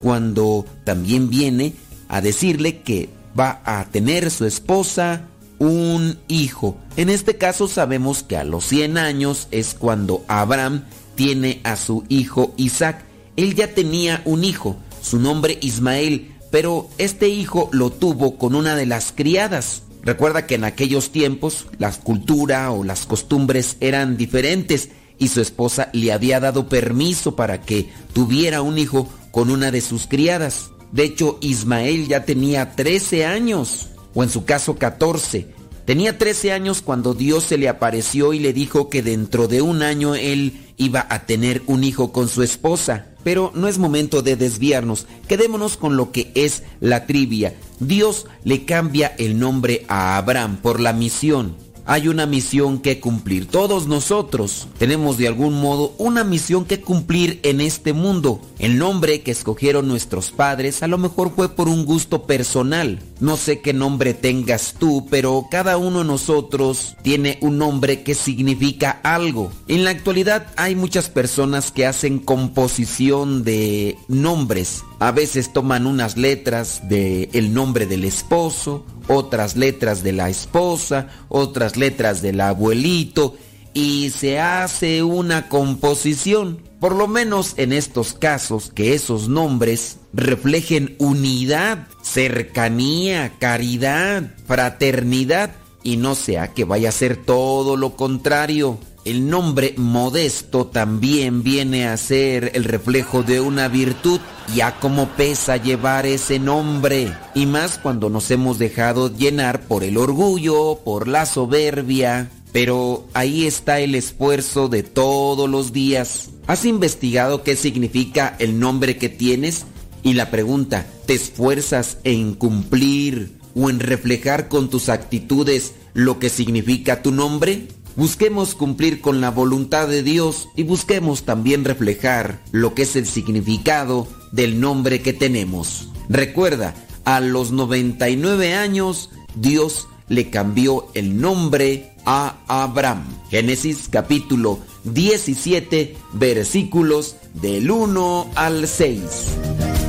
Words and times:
cuando 0.00 0.64
también 0.84 1.28
viene 1.28 1.74
a 2.06 2.20
decirle 2.20 2.82
que 2.82 3.08
va 3.38 3.60
a 3.64 3.84
tener 3.86 4.30
su 4.30 4.44
esposa 4.44 5.26
un 5.58 6.20
hijo. 6.28 6.78
En 6.96 7.08
este 7.08 7.36
caso 7.36 7.66
sabemos 7.66 8.22
que 8.22 8.36
a 8.36 8.44
los 8.44 8.64
100 8.66 8.96
años 8.96 9.48
es 9.50 9.74
cuando 9.74 10.24
Abraham 10.28 10.84
tiene 11.16 11.60
a 11.64 11.76
su 11.76 12.04
hijo 12.08 12.54
Isaac. 12.56 13.04
Él 13.36 13.56
ya 13.56 13.74
tenía 13.74 14.22
un 14.24 14.44
hijo, 14.44 14.76
su 15.02 15.18
nombre 15.18 15.58
Ismael, 15.62 16.32
pero 16.52 16.88
este 16.98 17.28
hijo 17.28 17.68
lo 17.72 17.90
tuvo 17.90 18.38
con 18.38 18.54
una 18.54 18.76
de 18.76 18.86
las 18.86 19.10
criadas. 19.10 19.82
Recuerda 20.04 20.46
que 20.46 20.54
en 20.54 20.62
aquellos 20.62 21.10
tiempos 21.10 21.66
la 21.78 21.90
cultura 21.90 22.70
o 22.70 22.84
las 22.84 23.04
costumbres 23.04 23.76
eran 23.80 24.16
diferentes 24.16 24.90
y 25.18 25.26
su 25.26 25.40
esposa 25.40 25.90
le 25.92 26.12
había 26.12 26.38
dado 26.38 26.68
permiso 26.68 27.34
para 27.34 27.62
que 27.62 27.90
tuviera 28.12 28.62
un 28.62 28.78
hijo 28.78 29.08
con 29.30 29.50
una 29.50 29.70
de 29.70 29.80
sus 29.80 30.06
criadas. 30.06 30.70
De 30.92 31.04
hecho, 31.04 31.38
Ismael 31.40 32.08
ya 32.08 32.24
tenía 32.24 32.74
13 32.74 33.26
años, 33.26 33.88
o 34.14 34.22
en 34.22 34.30
su 34.30 34.44
caso 34.44 34.76
14. 34.76 35.54
Tenía 35.84 36.18
13 36.18 36.52
años 36.52 36.82
cuando 36.82 37.14
Dios 37.14 37.44
se 37.44 37.56
le 37.56 37.68
apareció 37.68 38.34
y 38.34 38.38
le 38.38 38.52
dijo 38.52 38.90
que 38.90 39.02
dentro 39.02 39.48
de 39.48 39.62
un 39.62 39.82
año 39.82 40.14
él 40.14 40.66
iba 40.76 41.06
a 41.08 41.24
tener 41.24 41.62
un 41.66 41.82
hijo 41.82 42.12
con 42.12 42.28
su 42.28 42.42
esposa. 42.42 43.06
Pero 43.24 43.52
no 43.54 43.68
es 43.68 43.78
momento 43.78 44.22
de 44.22 44.36
desviarnos, 44.36 45.06
quedémonos 45.28 45.76
con 45.76 45.96
lo 45.96 46.12
que 46.12 46.30
es 46.34 46.62
la 46.80 47.06
trivia. 47.06 47.54
Dios 47.80 48.26
le 48.44 48.64
cambia 48.64 49.14
el 49.18 49.38
nombre 49.38 49.84
a 49.88 50.16
Abraham 50.16 50.58
por 50.62 50.80
la 50.80 50.92
misión 50.92 51.56
hay 51.88 52.06
una 52.06 52.26
misión 52.26 52.78
que 52.80 53.00
cumplir. 53.00 53.46
Todos 53.46 53.86
nosotros 53.86 54.68
tenemos 54.78 55.16
de 55.16 55.26
algún 55.26 55.58
modo 55.58 55.94
una 55.96 56.22
misión 56.22 56.66
que 56.66 56.82
cumplir 56.82 57.40
en 57.42 57.62
este 57.62 57.94
mundo. 57.94 58.42
El 58.58 58.76
nombre 58.78 59.22
que 59.22 59.30
escogieron 59.30 59.88
nuestros 59.88 60.30
padres 60.30 60.82
a 60.82 60.86
lo 60.86 60.98
mejor 60.98 61.32
fue 61.34 61.48
por 61.48 61.66
un 61.66 61.86
gusto 61.86 62.24
personal. 62.24 63.00
No 63.20 63.38
sé 63.38 63.60
qué 63.60 63.72
nombre 63.72 64.12
tengas 64.12 64.74
tú, 64.78 65.06
pero 65.10 65.46
cada 65.50 65.78
uno 65.78 66.00
de 66.00 66.04
nosotros 66.04 66.94
tiene 67.02 67.38
un 67.40 67.56
nombre 67.56 68.02
que 68.02 68.14
significa 68.14 69.00
algo. 69.02 69.50
En 69.66 69.84
la 69.84 69.90
actualidad 69.90 70.46
hay 70.56 70.76
muchas 70.76 71.08
personas 71.08 71.70
que 71.70 71.86
hacen 71.86 72.18
composición 72.18 73.44
de 73.44 73.96
nombres. 74.08 74.84
A 75.00 75.12
veces 75.12 75.52
toman 75.52 75.86
unas 75.86 76.16
letras 76.16 76.88
del 76.88 77.28
el 77.32 77.54
nombre 77.54 77.86
del 77.86 78.04
esposo, 78.04 78.84
otras 79.06 79.56
letras 79.56 80.02
de 80.02 80.12
la 80.12 80.28
esposa, 80.28 81.08
otras 81.28 81.76
letras 81.76 82.20
del 82.20 82.40
abuelito 82.40 83.36
y 83.74 84.10
se 84.10 84.40
hace 84.40 85.04
una 85.04 85.48
composición. 85.48 86.62
Por 86.80 86.96
lo 86.96 87.06
menos 87.06 87.54
en 87.58 87.72
estos 87.72 88.12
casos 88.12 88.72
que 88.74 88.94
esos 88.94 89.28
nombres 89.28 89.98
reflejen 90.12 90.96
unidad, 90.98 91.86
cercanía, 92.02 93.34
caridad, 93.38 94.34
fraternidad 94.46 95.52
y 95.84 95.96
no 95.96 96.16
sea 96.16 96.48
que 96.48 96.64
vaya 96.64 96.88
a 96.88 96.92
ser 96.92 97.16
todo 97.16 97.76
lo 97.76 97.94
contrario. 97.96 98.78
El 99.08 99.30
nombre 99.30 99.72
modesto 99.78 100.66
también 100.66 101.42
viene 101.42 101.88
a 101.88 101.96
ser 101.96 102.50
el 102.52 102.64
reflejo 102.64 103.22
de 103.22 103.40
una 103.40 103.66
virtud. 103.66 104.20
Ya 104.54 104.78
como 104.80 105.08
pesa 105.08 105.56
llevar 105.56 106.04
ese 106.04 106.38
nombre. 106.38 107.16
Y 107.34 107.46
más 107.46 107.78
cuando 107.78 108.10
nos 108.10 108.30
hemos 108.30 108.58
dejado 108.58 109.10
llenar 109.10 109.62
por 109.62 109.82
el 109.82 109.96
orgullo, 109.96 110.80
por 110.84 111.08
la 111.08 111.24
soberbia. 111.24 112.30
Pero 112.52 113.06
ahí 113.14 113.46
está 113.46 113.80
el 113.80 113.94
esfuerzo 113.94 114.68
de 114.68 114.82
todos 114.82 115.48
los 115.48 115.72
días. 115.72 116.28
¿Has 116.46 116.66
investigado 116.66 117.42
qué 117.42 117.56
significa 117.56 118.36
el 118.38 118.60
nombre 118.60 118.98
que 118.98 119.08
tienes? 119.08 119.64
Y 120.02 120.12
la 120.12 120.30
pregunta, 120.30 120.84
¿te 121.06 121.14
esfuerzas 121.14 121.96
en 122.04 122.34
cumplir 122.34 123.38
o 123.54 123.70
en 123.70 123.80
reflejar 123.80 124.48
con 124.48 124.68
tus 124.68 124.90
actitudes 124.90 125.72
lo 125.94 126.18
que 126.18 126.28
significa 126.28 127.00
tu 127.00 127.10
nombre? 127.10 127.68
Busquemos 127.98 128.54
cumplir 128.54 129.00
con 129.00 129.20
la 129.20 129.32
voluntad 129.32 129.88
de 129.88 130.04
Dios 130.04 130.50
y 130.54 130.62
busquemos 130.62 131.24
también 131.24 131.64
reflejar 131.64 132.40
lo 132.52 132.72
que 132.72 132.82
es 132.82 132.94
el 132.94 133.08
significado 133.08 134.06
del 134.30 134.60
nombre 134.60 135.02
que 135.02 135.12
tenemos. 135.12 135.88
Recuerda, 136.08 136.76
a 137.04 137.18
los 137.18 137.50
99 137.50 138.54
años 138.54 139.10
Dios 139.34 139.88
le 140.06 140.30
cambió 140.30 140.86
el 140.94 141.20
nombre 141.20 141.96
a 142.04 142.36
Abraham. 142.46 143.04
Génesis 143.30 143.88
capítulo 143.90 144.60
17 144.84 145.96
versículos 146.12 147.16
del 147.34 147.68
1 147.68 148.30
al 148.36 148.68
6. 148.68 149.87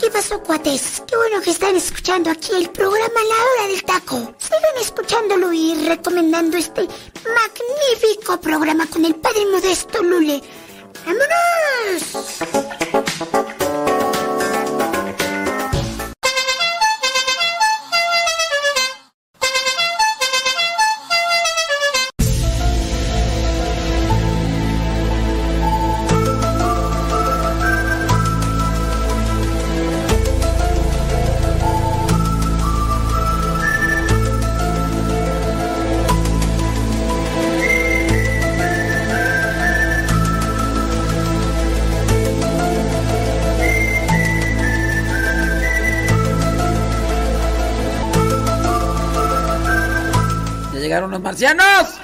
¿Qué 0.00 0.10
pasó, 0.10 0.42
cuates? 0.42 1.02
Qué 1.06 1.16
bueno 1.16 1.40
que 1.40 1.50
están 1.50 1.76
escuchando 1.76 2.30
aquí 2.30 2.52
el 2.54 2.68
programa 2.70 2.98
La 3.14 3.64
Hora 3.64 3.72
del 3.72 3.84
Taco. 3.84 4.34
Sigan 4.38 4.76
escuchándolo 4.80 5.52
y 5.52 5.86
recomendando 5.86 6.56
este 6.56 6.82
magnífico 6.82 8.40
programa 8.40 8.86
con 8.86 9.04
el 9.04 9.14
padre 9.14 9.46
Modesto 9.52 10.02
Lule. 10.02 10.42
¡Vámonos! 11.08 12.02
Los 51.10 51.20
marcianos! 51.20 51.97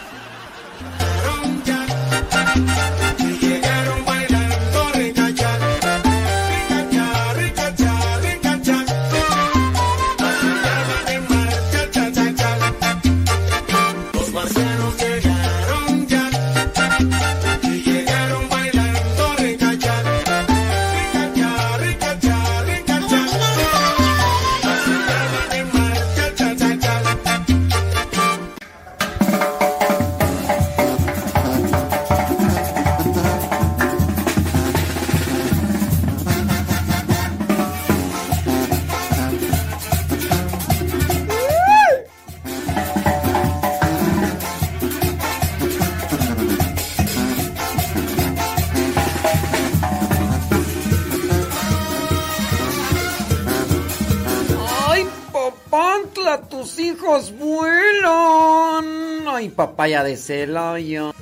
Papaya 59.84 60.02
de 60.02 60.16
Celoyo. 60.16 61.12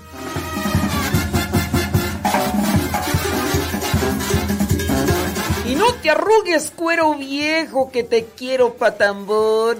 Y 5.67 5.75
no 5.75 5.94
te 5.94 6.11
arrugues, 6.11 6.70
cuero 6.70 7.14
viejo, 7.17 7.91
que 7.91 8.05
te 8.05 8.26
quiero 8.37 8.75
patambor. 8.75 9.79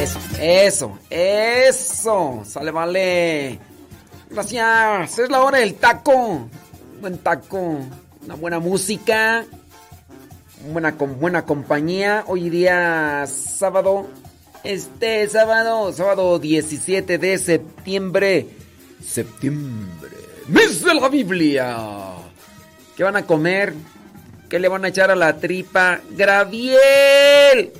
Eso, 0.00 0.18
eso, 0.40 0.98
eso. 1.10 2.42
Sale, 2.46 2.70
vale. 2.70 3.69
Gracias. 4.30 5.18
Es 5.18 5.28
la 5.28 5.40
hora 5.40 5.58
del 5.58 5.74
taco. 5.74 6.48
Buen 7.00 7.18
taco. 7.18 7.80
Una 8.24 8.34
buena 8.36 8.60
música. 8.60 9.44
Buena, 10.72 10.92
buena 10.92 11.44
compañía. 11.44 12.22
Hoy 12.28 12.48
día 12.48 13.26
sábado. 13.26 14.08
Este 14.62 15.26
sábado, 15.28 15.92
sábado 15.92 16.38
17 16.38 17.18
de 17.18 17.38
septiembre. 17.38 18.46
Septiembre. 19.02 20.10
Mes 20.48 20.84
de 20.84 20.94
la 20.94 21.08
Biblia. 21.08 21.76
¿Qué 22.96 23.02
van 23.02 23.16
a 23.16 23.26
comer? 23.26 23.74
¿Qué 24.48 24.60
le 24.60 24.68
van 24.68 24.84
a 24.84 24.88
echar 24.88 25.10
a 25.10 25.16
la 25.16 25.38
tripa? 25.38 26.00
Graviel. 26.10 27.72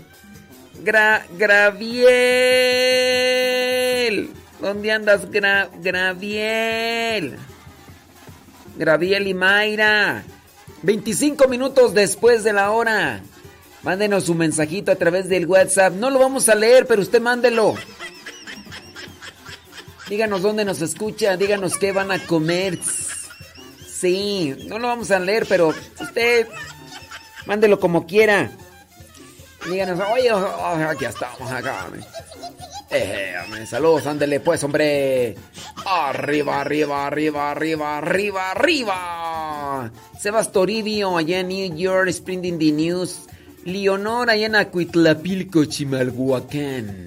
Gra 0.82 1.26
Graviel. 1.36 2.00
¿Dónde 4.60 4.92
andas, 4.92 5.30
Gra 5.30 5.70
Graviel? 5.80 7.38
Graviel 8.76 9.28
y 9.28 9.34
Mayra. 9.34 10.22
25 10.82 11.48
minutos 11.48 11.94
después 11.94 12.44
de 12.44 12.52
la 12.52 12.70
hora. 12.70 13.22
Mándenos 13.82 14.24
su 14.24 14.34
mensajito 14.34 14.92
a 14.92 14.96
través 14.96 15.28
del 15.28 15.46
WhatsApp. 15.46 15.94
No 15.94 16.10
lo 16.10 16.18
vamos 16.18 16.48
a 16.48 16.54
leer, 16.54 16.86
pero 16.86 17.00
usted 17.00 17.20
mándelo. 17.20 17.74
Díganos 20.08 20.42
dónde 20.42 20.64
nos 20.64 20.82
escucha, 20.82 21.36
díganos 21.36 21.78
qué 21.78 21.92
van 21.92 22.10
a 22.10 22.18
comer. 22.18 22.78
Sí, 23.86 24.56
no 24.66 24.78
lo 24.78 24.88
vamos 24.88 25.10
a 25.10 25.18
leer, 25.18 25.46
pero 25.48 25.74
usted 26.00 26.48
mándelo 27.46 27.78
como 27.78 28.06
quiera. 28.06 28.50
Díganos, 29.70 30.00
oye, 30.12 30.32
oh, 30.32 30.88
aquí 30.88 31.04
estamos 31.04 31.50
acá. 31.50 31.86
Eh, 32.92 33.34
saludos, 33.66 34.06
ándele 34.06 34.40
pues, 34.40 34.64
hombre. 34.64 35.36
Arriba, 35.86 36.60
arriba, 36.60 37.06
arriba, 37.06 37.50
arriba, 37.52 37.98
arriba, 37.98 38.50
arriba. 38.50 39.92
Sebas 40.18 40.50
Toribio, 40.50 41.16
allá 41.16 41.40
en 41.40 41.48
New 41.48 41.76
York, 41.76 42.10
Sprinting 42.10 42.58
the 42.58 42.72
News. 42.72 43.20
Leonor, 43.64 44.30
allá 44.30 44.46
en 44.46 44.56
Acuitlapilco, 44.56 45.66
Chimalhuacán. 45.66 47.06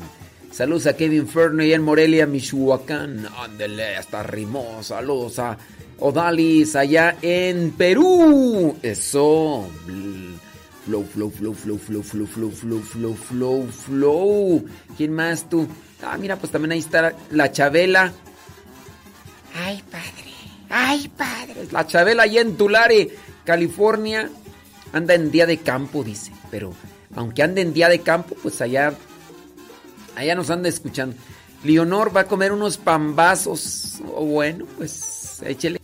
Saludos 0.51 0.88
a 0.88 0.95
Kevin 0.95 1.27
Ferno, 1.27 1.63
allá 1.63 1.75
en 1.75 1.81
Morelia, 1.81 2.27
Michoacán. 2.27 3.27
Ándele, 3.38 3.97
hasta 3.97 4.24
rimó. 4.24 4.83
Saludos 4.83 5.39
a 5.39 5.57
Odalis, 6.00 6.75
allá 6.75 7.18
en 7.21 7.71
Perú. 7.71 8.77
Eso. 8.81 9.68
Flow, 10.85 11.03
flow, 11.03 11.30
flow, 11.30 11.53
flow, 11.53 11.77
flow, 11.77 12.03
flow, 12.03 12.25
flow, 12.25 12.51
flow, 12.51 12.81
flow, 12.81 13.15
flow, 13.15 13.68
flow. 13.68 14.65
¿Quién 14.97 15.13
más 15.13 15.50
tú? 15.50 15.68
Ah, 16.01 16.18
mira, 16.18 16.35
pues 16.35 16.51
también 16.51 16.74
ahí 16.74 16.80
está 16.80 17.13
la 17.31 17.51
Chabela. 17.51 18.12
Ay, 19.56 19.81
padre. 19.89 20.33
Ay, 20.69 21.07
padre. 21.09 21.68
La 21.71 21.88
Chabela 21.88 22.24
allá 22.24 22.41
en 22.41 22.57
Tulare, 22.57 23.09
California. 23.45 24.30
Anda 24.91 25.13
en 25.13 25.31
día 25.31 25.45
de 25.45 25.59
campo, 25.59 26.03
dice. 26.03 26.31
Pero 26.51 26.74
aunque 27.15 27.44
ande 27.44 27.62
en 27.62 27.74
día 27.74 27.89
de 27.89 28.00
campo, 28.00 28.36
pues 28.41 28.62
allá, 28.62 28.94
allá 30.15 30.36
nos 30.36 30.50
anda 30.50 30.69
escuchando. 30.69 31.15
Leonor 31.63 32.15
va 32.15 32.21
a 32.21 32.27
comer 32.27 32.51
unos 32.51 32.77
pambazos. 32.77 34.01
Oh, 34.13 34.25
bueno, 34.25 34.65
pues 34.77 35.41
échele. 35.45 35.79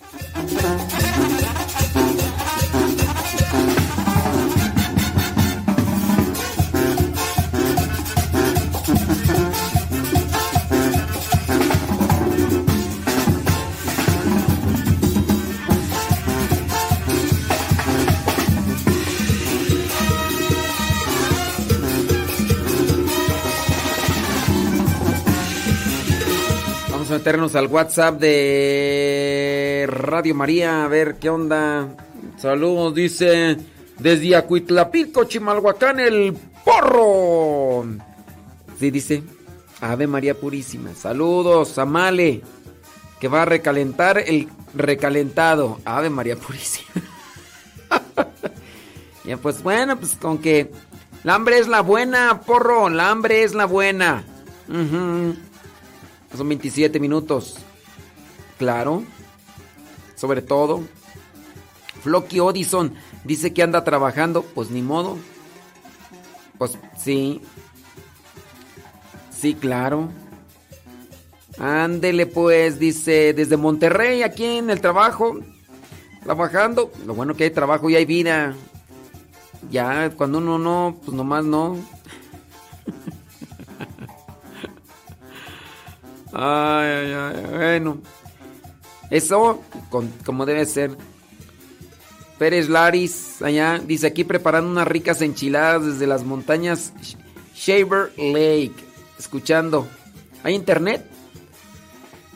Meternos 27.19 27.54
al 27.56 27.68
WhatsApp 27.68 28.18
de 28.18 29.86
Radio 29.89 30.33
María 30.33 30.86
a 30.86 30.88
ver 30.88 31.18
qué 31.19 31.30
onda. 31.30 31.89
Saludos, 32.38 32.95
dice 32.95 33.57
desde 33.98 34.38
Acuitlapilco, 34.38 35.25
Chimalhuacán, 35.25 36.00
el 36.00 36.33
porro. 36.63 37.86
Sí, 38.80 38.89
dice 38.89 39.21
Ave 39.81 40.07
María 40.07 40.33
Purísima. 40.33 40.95
Saludos, 40.95 41.77
Amale, 41.77 42.42
que 43.19 43.27
va 43.27 43.42
a 43.42 43.45
recalentar 43.45 44.19
el 44.19 44.48
recalentado. 44.74 45.81
Ave 45.83 46.10
María 46.10 46.38
Purísima. 46.38 46.88
ya, 49.25 49.36
pues 49.36 49.62
bueno, 49.62 50.00
pues 50.00 50.16
con 50.16 50.38
que 50.38 50.71
la 51.25 51.36
hambre 51.36 51.60
es 51.60 51.68
la 51.68 51.81
buena, 51.81 52.39
porro, 52.45 52.88
la 52.89 53.10
hambre 53.10 53.44
es 53.44 53.54
la 53.54 53.66
buena. 53.66 54.24
Ujú. 54.69 55.49
Son 56.36 56.48
27 56.48 57.00
minutos. 57.00 57.56
Claro. 58.58 59.04
Sobre 60.16 60.42
todo. 60.42 60.84
Flocky 62.02 62.40
Odison 62.40 62.94
dice 63.24 63.54
que 63.54 63.64
anda 63.64 63.84
trabajando. 63.84 64.44
Pues 64.44 64.70
ni 64.70 64.81
modo. 64.81 65.18
Pues 66.58 66.78
sí. 66.98 67.42
Sí, 69.31 69.54
claro. 69.54 70.10
Ándele 71.58 72.26
pues, 72.26 72.80
dice, 72.80 73.34
desde 73.34 73.58
Monterrey, 73.58 74.24
aquí 74.24 74.46
en 74.46 74.70
el 74.70 74.81
trabajo. 74.81 75.40
Trabajando. 76.24 76.92
Lo 77.06 77.14
bueno 77.16 77.36
que 77.36 77.45
hay 77.45 77.50
trabajo 77.50 77.90
y 77.90 77.95
hay 77.95 78.06
vida. 78.06 78.56
Ya, 79.69 80.09
cuando 80.12 80.38
uno 80.38 80.57
no, 80.57 80.98
pues 81.04 81.16
nomás 81.16 81.44
no. 81.44 81.78
Ay, 86.33 86.88
ay, 86.88 87.14
ay, 87.14 87.44
bueno. 87.52 87.98
Eso, 89.09 89.64
como 90.26 90.45
debe 90.45 90.66
ser. 90.66 90.95
Pérez 92.38 92.69
Laris, 92.69 93.42
allá, 93.42 93.80
dice 93.86 94.07
aquí 94.07 94.24
preparando 94.24 94.69
unas 94.69 94.88
ricas 94.88 95.21
enchiladas 95.21 95.86
desde 95.86 96.07
las 96.07 96.24
montañas 96.24 96.94
Sh- 97.02 97.18
Shaver 97.56 98.14
Lake. 98.18 98.74
Escuchando. 99.18 99.88
¿Hay 100.44 100.56
internet? 100.56 101.06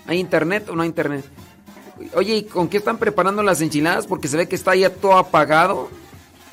¿Hay 0.05 0.19
internet 0.19 0.67
o 0.69 0.75
no 0.75 0.81
hay 0.81 0.89
internet? 0.89 1.23
Oye, 2.15 2.35
¿y 2.35 2.43
con 2.43 2.67
qué 2.67 2.77
están 2.77 2.97
preparando 2.97 3.41
las 3.43 3.61
enchiladas? 3.61 4.05
Porque 4.07 4.27
se 4.27 4.35
ve 4.35 4.49
que 4.49 4.55
está 4.55 4.75
ya 4.75 4.89
todo 4.89 5.13
apagado. 5.17 5.89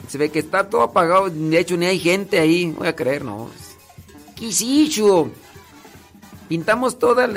Se 0.06 0.16
ve 0.18 0.30
que 0.30 0.38
está 0.38 0.68
todo 0.68 0.82
apagado. 0.82 1.28
De 1.28 1.59
hecho, 1.59 1.76
ni 1.76 1.87
hay 1.87 1.99
gente 1.99 2.38
ahí. 2.38 2.66
Voy 2.70 2.87
a 2.87 2.94
creer, 2.94 3.25
no. 3.25 3.50
¿Qué? 4.37 4.52
Pintamos 6.50 6.99
toda 6.99 7.28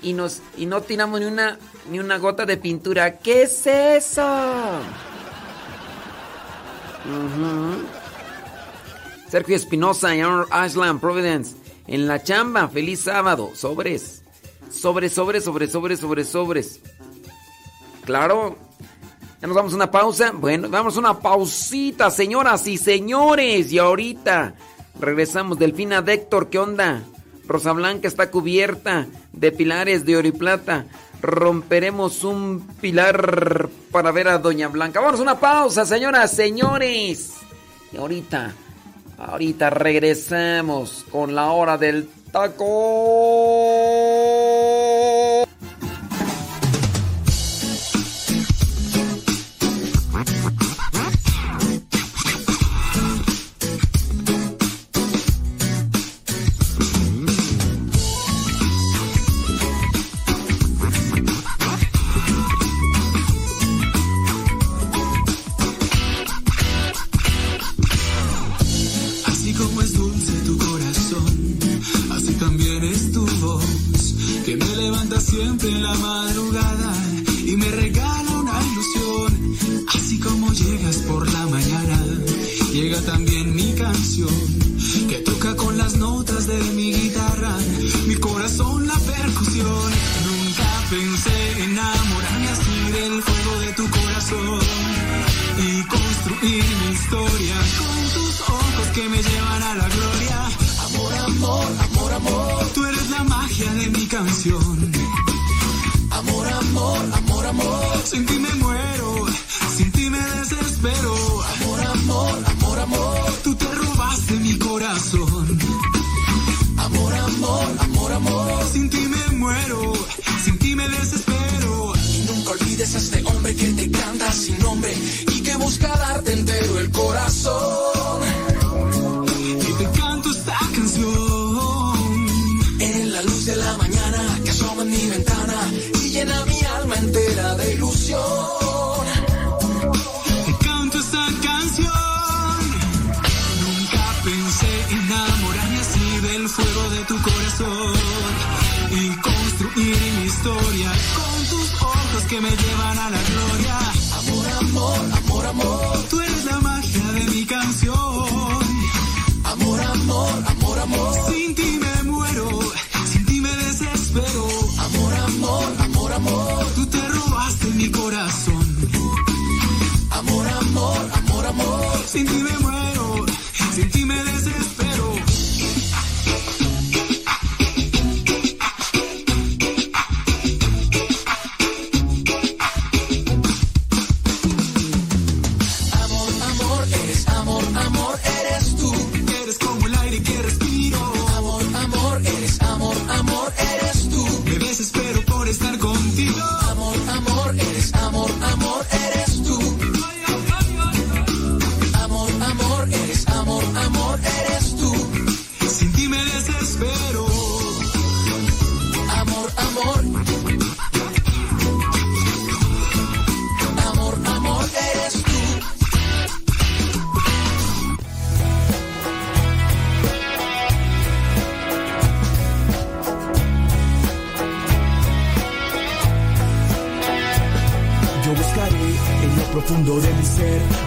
y 0.00 0.14
nos 0.14 0.40
y 0.56 0.64
no 0.64 0.80
tiramos 0.80 1.20
ni 1.20 1.26
una 1.26 1.58
ni 1.90 1.98
una 1.98 2.16
gota 2.16 2.46
de 2.46 2.56
pintura. 2.56 3.18
¿Qué 3.18 3.42
es 3.42 3.66
eso? 3.66 4.26
Sergio 9.28 9.54
Espinosa, 9.54 10.12
Honor 10.12 10.46
Ashland, 10.50 10.98
Providence. 10.98 11.54
En 11.86 12.06
la 12.06 12.22
chamba, 12.22 12.66
feliz 12.68 13.00
sábado. 13.00 13.50
Sobres. 13.54 14.22
Sobres, 14.70 15.12
sobres, 15.12 15.44
sobres, 15.44 15.70
sobres, 15.70 16.28
sobres. 16.30 16.80
Claro. 18.06 18.56
Ya 19.42 19.46
nos 19.46 19.56
vamos 19.56 19.74
a 19.74 19.76
una 19.76 19.90
pausa. 19.90 20.32
Bueno, 20.32 20.70
vamos 20.70 20.96
a 20.96 21.00
una 21.00 21.20
pausita, 21.20 22.10
señoras 22.10 22.66
y 22.66 22.78
señores. 22.78 23.70
Y 23.72 23.78
ahorita 23.78 24.54
regresamos. 24.98 25.58
Delfina 25.58 26.00
de 26.00 26.14
Héctor, 26.14 26.48
¿qué 26.48 26.58
onda? 26.58 27.02
Rosa 27.46 27.72
Blanca 27.72 28.08
está 28.08 28.30
cubierta 28.30 29.06
de 29.32 29.52
pilares 29.52 30.04
de 30.04 30.16
oro 30.16 30.28
y 30.28 30.32
plata. 30.32 30.86
Romperemos 31.20 32.24
un 32.24 32.66
pilar 32.80 33.68
para 33.90 34.12
ver 34.12 34.28
a 34.28 34.38
Doña 34.38 34.68
Blanca. 34.68 35.00
Vamos 35.00 35.20
a 35.20 35.22
una 35.22 35.38
pausa, 35.38 35.84
señoras, 35.86 36.30
señores. 36.32 37.32
Y 37.92 37.96
ahorita, 37.96 38.54
ahorita 39.18 39.70
regresamos 39.70 41.04
con 41.10 41.34
la 41.34 41.50
hora 41.50 41.78
del 41.78 42.08
taco. 42.30 42.64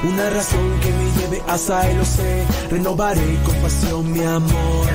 Una 0.07 0.29
razón 0.29 0.79
que 0.81 0.91
me 0.91 1.21
lleve 1.21 1.43
hasta 1.47 1.89
el 1.89 2.05
sé. 2.05 2.45
Renovaré 2.71 3.39
con 3.45 3.55
pasión 3.55 4.11
mi 4.11 4.23
amor. 4.23 4.87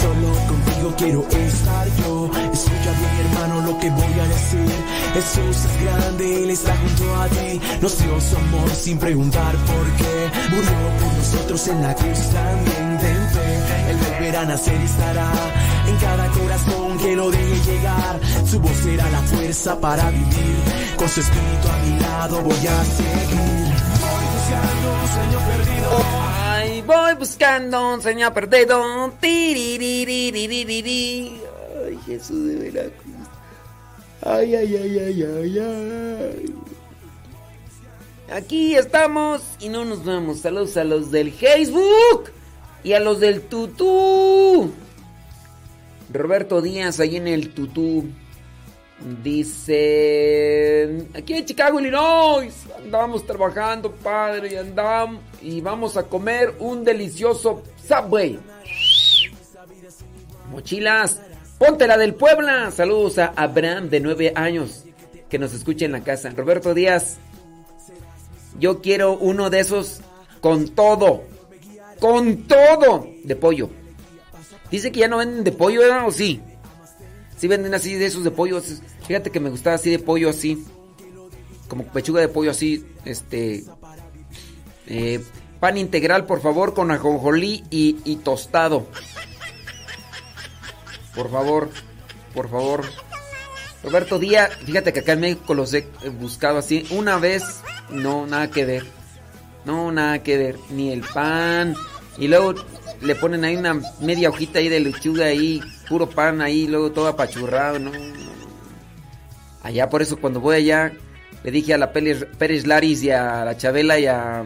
Solo 0.00 0.28
contigo 0.48 0.94
quiero 0.96 1.20
estar 1.28 1.86
yo. 1.98 2.30
Escucha 2.52 2.92
bien, 2.98 3.26
hermano, 3.26 3.60
lo 3.66 3.78
que 3.78 3.90
voy 3.90 4.20
a 4.20 4.26
decir. 4.28 4.70
Jesús 5.14 5.64
es 5.64 5.82
grande, 5.84 6.44
Él 6.44 6.50
está 6.50 6.76
junto 6.76 7.16
a 7.16 7.28
ti. 7.28 7.60
Nos 7.80 7.98
dio 7.98 8.20
su 8.20 8.36
amor 8.36 8.70
sin 8.70 8.98
preguntar 8.98 9.54
por 9.56 9.86
qué. 9.98 10.30
Murió 10.50 10.78
por 11.00 11.12
nosotros 11.18 11.68
en 11.68 11.82
la 11.82 11.94
cruz 11.94 12.18
también. 12.32 12.98
Ten 13.00 13.28
fe, 13.34 13.90
Él 13.90 13.96
volverá 13.96 14.40
a 14.40 14.46
nacer 14.46 14.80
y 14.80 14.84
estará 14.84 15.32
en 15.86 15.96
cada 15.96 16.28
corazón 16.30 16.98
que 16.98 17.16
lo 17.16 17.30
deje 17.30 17.72
llegar. 17.72 18.20
Su 18.50 18.60
voz 18.60 18.76
será 18.82 19.10
la 19.10 19.22
fuerza 19.22 19.78
para 19.80 20.10
vivir. 20.10 20.56
Con 20.96 21.08
su 21.08 21.20
espíritu 21.20 21.68
a 21.68 21.76
mi 21.78 22.00
lado 22.00 22.42
voy 22.42 22.66
a 22.66 22.84
seguir 22.84 23.93
un 24.54 25.08
sueño 25.08 25.38
perdido. 25.46 25.90
Ay, 26.42 26.82
voy 26.82 27.14
buscando 27.14 27.94
un 27.94 28.02
sueño 28.02 28.32
perdido. 28.32 28.82
Ay, 31.86 31.98
Jesús 32.06 32.46
de 32.48 32.56
Veracruz. 32.56 33.14
Ay, 34.22 34.54
ay, 34.54 34.76
ay, 34.76 34.98
ay, 34.98 35.22
ay, 35.22 35.58
ay. 35.58 36.54
Aquí 38.32 38.74
estamos 38.74 39.42
y 39.60 39.68
no 39.68 39.84
nos 39.84 40.04
vamos. 40.04 40.40
Saludos 40.40 40.76
a 40.76 40.84
los 40.84 41.10
del 41.10 41.30
Facebook 41.30 42.30
y 42.82 42.94
a 42.94 43.00
los 43.00 43.20
del 43.20 43.42
Tutú. 43.42 44.72
Roberto 46.10 46.62
Díaz 46.62 47.00
ahí 47.00 47.16
en 47.16 47.28
el 47.28 47.52
Tutú. 47.52 48.06
Dice, 49.22 50.88
aquí 51.14 51.34
en 51.34 51.44
Chicago, 51.44 51.80
Illinois, 51.80 52.54
andamos 52.78 53.26
trabajando, 53.26 53.90
padre, 53.92 54.52
y 54.52 54.56
andamos 54.56 55.20
y 55.42 55.60
vamos 55.60 55.96
a 55.96 56.04
comer 56.04 56.54
un 56.60 56.84
delicioso 56.84 57.64
Subway. 57.86 58.38
Mochilas, 60.50 61.20
ponte 61.58 61.86
la 61.86 61.98
del 61.98 62.14
Puebla. 62.14 62.70
Saludos 62.70 63.18
a 63.18 63.32
Abraham 63.36 63.90
de 63.90 64.00
9 64.00 64.32
años 64.36 64.84
que 65.28 65.38
nos 65.38 65.52
escucha 65.52 65.84
en 65.84 65.92
la 65.92 66.04
casa. 66.04 66.30
Roberto 66.30 66.72
Díaz, 66.72 67.18
yo 68.58 68.80
quiero 68.80 69.18
uno 69.18 69.50
de 69.50 69.60
esos 69.60 70.00
con 70.40 70.68
todo, 70.68 71.24
con 71.98 72.44
todo 72.44 73.08
de 73.24 73.36
pollo. 73.36 73.68
Dice 74.70 74.92
que 74.92 75.00
ya 75.00 75.08
no 75.08 75.18
venden 75.18 75.44
de 75.44 75.52
pollo, 75.52 75.80
¿verdad? 75.80 76.06
¿O 76.06 76.12
sí? 76.12 76.40
Sí 77.38 77.48
venden 77.48 77.74
así 77.74 77.94
de 77.94 78.06
esos 78.06 78.24
de 78.24 78.30
pollo. 78.30 78.60
Fíjate 79.06 79.30
que 79.30 79.40
me 79.40 79.50
gustaba 79.50 79.76
así 79.76 79.90
de 79.90 79.98
pollo 79.98 80.30
así. 80.30 80.64
Como 81.68 81.84
pechuga 81.84 82.20
de 82.20 82.28
pollo 82.28 82.50
así. 82.50 82.84
Este. 83.04 83.64
eh, 84.86 85.22
pan 85.60 85.76
integral, 85.78 86.26
por 86.26 86.40
favor, 86.40 86.74
con 86.74 86.90
ajonjolí 86.90 87.64
y, 87.70 87.96
y 88.04 88.16
tostado. 88.16 88.86
Por 91.14 91.30
favor. 91.30 91.70
Por 92.34 92.50
favor. 92.50 92.84
Roberto 93.82 94.18
Díaz, 94.18 94.50
fíjate 94.64 94.92
que 94.92 95.00
acá 95.00 95.12
en 95.12 95.20
México 95.20 95.54
los 95.54 95.74
he 95.74 95.86
buscado 96.18 96.58
así. 96.58 96.86
Una 96.90 97.18
vez, 97.18 97.42
no, 97.90 98.26
nada 98.26 98.50
que 98.50 98.64
ver. 98.64 98.84
No, 99.64 99.92
nada 99.92 100.22
que 100.22 100.36
ver. 100.38 100.58
Ni 100.70 100.90
el 100.90 101.02
pan. 101.02 101.74
Y 102.18 102.28
luego 102.28 102.54
le 103.02 103.14
ponen 103.14 103.44
ahí 103.44 103.56
una 103.56 103.80
media 104.00 104.30
hojita 104.30 104.58
ahí 104.58 104.68
de 104.68 104.80
lechuga 104.80 105.26
ahí, 105.26 105.60
puro 105.88 106.08
pan 106.08 106.40
ahí, 106.40 106.66
luego 106.66 106.92
todo 106.92 107.08
apachurrado, 107.08 107.78
no. 107.78 107.92
Allá 109.62 109.88
por 109.88 110.02
eso 110.02 110.18
cuando 110.18 110.40
voy 110.40 110.56
allá, 110.56 110.92
le 111.42 111.50
dije 111.50 111.74
a 111.74 111.78
la 111.78 111.92
Pérez, 111.92 112.26
Pérez 112.38 112.66
Laris 112.66 113.02
y 113.02 113.10
a 113.10 113.44
la 113.44 113.56
Chabela 113.56 113.98
y 113.98 114.06
a, 114.06 114.44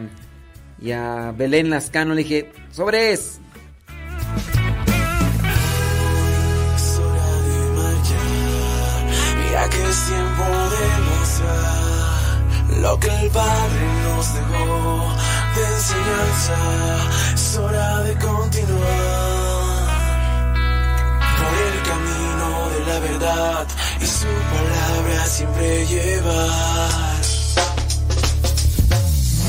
y 0.81 0.91
a 0.91 1.33
Belén 1.35 1.69
Lascano, 1.69 2.13
le 2.13 2.23
dije, 2.23 2.51
sobres. 2.71 3.39
Es 6.75 6.99
hora 6.99 7.31
de 7.41 7.59
marchar, 7.75 9.07
ya 9.51 9.69
que 9.69 9.89
es 9.89 10.05
tiempo 10.07 10.43
de 10.73 10.85
lanzar 11.07 12.81
lo 12.81 12.99
que 12.99 13.07
el 13.07 13.29
Padre 13.31 13.87
nos 14.03 14.33
dejó 14.35 15.15
de 15.55 15.63
enseñanza. 15.75 16.57
Es 17.33 17.57
hora 17.57 18.03
de 18.03 18.13
continuar 18.13 19.58
verdad 22.99 23.67
y 24.01 24.05
su 24.05 24.27
palabra 24.27 25.25
siempre 25.25 25.85
llevar. 25.87 27.21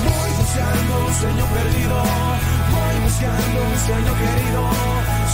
Voy 0.07 0.31
buscando 0.39 0.93
un 1.07 1.15
sueño 1.21 1.45
perdido, 1.57 1.97
voy 2.75 2.97
buscando 3.05 3.59
un 3.71 3.79
sueño 3.87 4.13
querido, 4.23 4.63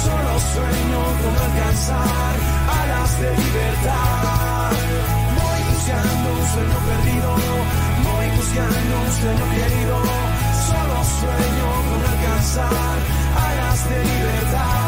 solo 0.04 0.32
sueño 0.54 1.00
con 1.20 1.34
alcanzar 1.46 2.34
alas 2.80 3.20
de 3.20 3.30
libertad. 3.44 4.72
Voy 5.40 5.60
buscando 5.72 6.26
un 6.32 6.46
sueño 6.54 6.78
perdido, 6.88 7.30
voy 8.08 8.26
buscando 8.36 8.92
un 9.04 9.12
sueño 9.20 9.46
querido, 9.56 9.96
solo 10.68 10.96
sueño 11.20 11.68
con 11.88 12.00
alcanzar 12.12 12.96
alas 13.46 13.88
de 13.90 14.04
libertad. 14.04 14.85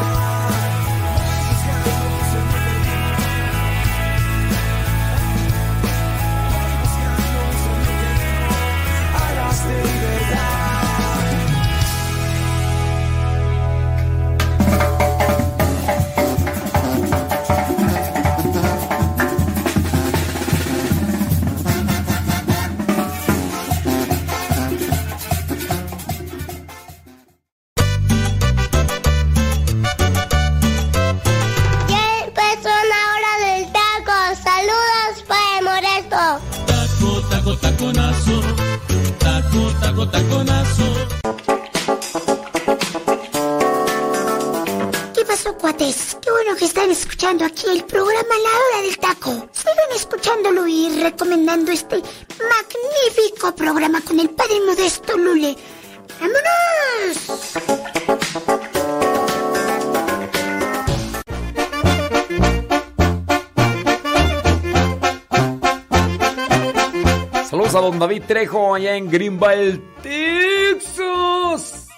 Trejo 68.28 68.74
allá 68.74 68.94
en 68.94 69.10
Greenville, 69.10 69.82
Texas. 70.02 71.88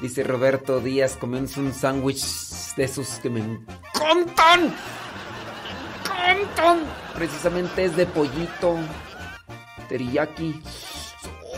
Dice 0.00 0.22
Roberto 0.22 0.78
Díaz, 0.78 1.16
comienza 1.16 1.58
un 1.58 1.74
sándwich 1.74 2.22
de 2.76 2.84
esos 2.84 3.18
que 3.18 3.28
me 3.28 3.40
encantan. 3.40 4.72
Encantan. 6.04 6.78
Precisamente 7.12 7.86
es 7.86 7.96
de 7.96 8.06
pollito. 8.06 8.76
Teriyaki. 9.88 10.62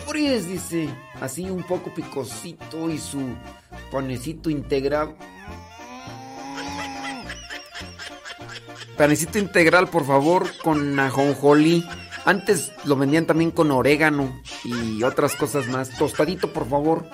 Sobres, 0.03 0.47
dice. 0.47 0.89
Así 1.21 1.47
un 1.47 1.61
poco 1.61 1.93
picosito 1.93 2.89
y 2.89 2.97
su 2.97 3.21
panecito 3.91 4.49
integral. 4.49 5.15
Panecito 8.97 9.37
integral, 9.37 9.89
por 9.89 10.07
favor, 10.07 10.47
con 10.63 10.99
ajonjolí. 10.99 11.85
Antes 12.25 12.71
lo 12.85 12.95
vendían 12.95 13.25
también 13.25 13.51
con 13.51 13.71
orégano 13.71 14.41
y 14.63 15.01
otras 15.03 15.35
cosas 15.35 15.67
más. 15.67 15.89
Tostadito, 15.97 16.51
por 16.53 16.67
favor. 16.69 17.05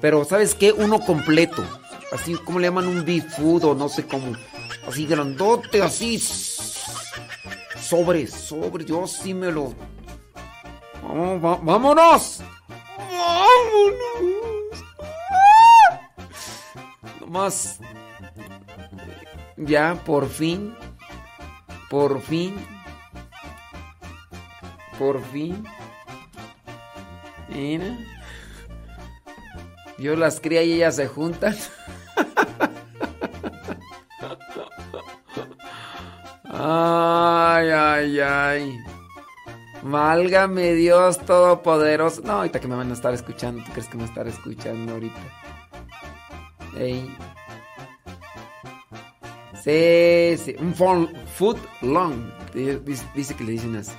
Pero, 0.00 0.24
¿sabes 0.24 0.54
qué? 0.54 0.72
Uno 0.72 1.00
completo. 1.00 1.64
Así, 2.12 2.34
¿cómo 2.44 2.58
le 2.58 2.66
llaman? 2.68 2.86
Un 2.86 3.04
beef 3.04 3.24
food 3.36 3.64
o 3.64 3.74
no 3.74 3.88
sé 3.88 4.06
cómo. 4.06 4.32
Así 4.86 5.06
grandote, 5.06 5.82
así. 5.82 6.18
Sobre, 7.80 8.26
sobre. 8.26 8.84
Yo 8.84 9.06
sí 9.06 9.32
me 9.34 9.50
lo... 9.50 9.74
Vamos, 11.02 11.44
va- 11.44 11.60
¡Vámonos! 11.62 12.40
¡Vámonos! 12.98 14.84
Nomás... 17.20 17.80
Ya, 19.56 19.94
por 20.04 20.28
fin. 20.28 20.74
Por 21.88 22.20
fin. 22.20 22.54
Por 24.98 25.22
fin. 25.30 25.64
Mira. 27.48 27.96
Yo 29.98 30.14
las 30.16 30.40
cría 30.40 30.62
y 30.62 30.74
ellas 30.74 30.96
se 30.96 31.06
juntan. 31.06 31.54
Ay, 36.44 37.70
ay, 37.70 38.20
ay. 38.20 38.78
Válgame 39.82 40.74
Dios 40.74 41.18
Todopoderoso. 41.18 42.22
No, 42.22 42.32
ahorita 42.34 42.60
que 42.60 42.68
me 42.68 42.76
van 42.76 42.90
a 42.90 42.94
estar 42.94 43.14
escuchando. 43.14 43.62
¿Tú 43.64 43.72
crees 43.72 43.88
que 43.88 43.96
me 43.96 44.04
van 44.04 44.10
estar 44.10 44.26
escuchando 44.26 44.92
ahorita? 44.94 45.20
Ey. 46.78 47.16
Sí, 49.62 50.36
sí. 50.44 50.56
Un 50.60 50.74
fo- 50.74 51.10
foot 51.34 51.58
long. 51.82 52.30
Dice 53.14 53.34
que 53.34 53.44
le 53.44 53.52
dicen 53.52 53.76
así. 53.76 53.92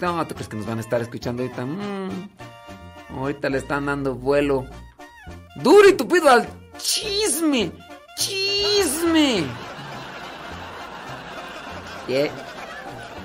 No, 0.00 0.26
¿tú 0.26 0.34
crees 0.34 0.48
que 0.48 0.56
nos 0.56 0.66
van 0.66 0.78
a 0.78 0.80
estar 0.80 1.00
escuchando 1.00 1.42
ahorita? 1.42 1.66
Ahorita 3.10 3.50
le 3.50 3.58
están 3.58 3.86
dando 3.86 4.14
vuelo. 4.14 4.66
Duro 5.56 5.88
y 5.88 5.92
tupido 5.92 6.30
al 6.30 6.48
chisme. 6.78 7.70
Chisme. 8.16 9.44
Yeah. 12.08 12.30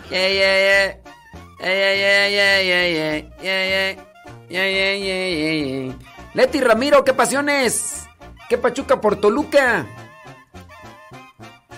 Yeah, 0.09 0.29
yeah, 0.29 0.97
yeah. 3.41 4.35
Leti 6.33 6.61
Ramiro, 6.61 7.03
qué 7.03 7.13
pasiones. 7.13 8.07
Qué 8.49 8.57
pachuca 8.57 8.99
por 8.99 9.15
Toluca. 9.15 9.85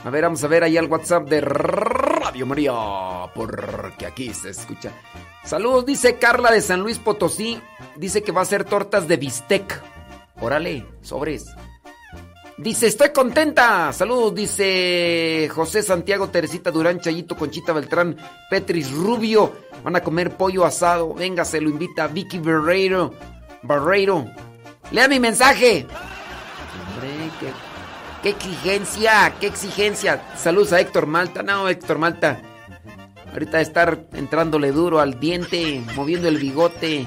A 0.04 0.10
ver, 0.10 0.24
vamos 0.24 0.44
a 0.44 0.48
ver 0.48 0.64
ahí 0.64 0.78
al 0.78 0.88
WhatsApp 0.88 1.30
de 1.30 1.42
Radio 2.38 2.46
María, 2.46 2.74
porque 3.34 4.06
aquí 4.06 4.32
se 4.32 4.52
escucha. 4.52 4.92
Saludos, 5.44 5.88
dice 5.88 6.20
Carla 6.20 6.52
de 6.52 6.62
San 6.62 6.82
Luis 6.82 7.00
Potosí. 7.00 7.60
Dice 7.96 8.22
que 8.22 8.32
va 8.32 8.42
a 8.42 8.44
hacer 8.44 8.64
tortas 8.64 9.08
de 9.08 9.18
bistec. 9.18 9.82
Órale, 10.40 10.86
sobres. 11.02 11.48
Dice, 12.60 12.86
estoy 12.86 13.10
contenta. 13.10 13.92
Saludos, 13.92 14.36
dice 14.36 15.50
José 15.52 15.82
Santiago, 15.82 16.30
Teresita 16.30 16.70
Durán, 16.70 17.00
Chayito, 17.00 17.36
Conchita 17.36 17.74
Beltrán, 17.74 18.16
Petris 18.52 18.92
Rubio. 18.92 19.54
Van 19.84 19.96
a 19.96 20.02
comer 20.02 20.38
pollo 20.38 20.64
asado. 20.64 21.16
Venga, 21.16 21.44
se 21.44 21.60
lo 21.60 21.72
invita 21.72 22.06
Vicky 22.06 22.38
Barreiro. 22.38 23.16
Barreiro. 23.64 24.28
Lea 24.92 25.08
mi 25.08 25.20
mensaje. 25.20 25.88
Hombre, 26.94 27.32
qué, 27.40 27.67
qué 28.28 28.32
exigencia, 28.32 29.34
qué 29.40 29.48
exigencia. 29.48 30.22
Saludos 30.36 30.74
a 30.74 30.82
Héctor 30.82 31.06
Malta. 31.06 31.44
No, 31.44 31.70
Héctor 31.70 31.98
Malta. 31.98 32.42
Ahorita 33.32 33.62
estar 33.62 34.06
entrándole 34.14 34.72
duro 34.72 35.00
al 35.00 35.20
diente, 35.20 35.82
moviendo 35.96 36.28
el 36.28 36.38
bigote. 36.38 37.06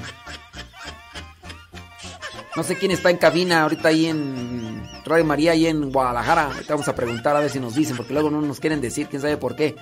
No 2.56 2.62
sé 2.62 2.76
quién 2.76 2.92
está 2.92 3.10
en 3.10 3.18
cabina 3.18 3.62
ahorita 3.62 3.88
ahí 3.88 4.06
en 4.06 4.82
Radio 5.04 5.24
María, 5.24 5.52
ahí 5.52 5.66
en 5.66 5.92
Guadalajara. 5.92 6.46
Ahorita 6.46 6.74
vamos 6.74 6.88
a 6.88 6.94
preguntar 6.94 7.36
a 7.36 7.40
ver 7.40 7.50
si 7.50 7.60
nos 7.60 7.74
dicen, 7.74 7.96
porque 7.96 8.14
luego 8.14 8.30
no 8.30 8.40
nos 8.40 8.60
quieren 8.60 8.80
decir, 8.80 9.08
quién 9.08 9.20
sabe 9.20 9.36
por 9.36 9.56
qué. 9.56 9.76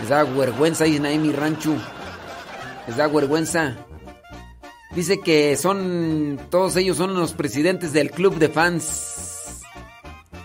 Les 0.00 0.08
da 0.08 0.24
vergüenza, 0.24 0.84
dicen 0.84 1.04
ahí 1.04 1.16
en 1.16 1.22
mi 1.22 1.32
rancho. 1.32 1.74
Les 2.86 2.96
da 2.96 3.06
vergüenza. 3.08 3.76
Dice 4.94 5.20
que 5.20 5.56
son, 5.56 6.40
todos 6.50 6.76
ellos 6.76 6.96
son 6.96 7.14
los 7.14 7.32
presidentes 7.32 7.92
del 7.92 8.10
club 8.10 8.38
de 8.38 8.48
fans. 8.48 9.33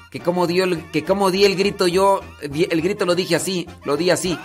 Que 0.09 0.19
como 0.19 0.47
dio 0.47 0.63
el, 0.63 0.89
que 0.91 1.03
como 1.03 1.29
di 1.29 1.45
el 1.45 1.55
grito 1.55 1.87
yo, 1.87 2.21
el 2.41 2.81
grito 2.81 3.05
lo 3.05 3.15
dije 3.15 3.35
así, 3.35 3.67
lo 3.85 3.95
di 3.95 4.09
así. 4.09 4.37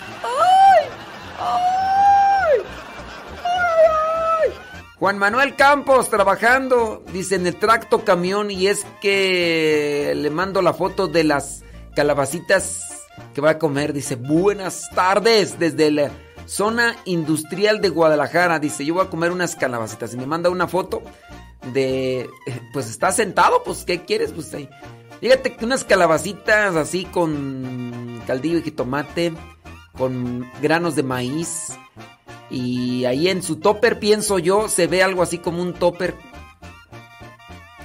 Juan 4.98 5.18
Manuel 5.18 5.54
Campos 5.54 6.08
trabajando, 6.08 7.02
dice 7.12 7.34
en 7.34 7.46
el 7.46 7.56
tracto 7.56 8.04
camión 8.04 8.50
y 8.50 8.68
es 8.68 8.86
que 9.02 10.14
le 10.16 10.30
mando 10.30 10.62
la 10.62 10.72
foto 10.72 11.08
de 11.08 11.24
las 11.24 11.62
calabacitas 11.94 13.02
que 13.34 13.40
va 13.40 13.50
a 13.50 13.58
comer. 13.58 13.92
Dice, 13.92 14.16
buenas 14.16 14.88
tardes 14.94 15.58
desde 15.58 15.90
la 15.90 16.10
zona 16.46 16.96
industrial 17.04 17.80
de 17.80 17.88
Guadalajara. 17.88 18.58
Dice, 18.58 18.84
yo 18.84 18.94
voy 18.94 19.04
a 19.04 19.10
comer 19.10 19.30
unas 19.30 19.56
calabacitas 19.56 20.14
y 20.14 20.16
me 20.16 20.26
manda 20.26 20.48
una 20.48 20.68
foto 20.68 21.02
de 21.72 22.28
pues 22.72 22.90
está 22.90 23.12
sentado, 23.12 23.62
pues 23.64 23.84
¿qué 23.84 24.02
quieres? 24.02 24.32
Pues 24.32 24.52
ahí. 24.54 24.68
Que 25.20 25.64
unas 25.64 25.84
calabacitas 25.84 26.76
así 26.76 27.06
con 27.06 28.22
caldillo 28.26 28.58
y 28.58 28.62
jitomate, 28.62 29.32
con 29.96 30.50
granos 30.60 30.96
de 30.96 31.02
maíz 31.02 31.72
y 32.50 33.04
ahí 33.06 33.28
en 33.28 33.42
su 33.42 33.56
topper 33.56 33.98
pienso 33.98 34.38
yo 34.38 34.68
se 34.68 34.86
ve 34.86 35.02
algo 35.02 35.22
así 35.22 35.38
como 35.38 35.62
un 35.62 35.72
topper. 35.72 36.14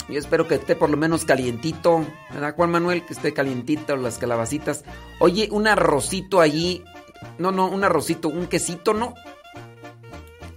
Yo 0.10 0.18
espero 0.18 0.48
que 0.48 0.56
esté 0.56 0.76
por 0.76 0.90
lo 0.90 0.98
menos 0.98 1.24
calientito, 1.24 2.06
¿verdad 2.34 2.56
Juan 2.56 2.72
Manuel? 2.72 3.06
Que 3.06 3.14
esté 3.14 3.34
calientito 3.34 3.96
las 3.96 4.18
calabacitas. 4.18 4.84
Oye, 5.20 5.50
un 5.52 5.68
arrocito 5.68 6.42
allí. 6.42 6.84
No, 7.38 7.52
no, 7.52 7.68
un 7.68 7.84
arrocito, 7.84 8.28
un 8.28 8.48
quesito, 8.48 8.94
¿no? 8.94 9.14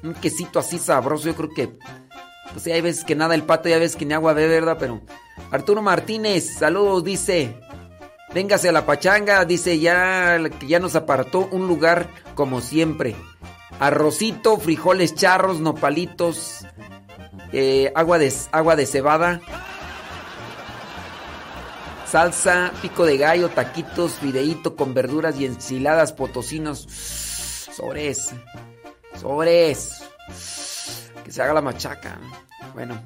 Un 0.02 0.14
quesito 0.14 0.58
así 0.58 0.78
sabroso, 0.78 1.26
yo 1.26 1.37
creo 1.37 1.50
que 1.50 1.78
pues 2.53 2.65
sí, 2.65 2.73
hay 2.73 2.81
veces 2.81 3.05
que 3.05 3.15
nada 3.15 3.35
el 3.35 3.43
pato, 3.43 3.69
y 3.69 3.73
hay 3.73 3.81
veces 3.81 3.97
que 3.97 4.05
ni 4.05 4.15
agua 4.15 4.35
bebe, 4.35 4.61
¿verdad? 4.61 4.77
Pero 4.79 5.01
Arturo 5.51 5.83
Martínez, 5.83 6.59
saludos, 6.59 7.05
dice. 7.05 7.59
Véngase 8.35 8.71
a 8.71 8.73
la 8.73 8.87
pachanga, 8.87 9.45
dice 9.45 9.79
ya 9.79 10.38
que 10.59 10.67
ya 10.67 10.81
nos 10.81 10.97
apartó 10.97 11.49
un 11.51 11.67
lugar 11.67 12.09
como 12.35 12.62
siempre. 12.62 13.15
Arrocito, 13.79 14.57
frijoles 14.59 15.15
charros, 15.15 15.61
nopalitos, 15.61 16.67
eh, 17.53 17.93
agua, 17.95 18.19
de, 18.19 18.33
agua 18.53 18.75
de 18.75 18.87
cebada, 18.87 19.41
salsa, 22.07 22.73
pico 22.81 23.05
de 23.05 23.19
gallo, 23.19 23.51
taquitos, 23.51 24.15
fideíto 24.15 24.77
con 24.77 24.95
verduras 24.95 25.38
y 25.38 25.45
enchiladas 25.45 26.15
potosinos. 26.15 26.87
Sobres, 27.71 28.33
sobres 29.21 30.03
que 31.24 31.32
se 31.32 31.42
haga 31.42 31.54
la 31.54 31.61
machaca. 31.61 32.18
Bueno, 32.74 33.00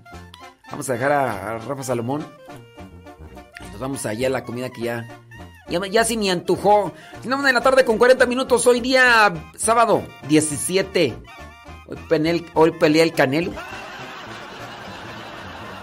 vamos 0.71 0.89
a 0.89 0.93
dejar 0.95 1.13
a, 1.13 1.59
Rafa 1.59 1.83
Salomón. 1.83 2.27
Nos 3.73 3.81
vamos 3.81 4.07
allá 4.07 4.29
a 4.29 4.31
la 4.31 4.45
comida 4.45 4.71
que 4.71 4.83
ya. 4.83 5.07
Ya, 5.69 5.85
ya 5.87 6.05
me 6.17 6.31
antujó. 6.31 6.93
Finamos 7.23 7.45
de 7.45 7.53
la 7.53 7.61
tarde 7.61 7.85
con 7.85 7.99
40 7.99 8.27
minutos. 8.27 8.67
Hoy 8.67 8.81
día 8.81 9.33
sábado 9.57 10.03
17. 10.29 11.15
Hoy, 11.89 11.97
penel, 12.09 12.47
hoy 12.55 12.73
pelea 12.73 13.03
el 13.03 13.13
Canelo. 13.13 13.53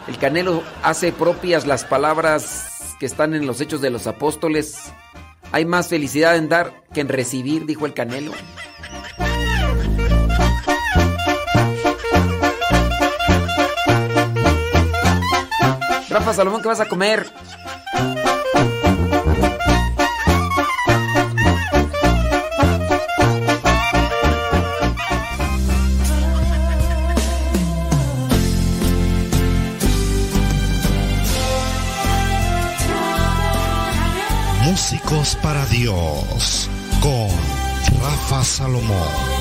El 0.07 0.17
Canelo 0.17 0.63
hace 0.81 1.11
propias 1.11 1.65
las 1.65 1.85
palabras 1.85 2.95
que 2.99 3.05
están 3.05 3.33
en 3.33 3.45
los 3.45 3.61
hechos 3.61 3.81
de 3.81 3.89
los 3.89 4.07
apóstoles. 4.07 4.91
Hay 5.51 5.65
más 5.65 5.87
felicidad 5.87 6.35
en 6.35 6.49
dar 6.49 6.83
que 6.93 7.01
en 7.01 7.09
recibir, 7.09 7.65
dijo 7.65 7.85
el 7.85 7.93
Canelo. 7.93 8.31
Rafa 16.13 16.31
Salomón, 16.31 16.61
¿qué 16.61 16.67
vas 16.67 16.79
a 16.79 16.85
comer? 16.85 17.25
Músicos 34.63 35.35
para 35.41 35.65
Dios 35.65 36.69
con 37.01 37.29
Rafa 38.03 38.43
Salomón. 38.43 39.32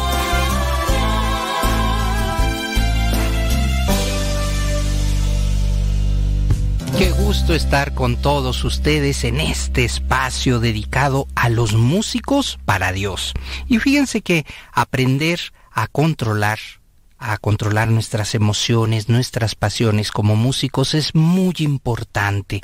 Gusto 7.32 7.54
estar 7.54 7.94
con 7.94 8.20
todos 8.20 8.62
ustedes 8.62 9.24
en 9.24 9.40
este 9.40 9.86
espacio 9.86 10.60
dedicado 10.60 11.28
a 11.34 11.48
los 11.48 11.72
músicos 11.72 12.58
para 12.66 12.92
Dios. 12.92 13.32
Y 13.66 13.78
fíjense 13.78 14.20
que 14.20 14.44
aprender 14.70 15.40
a 15.70 15.86
controlar, 15.86 16.58
a 17.16 17.38
controlar 17.38 17.88
nuestras 17.88 18.34
emociones, 18.34 19.08
nuestras 19.08 19.54
pasiones 19.54 20.12
como 20.12 20.36
músicos 20.36 20.92
es 20.92 21.14
muy 21.14 21.54
importante. 21.60 22.60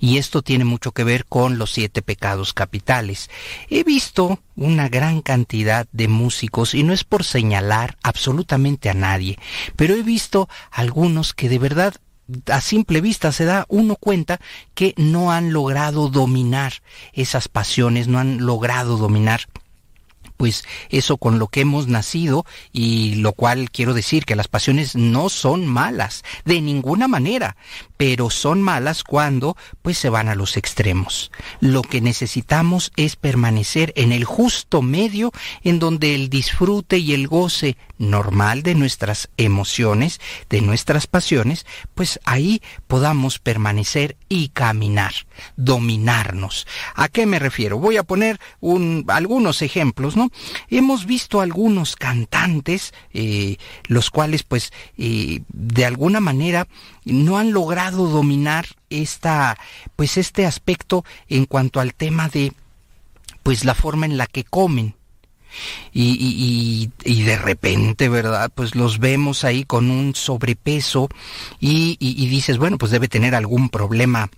Y 0.00 0.18
esto 0.18 0.42
tiene 0.42 0.64
mucho 0.64 0.90
que 0.90 1.04
ver 1.04 1.24
con 1.24 1.58
los 1.58 1.70
siete 1.70 2.02
pecados 2.02 2.52
capitales. 2.52 3.30
He 3.68 3.84
visto 3.84 4.40
una 4.56 4.88
gran 4.88 5.22
cantidad 5.22 5.86
de 5.92 6.08
músicos, 6.08 6.74
y 6.74 6.82
no 6.82 6.92
es 6.92 7.04
por 7.04 7.22
señalar 7.22 7.96
absolutamente 8.02 8.90
a 8.90 8.94
nadie, 8.94 9.38
pero 9.76 9.94
he 9.94 10.02
visto 10.02 10.48
algunos 10.72 11.32
que 11.32 11.48
de 11.48 11.60
verdad 11.60 11.94
a 12.50 12.60
simple 12.60 13.00
vista 13.00 13.32
se 13.32 13.44
da 13.44 13.66
uno 13.68 13.96
cuenta 13.96 14.40
que 14.74 14.94
no 14.96 15.32
han 15.32 15.52
logrado 15.52 16.08
dominar 16.08 16.74
esas 17.12 17.48
pasiones, 17.48 18.08
no 18.08 18.18
han 18.18 18.44
logrado 18.44 18.96
dominar 18.96 19.42
pues 20.40 20.64
eso 20.88 21.18
con 21.18 21.38
lo 21.38 21.48
que 21.48 21.60
hemos 21.60 21.86
nacido 21.86 22.46
y 22.72 23.16
lo 23.16 23.34
cual 23.34 23.70
quiero 23.70 23.92
decir 23.92 24.24
que 24.24 24.36
las 24.36 24.48
pasiones 24.48 24.96
no 24.96 25.28
son 25.28 25.66
malas 25.66 26.24
de 26.46 26.62
ninguna 26.62 27.08
manera, 27.08 27.58
pero 27.98 28.30
son 28.30 28.62
malas 28.62 29.04
cuando 29.04 29.54
pues 29.82 29.98
se 29.98 30.08
van 30.08 30.30
a 30.30 30.34
los 30.34 30.56
extremos. 30.56 31.30
Lo 31.60 31.82
que 31.82 32.00
necesitamos 32.00 32.90
es 32.96 33.16
permanecer 33.16 33.92
en 33.96 34.12
el 34.12 34.24
justo 34.24 34.80
medio 34.80 35.30
en 35.62 35.78
donde 35.78 36.14
el 36.14 36.30
disfrute 36.30 36.96
y 36.96 37.12
el 37.12 37.28
goce 37.28 37.76
normal 37.98 38.62
de 38.62 38.74
nuestras 38.74 39.28
emociones, 39.36 40.22
de 40.48 40.62
nuestras 40.62 41.06
pasiones, 41.06 41.66
pues 41.94 42.18
ahí 42.24 42.62
podamos 42.86 43.38
permanecer 43.38 44.16
y 44.30 44.48
caminar, 44.48 45.12
dominarnos. 45.56 46.66
¿A 46.94 47.08
qué 47.08 47.26
me 47.26 47.38
refiero? 47.38 47.78
Voy 47.78 47.98
a 47.98 48.04
poner 48.04 48.40
un, 48.60 49.04
algunos 49.08 49.60
ejemplos, 49.60 50.16
¿no? 50.16 50.29
Hemos 50.68 51.06
visto 51.06 51.40
algunos 51.40 51.96
cantantes, 51.96 52.92
eh, 53.12 53.56
los 53.86 54.10
cuales 54.10 54.42
pues 54.42 54.72
eh, 54.96 55.42
de 55.48 55.84
alguna 55.84 56.20
manera 56.20 56.68
no 57.04 57.38
han 57.38 57.52
logrado 57.52 58.08
dominar 58.08 58.66
esta, 58.90 59.58
pues 59.96 60.16
este 60.16 60.46
aspecto 60.46 61.04
en 61.28 61.46
cuanto 61.46 61.80
al 61.80 61.94
tema 61.94 62.28
de 62.28 62.52
pues 63.42 63.64
la 63.64 63.74
forma 63.74 64.06
en 64.06 64.16
la 64.16 64.26
que 64.26 64.44
comen. 64.44 64.94
Y, 65.92 66.92
y, 67.04 67.22
de 67.24 67.36
repente, 67.36 68.08
¿verdad? 68.08 68.52
Pues 68.54 68.76
los 68.76 69.00
vemos 69.00 69.42
ahí 69.42 69.64
con 69.64 69.90
un 69.90 70.14
sobrepeso 70.14 71.08
y 71.58 71.96
dices, 72.28 72.56
bueno, 72.56 72.78
pues 72.78 72.92
debe 72.92 73.08
tener 73.08 73.34
algún 73.34 73.68
problema 73.68 74.30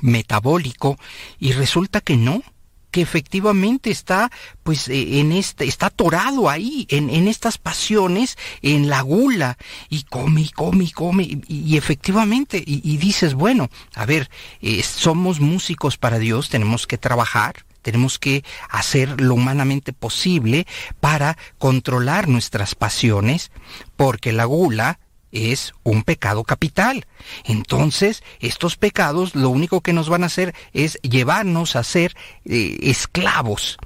metabólico 0.00 0.98
y 1.38 1.52
resulta 1.52 2.00
que 2.00 2.16
no, 2.16 2.42
que 2.90 3.00
efectivamente 3.00 3.90
está 3.90 4.30
pues 4.62 4.88
eh, 4.88 5.20
en 5.20 5.32
este 5.32 5.64
está 5.66 5.86
atorado 5.86 6.48
ahí 6.48 6.86
en, 6.90 7.10
en 7.10 7.28
estas 7.28 7.58
pasiones 7.58 8.36
en 8.62 8.88
la 8.88 9.00
gula 9.02 9.58
y 9.88 10.04
come 10.04 10.42
y 10.42 10.48
come 10.50 10.84
y 10.84 10.90
come 10.90 11.22
y, 11.24 11.42
y 11.48 11.76
efectivamente 11.76 12.62
y, 12.64 12.80
y, 12.84 12.96
dices 12.96 13.34
bueno 13.34 13.68
a 13.94 14.06
ver 14.06 14.30
eh, 14.60 14.82
somos 14.82 15.40
músicos 15.40 15.96
para 15.96 16.18
Dios 16.18 16.48
tenemos 16.48 16.86
que 16.86 16.98
trabajar 16.98 17.64
tenemos 17.82 18.18
que 18.18 18.44
hacer 18.68 19.20
lo 19.20 19.34
humanamente 19.34 19.92
posible 19.92 20.66
para 20.98 21.38
controlar 21.58 22.26
nuestras 22.26 22.74
pasiones 22.74 23.52
porque 23.96 24.32
la 24.32 24.44
gula 24.44 24.98
es 25.32 25.74
un 25.82 26.02
pecado 26.02 26.44
capital. 26.44 27.06
Entonces, 27.44 28.22
estos 28.40 28.76
pecados 28.76 29.34
lo 29.34 29.50
único 29.50 29.80
que 29.80 29.92
nos 29.92 30.08
van 30.08 30.22
a 30.22 30.26
hacer 30.26 30.54
es 30.72 30.98
llevarnos 31.02 31.76
a 31.76 31.82
ser 31.82 32.14
eh, 32.44 32.78
esclavos 32.82 33.78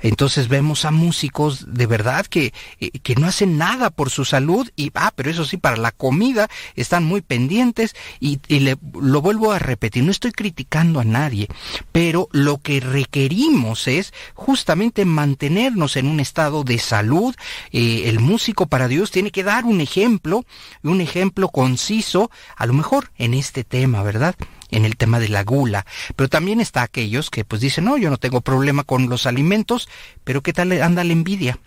entonces 0.00 0.48
vemos 0.48 0.84
a 0.84 0.90
músicos 0.90 1.72
de 1.72 1.86
verdad 1.86 2.26
que, 2.26 2.52
eh, 2.80 2.90
que 2.90 3.14
no 3.14 3.26
hacen 3.26 3.58
nada 3.58 3.90
por 3.90 4.10
su 4.10 4.24
salud 4.24 4.68
y, 4.76 4.90
ah, 4.94 5.12
pero 5.14 5.30
eso 5.30 5.44
sí, 5.44 5.56
para 5.56 5.76
la 5.76 5.92
comida 5.92 6.48
están 6.76 7.04
muy 7.04 7.20
pendientes 7.20 7.94
y, 8.20 8.40
y 8.48 8.60
le, 8.60 8.76
lo 9.00 9.20
vuelvo 9.20 9.52
a 9.52 9.58
repetir, 9.58 10.04
no 10.04 10.10
estoy 10.10 10.32
criticando 10.32 11.00
a 11.00 11.04
nadie, 11.04 11.48
pero 11.92 12.28
lo 12.32 12.58
que 12.58 12.80
requerimos 12.80 13.88
es 13.88 14.12
justamente 14.34 15.04
mantenernos 15.04 15.96
en 15.96 16.06
un 16.06 16.20
estado 16.20 16.64
de 16.64 16.78
salud. 16.78 17.34
Eh, 17.70 18.02
el 18.06 18.20
músico 18.20 18.66
para 18.66 18.88
Dios 18.88 19.10
tiene 19.10 19.30
que 19.30 19.42
dar 19.42 19.64
un 19.64 19.80
ejemplo, 19.80 20.44
un 20.82 21.00
ejemplo 21.00 21.48
conciso, 21.48 22.30
a 22.56 22.66
lo 22.66 22.72
mejor 22.72 23.10
en 23.16 23.34
este 23.34 23.64
tema, 23.64 24.02
¿verdad? 24.02 24.34
En 24.72 24.84
el 24.84 24.96
tema 24.96 25.20
de 25.20 25.28
la 25.28 25.44
gula, 25.44 25.86
pero 26.16 26.28
también 26.28 26.60
está 26.60 26.82
aquellos 26.82 27.30
que 27.30 27.44
pues 27.44 27.60
dicen, 27.60 27.84
no, 27.84 27.96
yo 27.96 28.10
no 28.10 28.16
tengo 28.16 28.40
problema 28.40 28.82
con 28.82 29.08
los 29.08 29.26
alimentos, 29.26 29.88
pero 30.24 30.42
¿qué 30.42 30.52
tal 30.52 30.72
anda 30.82 31.04
la 31.04 31.12
envidia? 31.12 31.60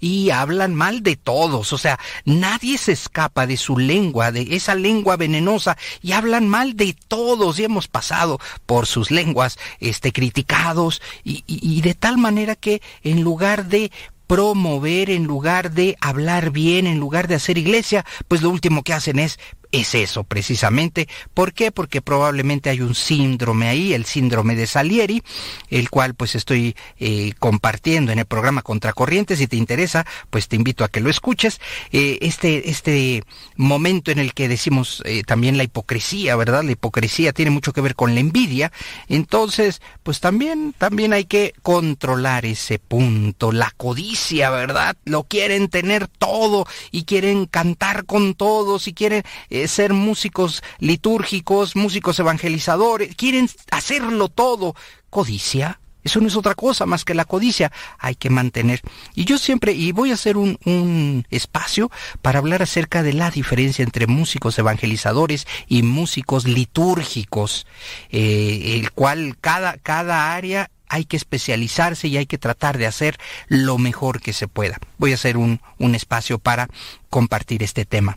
y 0.00 0.30
hablan 0.30 0.74
mal 0.74 1.02
de 1.02 1.16
todos, 1.16 1.72
o 1.72 1.78
sea, 1.78 1.98
nadie 2.24 2.78
se 2.78 2.92
escapa 2.92 3.46
de 3.46 3.56
su 3.56 3.78
lengua, 3.78 4.32
de 4.32 4.56
esa 4.56 4.74
lengua 4.74 5.16
venenosa, 5.16 5.76
y 6.02 6.12
hablan 6.12 6.48
mal 6.48 6.74
de 6.74 6.96
todos, 7.08 7.58
y 7.58 7.64
hemos 7.64 7.86
pasado 7.86 8.40
por 8.66 8.86
sus 8.86 9.10
lenguas, 9.10 9.58
este, 9.78 10.12
criticados, 10.12 11.02
y, 11.22 11.80
de 11.82 11.94
tal 11.94 12.18
manera 12.18 12.56
que 12.56 12.80
en 13.02 13.22
lugar 13.22 13.66
de 13.66 13.92
promover, 14.26 15.10
en 15.10 15.24
lugar 15.24 15.72
de 15.72 15.96
hablar 16.00 16.50
bien, 16.50 16.86
en 16.86 16.98
lugar 16.98 17.28
de 17.28 17.34
hacer 17.34 17.58
iglesia, 17.58 18.04
pues 18.28 18.42
lo 18.42 18.50
último 18.50 18.82
que 18.82 18.94
hacen 18.94 19.18
es 19.18 19.38
es 19.72 19.94
eso 19.94 20.24
precisamente. 20.24 21.08
¿Por 21.34 21.52
qué? 21.52 21.70
Porque 21.70 22.02
probablemente 22.02 22.70
hay 22.70 22.80
un 22.80 22.94
síndrome 22.94 23.68
ahí, 23.68 23.94
el 23.94 24.04
síndrome 24.04 24.56
de 24.56 24.66
Salieri, 24.66 25.22
el 25.68 25.90
cual 25.90 26.14
pues 26.14 26.34
estoy 26.34 26.76
eh, 26.98 27.32
compartiendo 27.38 28.12
en 28.12 28.18
el 28.18 28.26
programa 28.26 28.62
Contracorriente. 28.62 29.36
Si 29.36 29.46
te 29.46 29.56
interesa, 29.56 30.06
pues 30.30 30.48
te 30.48 30.56
invito 30.56 30.84
a 30.84 30.88
que 30.88 31.00
lo 31.00 31.10
escuches. 31.10 31.60
Eh, 31.92 32.18
este, 32.22 32.70
este 32.70 33.22
momento 33.56 34.10
en 34.10 34.18
el 34.18 34.34
que 34.34 34.48
decimos 34.48 35.02
eh, 35.04 35.22
también 35.24 35.56
la 35.56 35.64
hipocresía, 35.64 36.36
¿verdad? 36.36 36.64
La 36.64 36.72
hipocresía 36.72 37.32
tiene 37.32 37.50
mucho 37.50 37.72
que 37.72 37.80
ver 37.80 37.94
con 37.94 38.14
la 38.14 38.20
envidia. 38.20 38.72
Entonces, 39.08 39.80
pues 40.02 40.20
también, 40.20 40.74
también 40.76 41.12
hay 41.12 41.24
que 41.24 41.54
controlar 41.62 42.44
ese 42.44 42.78
punto. 42.78 43.52
La 43.52 43.70
codicia, 43.76 44.50
¿verdad? 44.50 44.96
Lo 45.04 45.24
quieren 45.24 45.68
tener 45.68 46.08
todo 46.08 46.66
y 46.90 47.04
quieren 47.04 47.46
cantar 47.46 48.04
con 48.04 48.34
todos 48.34 48.88
y 48.88 48.94
quieren 48.94 49.22
ser 49.68 49.92
músicos 49.92 50.62
litúrgicos, 50.78 51.76
músicos 51.76 52.18
evangelizadores, 52.18 53.14
quieren 53.16 53.48
hacerlo 53.70 54.28
todo. 54.28 54.74
Codicia, 55.10 55.80
eso 56.02 56.20
no 56.20 56.28
es 56.28 56.36
otra 56.36 56.54
cosa 56.54 56.86
más 56.86 57.04
que 57.04 57.14
la 57.14 57.24
codicia. 57.24 57.72
Hay 57.98 58.14
que 58.14 58.30
mantener. 58.30 58.80
Y 59.14 59.24
yo 59.24 59.38
siempre, 59.38 59.72
y 59.72 59.92
voy 59.92 60.10
a 60.10 60.14
hacer 60.14 60.36
un, 60.36 60.58
un, 60.64 61.26
espacio 61.30 61.90
para 62.22 62.38
hablar 62.38 62.62
acerca 62.62 63.02
de 63.02 63.12
la 63.12 63.30
diferencia 63.30 63.82
entre 63.82 64.06
músicos 64.06 64.58
evangelizadores 64.58 65.46
y 65.68 65.82
músicos 65.82 66.46
litúrgicos, 66.46 67.66
eh, 68.10 68.78
el 68.80 68.90
cual 68.92 69.36
cada, 69.40 69.76
cada 69.78 70.34
área 70.34 70.70
hay 70.88 71.04
que 71.04 71.16
especializarse 71.16 72.08
y 72.08 72.16
hay 72.16 72.26
que 72.26 72.38
tratar 72.38 72.78
de 72.78 72.86
hacer 72.86 73.18
lo 73.46 73.78
mejor 73.78 74.20
que 74.20 74.32
se 74.32 74.48
pueda. 74.48 74.78
Voy 74.98 75.12
a 75.12 75.14
hacer 75.14 75.36
un, 75.36 75.60
un 75.78 75.94
espacio 75.94 76.38
para 76.38 76.68
compartir 77.10 77.62
este 77.62 77.84
tema. 77.84 78.16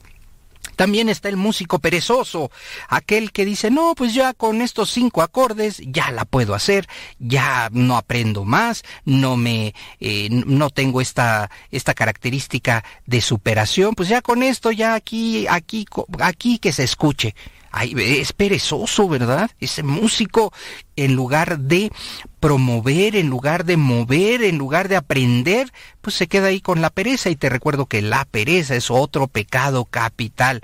También 0.76 1.10
está 1.10 1.30
el 1.30 1.38
músico 1.38 1.80
perezoso, 1.80 2.52
aquel 2.88 3.32
que 3.32 3.46
dice, 3.46 3.72
no, 3.72 3.94
pues 3.96 4.14
ya 4.14 4.34
con 4.34 4.62
estos 4.62 4.92
cinco 4.92 5.22
acordes 5.22 5.82
ya 5.86 6.12
la 6.12 6.26
puedo 6.26 6.54
hacer, 6.56 6.88
ya 7.20 7.70
no 7.72 7.98
aprendo 7.98 8.46
más, 8.46 8.84
no 9.06 9.38
me, 9.38 9.74
eh, 10.00 10.30
no 10.30 10.70
tengo 10.70 11.02
esta, 11.02 11.50
esta 11.72 11.94
característica 11.94 12.84
de 13.06 13.22
superación, 13.22 13.96
pues 13.96 14.10
ya 14.10 14.22
con 14.22 14.44
esto, 14.44 14.72
ya 14.72 14.96
aquí, 14.96 15.48
aquí, 15.48 15.86
aquí 16.20 16.60
que 16.60 16.72
se 16.72 16.84
escuche. 16.84 17.36
Es 17.82 18.34
perezoso, 18.34 19.10
¿verdad? 19.10 19.50
Ese 19.60 19.82
músico, 19.82 20.54
en 20.96 21.16
lugar 21.16 21.58
de 21.58 21.92
promover, 22.40 23.16
en 23.16 23.30
lugar 23.30 23.66
de 23.66 23.78
mover, 23.78 24.44
en 24.44 24.58
lugar 24.60 24.90
de 24.90 24.96
aprender, 24.96 25.74
pues 26.02 26.16
se 26.16 26.28
queda 26.28 26.48
ahí 26.48 26.62
con 26.62 26.82
la 26.82 26.92
pereza. 26.92 27.32
Y 27.32 27.36
te 27.36 27.50
recuerdo 27.50 27.88
que 27.88 28.04
la 28.04 28.26
pereza 28.26 28.76
es 28.76 28.92
otro 28.92 29.28
pecado 29.28 29.86
capital. 29.86 30.62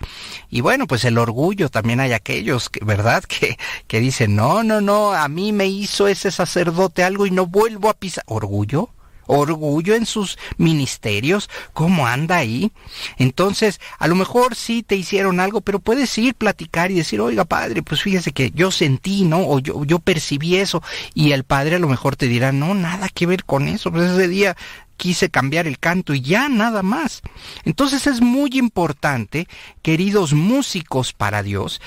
Y 0.50 0.62
bueno, 0.62 0.86
pues 0.86 1.04
el 1.04 1.18
orgullo, 1.18 1.70
también 1.70 2.00
hay 2.00 2.14
aquellos, 2.14 2.70
que, 2.70 2.84
¿verdad? 2.86 3.24
Que, 3.30 3.58
que 3.88 4.00
dicen, 4.00 4.36
no, 4.36 4.64
no, 4.64 4.82
no, 4.82 5.14
a 5.14 5.28
mí 5.30 5.52
me 5.52 5.68
hizo 5.68 6.08
ese 6.08 6.32
sacerdote 6.32 7.04
algo 7.04 7.26
y 7.26 7.32
no 7.32 7.46
vuelvo 7.48 7.90
a 7.90 7.94
pisar. 7.94 8.24
¿Orgullo? 8.28 8.90
Orgullo 9.30 9.94
en 9.94 10.06
sus 10.06 10.38
ministerios, 10.58 11.50
cómo 11.74 12.08
anda 12.08 12.38
ahí. 12.38 12.72
Entonces, 13.18 13.80
a 14.00 14.08
lo 14.08 14.16
mejor 14.16 14.56
sí 14.56 14.82
te 14.84 14.96
hicieron 14.96 15.40
algo, 15.40 15.62
pero 15.62 15.80
puedes 15.80 16.18
ir, 16.18 16.34
platicar 16.34 16.90
y 16.90 16.96
decir, 16.96 17.22
oiga 17.22 17.46
padre, 17.46 17.84
pues 17.84 18.02
fíjese 18.02 18.32
que 18.32 18.52
yo 18.52 18.72
sentí, 18.72 19.26
¿no? 19.26 19.42
O 19.48 19.60
yo, 19.60 19.86
yo 19.86 20.00
percibí 20.00 20.56
eso. 20.56 20.82
Y 21.14 21.32
el 21.32 21.44
padre 21.44 21.76
a 21.76 21.80
lo 21.80 21.88
mejor 21.88 22.16
te 22.16 22.28
dirá, 22.28 22.52
no, 22.52 22.74
nada 22.74 23.08
que 23.10 23.28
ver 23.28 23.46
con 23.46 23.68
eso, 23.68 23.92
pues 23.92 24.10
ese 24.10 24.28
día 24.28 24.58
quise 24.98 25.30
cambiar 25.30 25.68
el 25.68 25.80
canto 25.80 26.14
y 26.14 26.22
ya 26.22 26.50
nada 26.50 26.82
más. 26.82 27.22
Entonces 27.66 28.08
es 28.08 28.22
muy 28.22 28.50
importante, 28.54 29.48
queridos 29.82 30.34
músicos 30.34 31.14
para 31.14 31.44
Dios, 31.44 31.82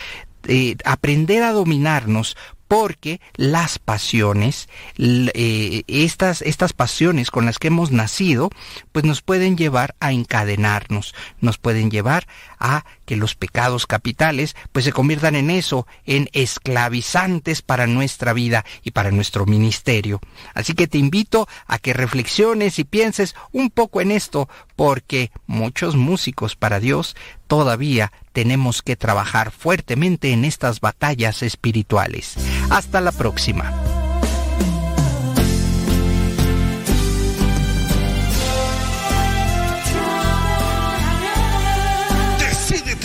eh, 0.48 0.76
aprender 0.84 1.42
a 1.42 1.52
dominarnos 1.52 2.36
porque 2.72 3.20
las 3.36 3.78
pasiones, 3.78 4.66
eh, 4.96 5.82
estas, 5.88 6.40
estas 6.40 6.72
pasiones 6.72 7.30
con 7.30 7.44
las 7.44 7.58
que 7.58 7.68
hemos 7.68 7.90
nacido, 7.90 8.48
pues 8.92 9.04
nos 9.04 9.20
pueden 9.20 9.58
llevar 9.58 9.94
a 10.00 10.12
encadenarnos, 10.12 11.14
nos 11.42 11.58
pueden 11.58 11.90
llevar 11.90 12.26
a 12.58 12.86
que 13.12 13.16
los 13.18 13.34
pecados 13.34 13.86
capitales 13.86 14.56
pues 14.72 14.86
se 14.86 14.92
conviertan 14.94 15.34
en 15.34 15.50
eso, 15.50 15.86
en 16.06 16.30
esclavizantes 16.32 17.60
para 17.60 17.86
nuestra 17.86 18.32
vida 18.32 18.64
y 18.82 18.92
para 18.92 19.10
nuestro 19.10 19.44
ministerio. 19.44 20.18
Así 20.54 20.72
que 20.72 20.86
te 20.86 20.96
invito 20.96 21.46
a 21.66 21.78
que 21.78 21.92
reflexiones 21.92 22.78
y 22.78 22.84
pienses 22.84 23.34
un 23.52 23.68
poco 23.68 24.00
en 24.00 24.12
esto, 24.12 24.48
porque 24.76 25.30
muchos 25.46 25.94
músicos 25.94 26.56
para 26.56 26.80
Dios 26.80 27.14
todavía 27.48 28.12
tenemos 28.32 28.80
que 28.80 28.96
trabajar 28.96 29.50
fuertemente 29.50 30.32
en 30.32 30.46
estas 30.46 30.80
batallas 30.80 31.42
espirituales. 31.42 32.36
Hasta 32.70 33.02
la 33.02 33.12
próxima. 33.12 33.91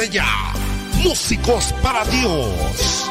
Ya, 0.06 0.54
músicos 1.04 1.74
para 1.82 2.06
Dios. 2.06 3.10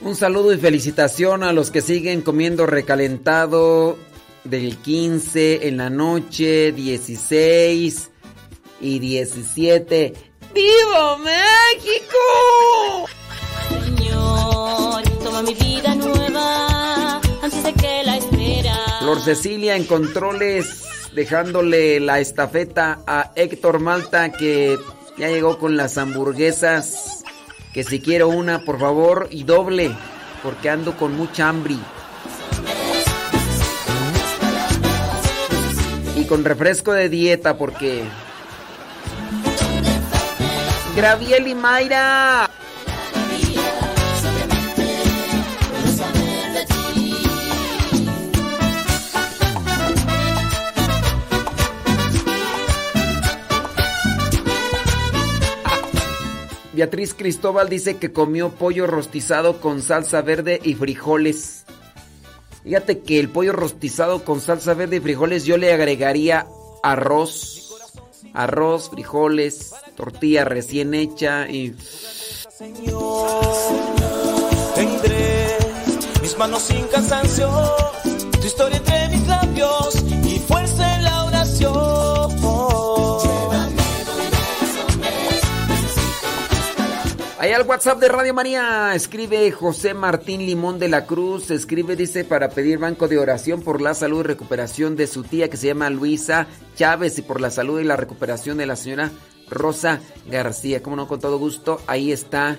Un 0.00 0.16
saludo 0.16 0.54
y 0.54 0.56
felicitación 0.56 1.42
a 1.42 1.52
los 1.52 1.70
que 1.70 1.82
siguen 1.82 2.22
comiendo 2.22 2.64
recalentado 2.64 3.98
del 4.44 4.78
15 4.78 5.68
en 5.68 5.76
la 5.76 5.90
noche, 5.90 6.72
16 6.72 8.10
y 8.80 8.98
17. 8.98 10.14
¡Viva 10.54 11.18
México! 11.18 12.16
Señor, 13.84 15.02
toma 15.22 15.42
mi 15.42 15.52
vida 15.52 15.94
nueva 15.94 17.20
que 17.50 18.02
la 18.04 18.16
espera. 18.16 18.76
Flor 19.00 19.20
Cecilia 19.20 19.76
en 19.76 19.84
controles, 19.84 20.84
dejándole 21.12 22.00
la 22.00 22.18
estafeta 22.18 23.00
a 23.06 23.30
Héctor 23.36 23.78
Malta 23.78 24.32
que 24.32 24.76
ya 25.16 25.28
llegó 25.28 25.58
con 25.58 25.76
las 25.76 25.96
hamburguesas. 25.96 27.22
Que 27.72 27.84
si 27.84 28.00
quiero 28.00 28.28
una, 28.28 28.64
por 28.64 28.80
favor, 28.80 29.28
y 29.30 29.44
doble, 29.44 29.94
porque 30.42 30.70
ando 30.70 30.96
con 30.96 31.14
mucha 31.14 31.48
hambre. 31.48 31.76
Y 36.16 36.24
con 36.24 36.44
refresco 36.44 36.92
de 36.92 37.08
dieta, 37.08 37.56
porque... 37.58 38.04
Graviel 40.96 41.46
y 41.46 41.54
Mayra. 41.54 42.45
Beatriz 56.76 57.14
Cristóbal 57.14 57.70
dice 57.70 57.96
que 57.96 58.12
comió 58.12 58.50
pollo 58.50 58.86
rostizado 58.86 59.62
con 59.62 59.80
salsa 59.80 60.20
verde 60.20 60.60
y 60.62 60.74
frijoles. 60.74 61.64
Fíjate 62.64 63.00
que 63.00 63.18
el 63.18 63.30
pollo 63.30 63.54
rostizado 63.54 64.24
con 64.24 64.42
salsa 64.42 64.74
verde 64.74 64.96
y 64.96 65.00
frijoles 65.00 65.46
yo 65.46 65.56
le 65.56 65.72
agregaría 65.72 66.46
arroz. 66.82 67.74
Arroz, 68.34 68.90
frijoles, 68.90 69.72
tortilla 69.96 70.44
recién 70.44 70.92
hecha 70.92 71.48
y... 71.48 71.74
Señor, 72.58 73.40
tendré 74.74 75.56
mis 76.20 76.36
manos 76.36 76.60
sin 76.60 76.86
cansancio, 76.88 77.50
tu 78.38 78.46
historia 78.46 78.76
entre 78.76 79.08
mis 79.16 79.26
labios 79.26 79.85
Ahí 87.46 87.52
al 87.52 87.62
WhatsApp 87.62 88.00
de 88.00 88.08
Radio 88.08 88.34
María 88.34 88.92
escribe 88.96 89.48
José 89.52 89.94
Martín 89.94 90.44
Limón 90.44 90.80
de 90.80 90.88
la 90.88 91.06
Cruz, 91.06 91.52
escribe, 91.52 91.94
dice, 91.94 92.24
para 92.24 92.48
pedir 92.48 92.78
banco 92.78 93.06
de 93.06 93.20
oración 93.20 93.62
por 93.62 93.80
la 93.80 93.94
salud 93.94 94.18
y 94.18 94.22
recuperación 94.24 94.96
de 94.96 95.06
su 95.06 95.22
tía 95.22 95.48
que 95.48 95.56
se 95.56 95.68
llama 95.68 95.88
Luisa 95.88 96.48
Chávez 96.74 97.16
y 97.18 97.22
por 97.22 97.40
la 97.40 97.52
salud 97.52 97.78
y 97.78 97.84
la 97.84 97.94
recuperación 97.94 98.58
de 98.58 98.66
la 98.66 98.74
señora 98.74 99.12
Rosa 99.48 100.00
García. 100.28 100.82
Como 100.82 100.96
no, 100.96 101.06
con 101.06 101.20
todo 101.20 101.38
gusto, 101.38 101.80
ahí 101.86 102.10
está 102.10 102.58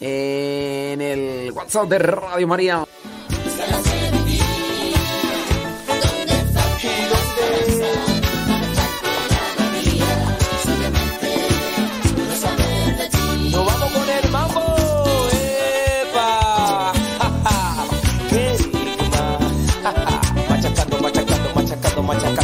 en 0.00 1.02
el 1.02 1.52
WhatsApp 1.52 1.90
de 1.90 1.98
Radio 1.98 2.48
María. 2.48 2.86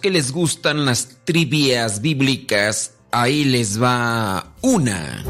que 0.00 0.10
les 0.10 0.32
gustan 0.32 0.84
las 0.84 1.18
trivias 1.24 2.00
bíblicas, 2.00 2.94
ahí 3.10 3.44
les 3.44 3.80
va 3.80 4.54
una. 4.62 5.24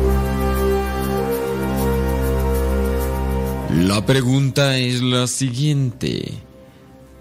La 3.71 4.05
pregunta 4.07 4.79
es 4.79 5.03
la 5.03 5.27
siguiente. 5.27 6.33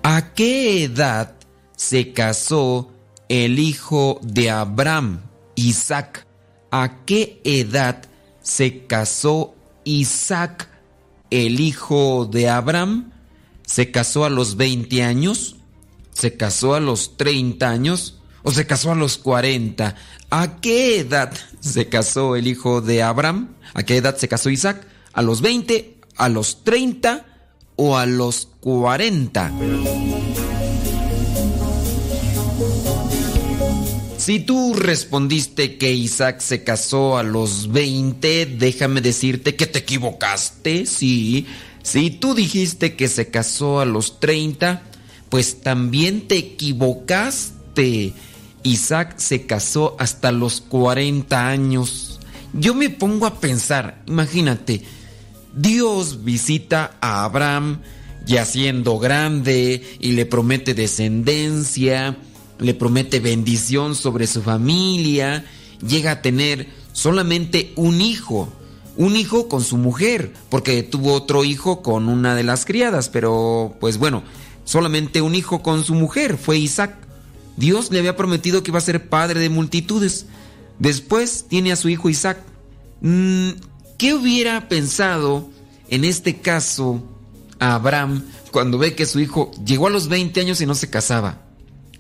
¿A 0.03 0.33
qué 0.33 0.83
edad 0.83 1.35
se 1.75 2.13
casó 2.13 2.91
el 3.27 3.59
hijo 3.59 4.19
de 4.23 4.49
Abraham, 4.49 5.21
Isaac? 5.55 6.25
¿A 6.71 7.03
qué 7.05 7.41
edad 7.43 8.03
se 8.41 8.85
casó 8.85 9.55
Isaac, 9.83 10.69
el 11.29 11.59
hijo 11.59 12.25
de 12.25 12.49
Abraham? 12.49 13.12
¿Se 13.65 13.91
casó 13.91 14.25
a 14.25 14.29
los 14.29 14.55
20 14.55 15.03
años? 15.03 15.59
¿Se 16.19 16.36
casó 16.36 16.75
a 16.75 16.82
los 16.82 17.15
30 17.15 17.69
años? 17.69 18.15
¿O 18.43 18.51
se 18.51 18.67
casó 18.67 18.91
a 18.91 18.95
los 18.95 19.17
40? 19.17 19.95
¿A 20.29 20.60
qué 20.60 20.99
edad 20.99 21.32
se 21.62 21.88
casó 21.88 22.36
el 22.36 22.47
hijo 22.47 22.82
de 22.82 23.01
Abraham? 23.01 23.55
¿A 23.73 23.84
qué 23.84 23.95
edad 23.95 24.17
se 24.17 24.27
casó 24.27 24.49
Isaac? 24.49 24.86
¿A 25.13 25.21
los 25.21 25.39
20? 25.39 25.95
¿A 26.17 26.27
los 26.27 26.65
30? 26.65 27.25
¿O 27.77 27.97
a 27.97 28.05
los 28.05 28.49
40? 28.60 29.53
Si 34.17 34.41
tú 34.41 34.73
respondiste 34.73 35.77
que 35.77 35.93
Isaac 35.93 36.41
se 36.41 36.65
casó 36.65 37.17
a 37.17 37.23
los 37.23 37.71
20, 37.71 38.58
déjame 38.58 38.99
decirte 38.99 39.55
que 39.55 39.67
te 39.67 39.79
equivocaste, 39.79 40.86
sí. 40.86 41.47
Si 41.82 42.12
tú 42.12 42.36
dijiste 42.36 42.97
que 42.97 43.08
se 43.08 43.29
casó 43.29 43.79
a 43.79 43.86
los 43.86 44.19
30, 44.19 44.84
pues 45.29 45.61
también 45.61 46.27
te 46.27 46.37
equivocaste. 46.37 48.13
Isaac 48.63 49.15
se 49.17 49.45
casó 49.45 49.95
hasta 49.99 50.31
los 50.31 50.61
40 50.61 51.47
años. 51.47 52.19
Yo 52.53 52.73
me 52.73 52.89
pongo 52.89 53.25
a 53.25 53.39
pensar, 53.39 54.01
imagínate, 54.07 54.83
Dios 55.55 56.23
visita 56.23 56.97
a 56.99 57.23
Abraham 57.23 57.79
ya 58.25 58.45
siendo 58.45 58.99
grande 58.99 59.83
y 59.99 60.11
le 60.11 60.25
promete 60.25 60.73
descendencia, 60.73 62.17
le 62.59 62.73
promete 62.73 63.19
bendición 63.19 63.95
sobre 63.95 64.27
su 64.27 64.41
familia, 64.41 65.45
llega 65.85 66.11
a 66.11 66.21
tener 66.21 66.67
solamente 66.91 67.73
un 67.75 68.01
hijo, 68.01 68.49
un 68.97 69.15
hijo 69.15 69.47
con 69.47 69.63
su 69.63 69.77
mujer, 69.77 70.33
porque 70.49 70.83
tuvo 70.83 71.13
otro 71.13 71.43
hijo 71.43 71.81
con 71.81 72.09
una 72.09 72.35
de 72.35 72.43
las 72.43 72.65
criadas, 72.65 73.09
pero 73.09 73.75
pues 73.79 73.97
bueno, 73.97 74.23
solamente 74.69 75.23
un 75.23 75.34
hijo 75.34 75.63
con 75.63 75.84
su 75.84 75.95
mujer, 75.95 76.38
fue 76.38 76.60
Isaac. 76.60 76.95
Dios 77.58 77.89
le 77.89 77.97
había 77.97 78.15
prometido 78.15 78.62
que 78.62 78.69
iba 78.69 78.77
a 78.77 78.82
ser 78.82 79.10
padre 79.10 79.39
de 79.39 79.49
multitudes. 79.49 80.28
Después 80.78 81.45
tiene 81.49 81.72
a 81.72 81.76
su 81.76 81.89
hijo 81.89 82.07
Isaac. 82.07 82.38
Mm, 83.01 83.49
¿Qué 83.97 84.13
hubiera 84.13 84.70
pensado 84.70 85.49
en 85.89 86.05
este 86.05 86.38
caso 86.38 87.03
a 87.57 87.74
Abraham 87.74 88.24
cuando 88.51 88.78
ve 88.78 88.93
que 88.93 89.07
su 89.07 89.20
hijo 89.20 89.49
llegó 89.65 89.88
a 89.88 89.89
los 89.89 90.07
20 90.07 90.39
años 90.39 90.61
y 90.61 90.67
no 90.67 90.76
se 90.76 90.91
casaba? 90.91 91.41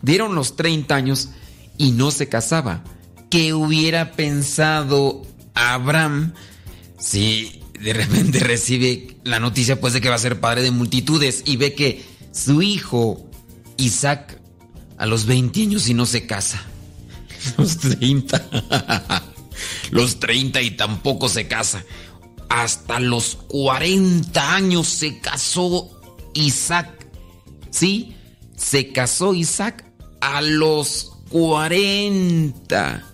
Dieron 0.03 0.35
los 0.35 0.55
30 0.55 0.93
años 0.93 1.29
y 1.75 1.93
no 1.93 2.11
se 2.11 2.29
casaba. 2.29 2.83
¿Qué 3.31 3.55
hubiera 3.55 4.11
pensado 4.11 5.23
Abraham 5.55 6.33
si 6.99 7.63
de 7.81 7.93
repente 7.93 8.39
recibe 8.41 9.17
la 9.23 9.39
noticia 9.39 9.81
pues 9.81 9.93
de 9.93 10.01
que 10.01 10.09
va 10.09 10.15
a 10.15 10.19
ser 10.19 10.39
padre 10.39 10.61
de 10.61 10.69
multitudes 10.69 11.41
y 11.45 11.57
ve 11.57 11.73
que 11.73 12.18
su 12.31 12.61
hijo 12.61 13.29
Isaac 13.77 14.39
a 14.97 15.05
los 15.05 15.25
20 15.25 15.61
años 15.61 15.87
y 15.89 15.93
no 15.93 16.05
se 16.05 16.25
casa? 16.25 16.61
Los 17.57 17.77
30. 17.77 18.49
los 19.91 20.19
30 20.19 20.61
y 20.61 20.71
tampoco 20.71 21.29
se 21.29 21.47
casa. 21.47 21.83
Hasta 22.49 22.99
los 22.99 23.37
40 23.47 24.55
años 24.55 24.87
se 24.87 25.19
casó 25.19 25.89
Isaac. 26.33 27.07
¿Sí? 27.69 28.15
Se 28.57 28.91
casó 28.91 29.33
Isaac 29.33 29.85
a 30.19 30.41
los 30.41 31.13
40. 31.29 33.05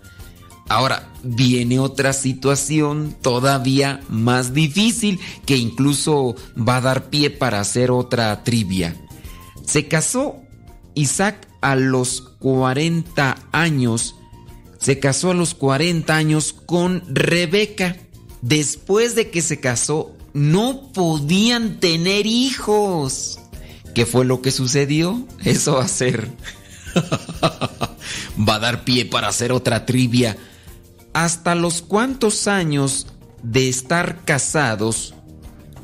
Ahora 0.67 1.13
viene 1.23 1.79
otra 1.79 2.13
situación 2.13 3.15
todavía 3.21 4.01
más 4.09 4.53
difícil 4.53 5.19
que 5.45 5.57
incluso 5.57 6.35
va 6.57 6.77
a 6.77 6.81
dar 6.81 7.09
pie 7.09 7.29
para 7.29 7.59
hacer 7.59 7.91
otra 7.91 8.43
trivia. 8.43 8.95
Se 9.65 9.87
casó 9.87 10.41
Isaac 10.93 11.47
a 11.61 11.75
los 11.75 12.21
40 12.39 13.37
años. 13.51 14.15
Se 14.79 14.99
casó 14.99 15.31
a 15.31 15.33
los 15.33 15.55
40 15.55 16.15
años 16.15 16.53
con 16.53 17.03
Rebeca. 17.07 17.97
Después 18.41 19.15
de 19.15 19.31
que 19.31 19.41
se 19.41 19.59
casó, 19.59 20.15
no 20.33 20.91
podían 20.93 21.79
tener 21.79 22.27
hijos. 22.27 23.39
¿Qué 23.95 24.05
fue 24.05 24.25
lo 24.25 24.41
que 24.41 24.51
sucedió? 24.51 25.25
Eso 25.43 25.75
va 25.75 25.85
a 25.85 25.87
ser. 25.87 26.29
va 28.47 28.55
a 28.55 28.59
dar 28.59 28.83
pie 28.83 29.05
para 29.05 29.29
hacer 29.29 29.51
otra 29.51 29.85
trivia. 29.85 30.37
¿Hasta 31.13 31.55
los 31.55 31.81
cuántos 31.81 32.47
años 32.47 33.07
de 33.41 33.69
estar 33.69 34.25
casados 34.25 35.15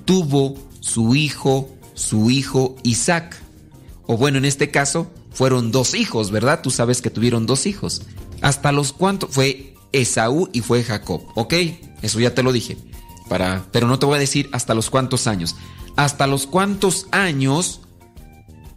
tuvo 0.05 0.57
su 0.81 1.15
hijo, 1.15 1.69
su 1.93 2.29
hijo 2.29 2.75
Isaac? 2.83 3.41
O 4.11 4.17
bueno, 4.17 4.39
en 4.39 4.43
este 4.43 4.71
caso 4.71 5.09
fueron 5.31 5.71
dos 5.71 5.93
hijos, 5.93 6.31
¿verdad? 6.31 6.59
Tú 6.61 6.69
sabes 6.69 7.01
que 7.01 7.09
tuvieron 7.09 7.45
dos 7.45 7.65
hijos. 7.65 8.01
¿Hasta 8.41 8.73
los 8.73 8.91
cuántos? 8.91 9.29
Fue 9.33 9.73
Esaú 9.93 10.49
y 10.51 10.59
fue 10.59 10.83
Jacob, 10.83 11.21
¿ok? 11.35 11.53
Eso 12.01 12.19
ya 12.19 12.35
te 12.35 12.43
lo 12.43 12.51
dije. 12.51 12.75
Para, 13.29 13.65
pero 13.71 13.87
no 13.87 13.99
te 13.99 14.05
voy 14.05 14.17
a 14.17 14.19
decir 14.19 14.49
hasta 14.51 14.73
los 14.73 14.89
cuántos 14.89 15.27
años. 15.27 15.55
Hasta 15.95 16.27
los 16.27 16.45
cuántos 16.45 17.07
años 17.11 17.79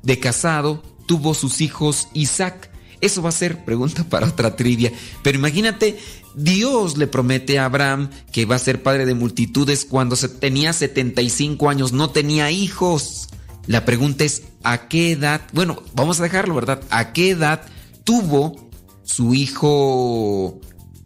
de 0.05 0.21
casado 0.21 0.85
tuvo 1.07 1.35
sus 1.35 1.61
hijos 1.61 2.07
Isaac? 2.13 2.71
Eso 3.01 3.21
va 3.21 3.31
a 3.31 3.33
ser 3.33 3.65
pregunta 3.65 4.05
para 4.09 4.29
otra 4.29 4.55
trivia. 4.55 4.93
Pero 5.25 5.37
imagínate, 5.37 5.99
Dios 6.37 6.97
le 6.97 7.09
promete 7.09 7.59
a 7.59 7.65
Abraham 7.65 8.09
que 8.31 8.45
va 8.45 8.55
a 8.55 8.61
ser 8.61 8.85
padre 8.85 9.05
de 9.05 9.15
multitudes 9.15 9.85
cuando 9.85 10.15
se 10.15 10.29
tenía 10.29 10.73
75 10.73 11.69
años, 11.69 11.93
no 11.93 12.11
tenía 12.11 12.53
hijos. 12.53 13.31
La 13.67 13.85
pregunta 13.85 14.25
es, 14.25 14.43
¿a 14.63 14.89
qué 14.89 15.13
edad? 15.13 15.41
Bueno, 15.53 15.83
vamos 15.95 16.21
a 16.21 16.25
dejarlo, 16.25 16.55
¿verdad? 16.55 16.83
¿A 16.91 17.13
qué 17.13 17.31
edad 17.31 17.63
tuvo 18.05 18.69
su 19.05 19.35
hijo 19.35 20.61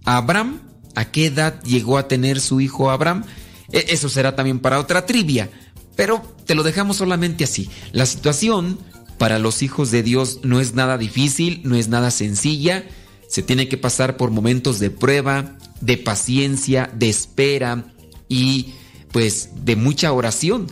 Abraham? 0.05 0.61
¿A 0.95 1.07
qué 1.07 1.27
edad 1.27 1.63
llegó 1.63 1.99
a 1.99 2.09
tener 2.09 2.41
su 2.41 2.61
hijo 2.61 2.91
Abraham? 2.91 3.25
E- 3.73 3.87
Eso 3.89 4.09
será 4.09 4.35
también 4.35 4.59
para 4.59 4.81
otra 4.81 5.07
trivia. 5.07 5.51
Pero 5.95 6.23
te 6.47 6.55
lo 6.55 6.63
dejamos 6.63 6.97
solamente 6.97 7.45
así. 7.45 7.71
La 7.93 8.07
situación 8.07 8.79
para 9.19 9.39
los 9.39 9.63
hijos 9.63 9.91
de 9.91 10.03
Dios 10.03 10.41
no 10.43 10.61
es 10.61 10.75
nada 10.75 10.99
difícil, 10.99 11.61
no 11.65 11.77
es 11.77 11.89
nada 11.89 12.11
sencilla. 12.11 12.85
Se 13.29 13.43
tiene 13.43 13.69
que 13.69 13.77
pasar 13.77 14.17
por 14.17 14.31
momentos 14.31 14.79
de 14.79 14.91
prueba, 14.91 15.57
de 15.81 15.97
paciencia, 15.99 16.91
de 16.95 17.09
espera 17.09 17.85
y 18.29 18.75
pues 19.13 19.51
de 19.65 19.77
mucha 19.77 20.13
oración. 20.13 20.67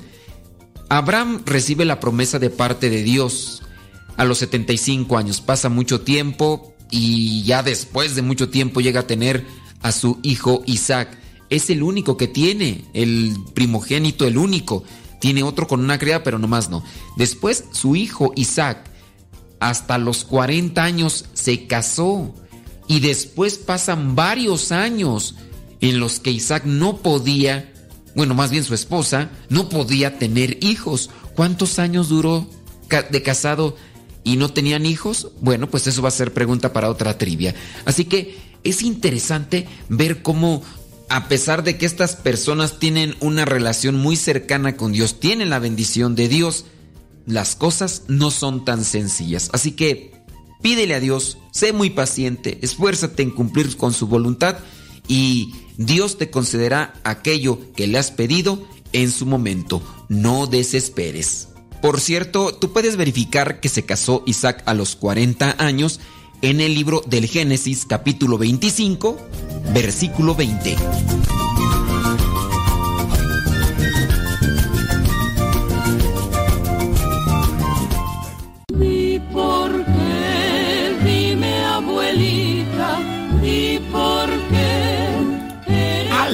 Abraham 0.88 1.42
recibe 1.44 1.84
la 1.84 2.00
promesa 2.00 2.38
de 2.38 2.50
parte 2.50 2.90
de 2.90 3.02
Dios 3.02 3.62
a 4.16 4.24
los 4.24 4.38
75 4.38 5.18
años. 5.18 5.40
Pasa 5.40 5.68
mucho 5.68 6.00
tiempo 6.00 6.74
y 6.90 7.42
ya 7.42 7.62
después 7.62 8.14
de 8.14 8.22
mucho 8.22 8.48
tiempo 8.48 8.80
llega 8.80 9.00
a 9.00 9.06
tener 9.06 9.44
a 9.82 9.92
su 9.92 10.18
hijo 10.22 10.62
Isaac. 10.66 11.18
Es 11.50 11.70
el 11.70 11.82
único 11.82 12.16
que 12.16 12.28
tiene, 12.28 12.84
el 12.94 13.36
primogénito, 13.54 14.26
el 14.26 14.38
único. 14.38 14.84
Tiene 15.20 15.42
otro 15.42 15.66
con 15.66 15.80
una 15.80 15.98
criada, 15.98 16.22
pero 16.22 16.38
nomás 16.38 16.70
no. 16.70 16.82
Después 17.16 17.64
su 17.72 17.96
hijo 17.96 18.32
Isaac, 18.36 18.90
hasta 19.60 19.98
los 19.98 20.24
40 20.24 20.82
años, 20.82 21.26
se 21.34 21.66
casó. 21.66 22.34
Y 22.88 23.00
después 23.00 23.58
pasan 23.58 24.14
varios 24.14 24.70
años 24.70 25.34
en 25.80 25.98
los 25.98 26.20
que 26.20 26.30
Isaac 26.30 26.64
no 26.64 26.98
podía, 26.98 27.72
bueno, 28.16 28.34
más 28.34 28.50
bien 28.50 28.64
su 28.64 28.72
esposa, 28.72 29.28
no 29.50 29.68
podía 29.68 30.18
tener 30.18 30.64
hijos. 30.64 31.10
¿Cuántos 31.34 31.78
años 31.78 32.08
duró 32.08 32.48
de 33.10 33.22
casado 33.22 33.76
y 34.24 34.36
no 34.36 34.50
tenían 34.50 34.86
hijos? 34.86 35.28
Bueno, 35.42 35.68
pues 35.68 35.86
eso 35.86 36.00
va 36.00 36.08
a 36.08 36.12
ser 36.12 36.32
pregunta 36.32 36.72
para 36.72 36.88
otra 36.88 37.18
trivia. 37.18 37.54
Así 37.84 38.06
que 38.06 38.38
es 38.64 38.80
interesante 38.80 39.68
ver 39.90 40.22
cómo, 40.22 40.62
a 41.10 41.28
pesar 41.28 41.62
de 41.62 41.76
que 41.76 41.84
estas 41.84 42.16
personas 42.16 42.78
tienen 42.78 43.14
una 43.20 43.44
relación 43.44 43.96
muy 43.96 44.16
cercana 44.16 44.78
con 44.78 44.92
Dios, 44.92 45.20
tienen 45.20 45.50
la 45.50 45.58
bendición 45.58 46.14
de 46.14 46.28
Dios, 46.28 46.64
las 47.26 47.54
cosas 47.54 48.04
no 48.08 48.30
son 48.30 48.64
tan 48.64 48.82
sencillas. 48.82 49.50
Así 49.52 49.72
que 49.72 50.12
pídele 50.62 50.94
a 50.94 51.00
Dios, 51.00 51.36
sé 51.52 51.74
muy 51.74 51.90
paciente, 51.90 52.60
esfuérzate 52.62 53.22
en 53.22 53.30
cumplir 53.30 53.76
con 53.76 53.92
su 53.92 54.06
voluntad 54.06 54.56
y 55.08 55.54
Dios 55.76 56.18
te 56.18 56.30
concederá 56.30 56.94
aquello 57.04 57.58
que 57.74 57.86
le 57.86 57.98
has 57.98 58.10
pedido 58.10 58.66
en 58.92 59.10
su 59.10 59.26
momento. 59.26 59.82
No 60.08 60.46
desesperes. 60.46 61.48
Por 61.82 62.00
cierto, 62.00 62.54
tú 62.54 62.72
puedes 62.72 62.96
verificar 62.96 63.60
que 63.60 63.68
se 63.68 63.84
casó 63.84 64.22
Isaac 64.26 64.62
a 64.66 64.74
los 64.74 64.96
40 64.96 65.56
años 65.58 66.00
en 66.42 66.60
el 66.60 66.74
libro 66.74 67.02
del 67.06 67.26
Génesis 67.26 67.84
capítulo 67.86 68.38
25, 68.38 69.16
versículo 69.72 70.34
20. 70.34 70.76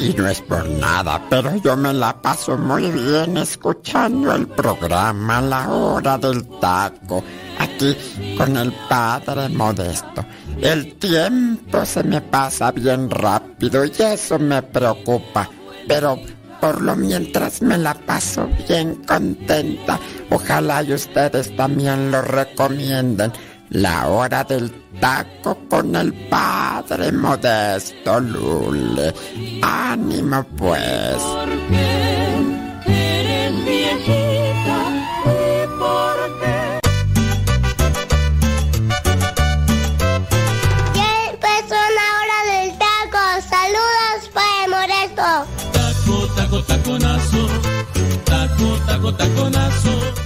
Ay, 0.03 0.13
no 0.19 0.29
es 0.29 0.41
por 0.41 0.69
nada, 0.69 1.23
pero 1.31 1.55
yo 1.63 1.77
me 1.77 1.93
la 1.95 2.21
paso 2.21 2.59
muy 2.59 2.91
bien 2.91 3.37
escuchando 3.37 4.35
el 4.35 4.49
programa 4.49 5.41
La 5.41 5.69
Hora 5.69 6.19
del 6.19 6.43
Taco, 6.59 7.23
aquí 7.57 7.97
con 8.37 8.57
el 8.57 8.73
Padre 8.89 9.49
Modesto. 9.51 10.27
El 10.61 10.95
tiempo 10.97 11.87
se 11.87 12.03
me 12.03 12.21
pasa 12.21 12.73
bien 12.73 13.09
rápido 13.11 13.85
y 13.85 13.93
eso 13.97 14.41
me 14.41 14.61
preocupa, 14.61 15.49
pero 15.87 16.19
por 16.61 16.83
lo 16.83 16.97
mientras 16.97 17.63
me 17.63 17.79
la 17.79 17.95
paso 17.95 18.49
bien 18.69 19.05
contenta. 19.07 20.01
Ojalá 20.31 20.83
y 20.83 20.95
ustedes 20.95 21.55
también 21.55 22.11
lo 22.11 22.23
recomienden. 22.23 23.33
La 23.73 24.07
hora 24.09 24.45
del 24.45 24.71
taco 25.01 25.57
con 25.71 25.97
el 25.97 26.13
padre 26.29 27.11
modesto 27.11 28.21
Lule. 28.21 29.15
Ánimo 29.63 30.45
pues. 30.59 31.17
Eres 32.85 33.65
viejita, 33.65 34.79
di 35.25 35.67
por 35.79 36.19
qué. 36.41 36.81
Ya 40.95 41.31
empezó 41.31 41.81
la 41.99 42.09
hora 42.19 42.39
del 42.53 42.69
taco. 42.77 43.23
Saludos, 43.49 44.19
Padre 44.35 44.69
Modesto. 44.69 45.31
Taco, 45.73 46.27
taco, 46.37 46.63
taconazo. 46.65 47.49
Taco, 48.27 48.67
taco, 48.87 49.15
taconazo. 49.15 50.22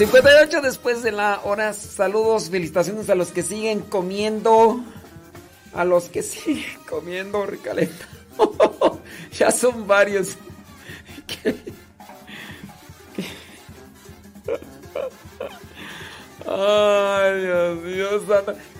58 0.00 0.62
después 0.62 1.02
de 1.02 1.12
la 1.12 1.42
hora. 1.44 1.74
Saludos, 1.74 2.48
felicitaciones 2.48 3.10
a 3.10 3.14
los 3.14 3.32
que 3.32 3.42
siguen 3.42 3.80
comiendo. 3.80 4.80
A 5.74 5.84
los 5.84 6.08
que 6.08 6.22
siguen 6.22 6.78
comiendo 6.88 7.44
ricaleta. 7.44 8.08
ya 9.32 9.50
son 9.50 9.86
varios. 9.86 10.38
Ay, 16.46 17.40
Dios 17.42 17.82
mío. 17.82 18.08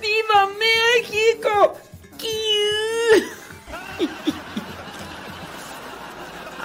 ¡Viva 0.01 0.49
México! 0.59 1.77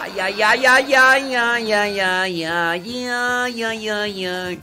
Ay, 0.05 0.19
ay, 0.19 0.41
ay, 0.43 0.65
ay, 0.67 0.93
ay, 0.93 1.35
ay, 1.35 1.71
ay, 1.73 1.99
ay, 1.99 2.43
ay, 2.43 3.07
ay, 3.09 3.63
ay, 3.63 3.89
ay, 3.89 4.25
ay. 4.27 4.61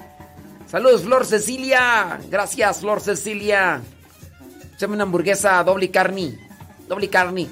Saludos, 0.68 1.03
Flor 1.03 1.26
Cecilia. 1.26 2.20
Gracias, 2.30 2.78
Flor 2.78 3.01
Cecilia. 3.01 3.82
Échame 4.72 4.95
una 4.95 5.03
hamburguesa 5.03 5.64
doble 5.64 5.90
carne. 5.90 6.38
Doble 6.86 7.11
carne. 7.11 7.49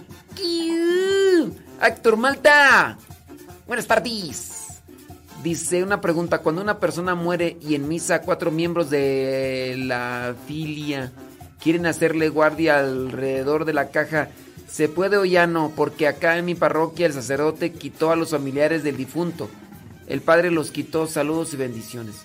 Héctor 1.82 2.16
Malta. 2.16 2.96
Buenas 3.66 3.88
tardes. 3.88 4.68
Dice 5.42 5.82
una 5.82 6.00
pregunta, 6.00 6.38
cuando 6.38 6.62
una 6.62 6.78
persona 6.78 7.16
muere 7.16 7.56
y 7.60 7.74
en 7.74 7.88
misa 7.88 8.22
cuatro 8.22 8.52
miembros 8.52 8.88
de 8.88 9.74
la 9.78 10.36
filia 10.46 11.10
quieren 11.60 11.86
hacerle 11.86 12.28
guardia 12.28 12.78
alrededor 12.78 13.64
de 13.64 13.72
la 13.72 13.88
caja, 13.88 14.28
¿se 14.70 14.88
puede 14.88 15.16
o 15.16 15.24
ya 15.24 15.46
no? 15.46 15.72
Porque 15.74 16.06
acá 16.06 16.38
en 16.38 16.44
mi 16.44 16.54
parroquia 16.54 17.06
el 17.06 17.12
sacerdote 17.12 17.72
quitó 17.72 18.10
a 18.10 18.16
los 18.16 18.30
familiares 18.30 18.82
del 18.82 18.96
difunto. 18.96 19.48
El 20.06 20.20
padre 20.20 20.50
los 20.50 20.70
quitó, 20.70 21.06
saludos 21.06 21.54
y 21.54 21.56
bendiciones. 21.56 22.16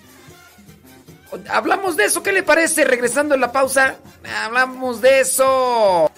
Hablamos 1.48 1.96
de 1.96 2.04
eso, 2.04 2.22
¿qué 2.22 2.32
le 2.32 2.42
parece? 2.42 2.84
Regresando 2.84 3.34
en 3.34 3.40
la 3.40 3.52
pausa, 3.52 3.96
hablamos 4.44 5.00
de 5.00 5.20
eso. 5.20 6.10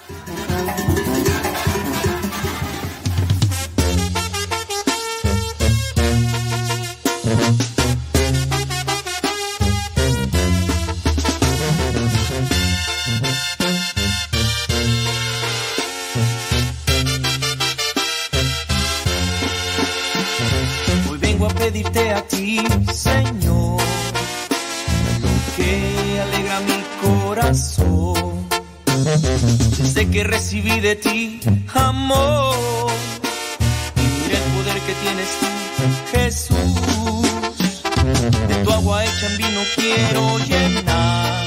pedirte 21.70 22.12
a 22.12 22.22
ti, 22.26 22.64
Señor, 22.94 23.76
lo 25.22 25.32
que 25.54 26.20
alegra 26.24 26.60
mi 26.60 26.80
corazón. 27.06 28.48
Desde 29.76 30.08
que 30.08 30.24
recibí 30.24 30.80
de 30.80 30.96
ti 30.96 31.40
amor, 31.74 32.90
y 33.96 34.00
mira 34.00 34.38
el 34.38 34.48
poder 34.54 34.78
que 34.86 34.94
tienes 35.04 35.30
tú, 35.40 35.50
Jesús. 36.12 37.82
De 38.48 38.54
tu 38.64 38.70
agua 38.70 39.04
hecha 39.04 39.26
en 39.26 39.36
vino 39.36 39.60
quiero 39.76 40.38
llenar 40.50 41.44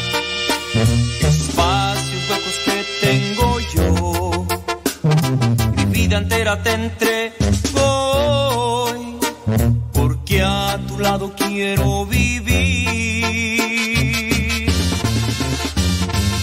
espacios 1.32 2.22
huecos 2.30 2.57
que 2.65 2.78
tengo 3.07 3.59
yo. 3.74 4.45
Mi 5.78 5.86
vida 5.86 6.17
entera 6.19 6.61
te 6.61 6.74
entrego 6.74 7.41
quiero 11.20 12.05
vivir. 12.05 12.47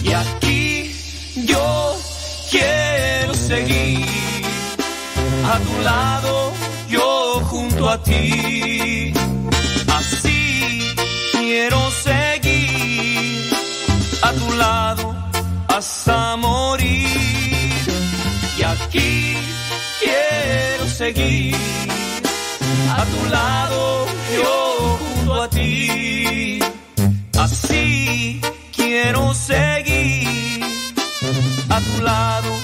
Y 0.03 0.13
aquí 0.13 0.93
yo 1.47 1.97
quiero 2.51 3.33
seguir. 3.35 4.05
A 5.51 5.59
tu 5.59 5.83
lado, 5.83 6.53
yo 6.89 7.41
junto 7.45 7.89
a 7.89 8.03
ti. 8.03 9.15
Así 9.87 10.95
quiero 11.33 11.91
seguir. 11.91 13.51
A 14.21 14.33
tu 14.33 14.53
lado 14.53 15.17
hasta 15.69 16.37
morir. 16.37 17.09
Y 18.59 18.63
aquí 18.63 19.35
quiero 20.01 20.87
seguir 20.87 21.68
a 22.99 23.05
tu 23.05 23.31
lado, 23.31 24.07
yo 24.35 24.99
junto 24.99 25.43
a 25.43 25.49
ti. 25.49 26.59
Así 27.39 28.41
quiero 28.75 29.33
seguir 29.35 30.65
a 31.69 31.81
tu 31.81 32.03
lado 32.03 32.58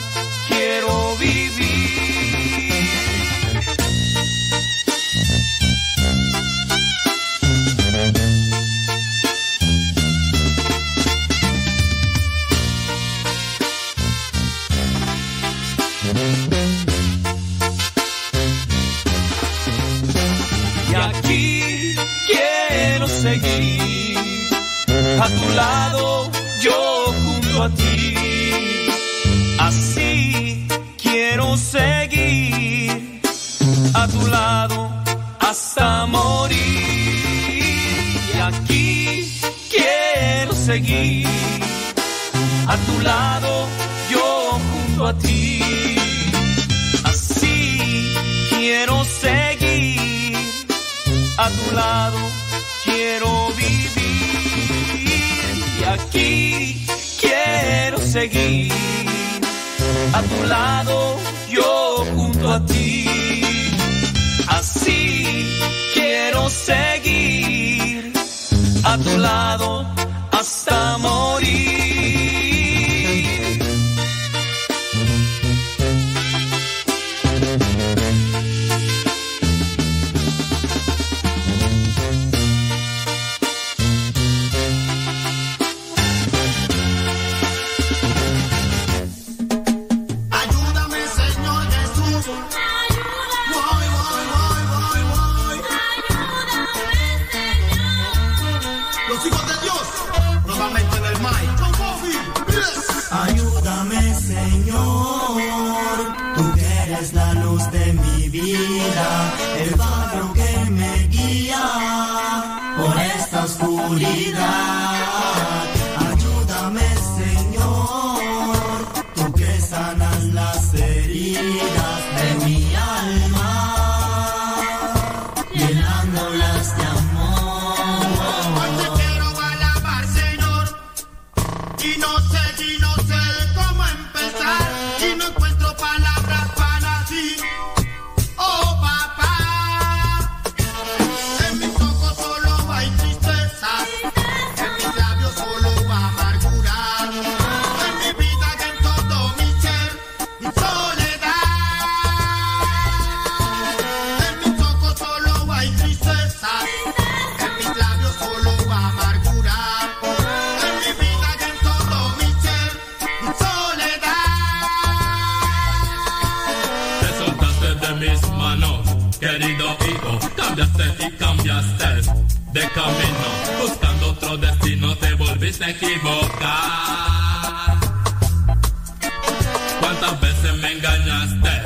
me 180.64 180.72
engañaste 180.72 181.62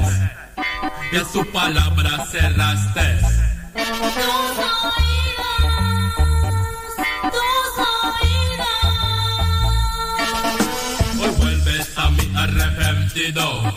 y 1.12 1.16
a 1.16 1.24
su 1.24 1.46
palabra 1.52 2.26
cerraste. 2.26 3.18
Hoy 11.20 11.30
vuelves 11.38 11.96
a 11.96 12.10
mí 12.10 12.32
arrepentido, 12.36 13.74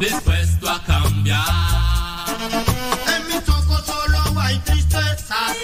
dispuesto 0.00 0.68
a 0.68 0.82
cambiar. 0.82 2.26
En 3.14 3.26
mis 3.28 3.48
ojos 3.48 3.86
solo 3.86 4.40
hay 4.40 4.58
tristezas. 4.60 5.56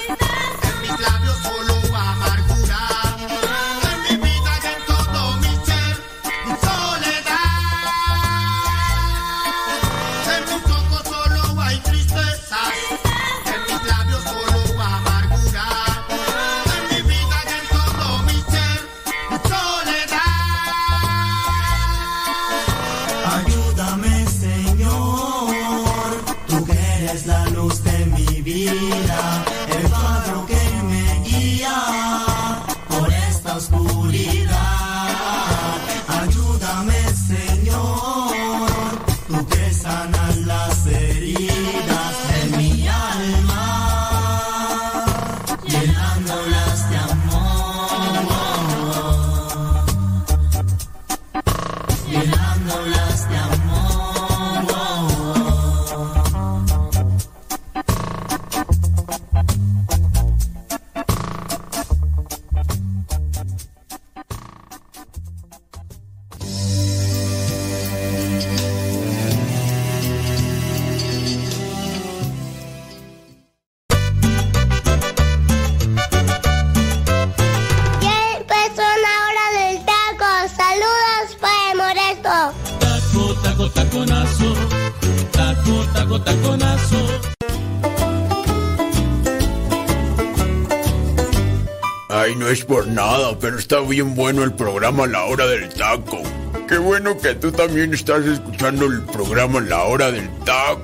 Bien 93.92 94.14
bueno 94.14 94.42
el 94.42 94.54
programa 94.54 95.06
La 95.06 95.24
Hora 95.24 95.44
del 95.44 95.68
Taco. 95.68 96.22
Qué 96.66 96.78
bueno 96.78 97.14
que 97.18 97.34
tú 97.34 97.52
también 97.52 97.92
estás 97.92 98.24
escuchando 98.24 98.86
el 98.86 99.02
programa 99.02 99.60
La 99.60 99.82
Hora 99.82 100.10
del 100.10 100.30
Taco. 100.46 100.81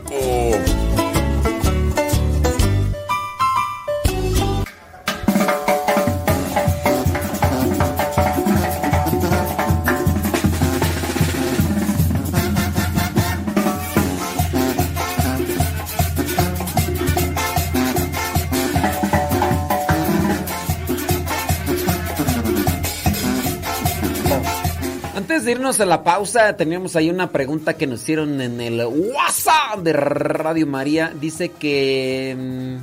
Irnos 25.68 25.80
a 25.80 25.86
la 25.86 26.02
pausa, 26.02 26.56
teníamos 26.56 26.96
ahí 26.96 27.10
una 27.10 27.30
pregunta 27.30 27.76
que 27.76 27.86
nos 27.86 28.00
hicieron 28.00 28.40
en 28.40 28.58
el 28.58 28.80
WhatsApp 28.86 29.80
de 29.80 29.92
Radio 29.92 30.66
María. 30.66 31.12
Dice 31.20 31.50
que. 31.50 32.34
mm, 32.38 32.76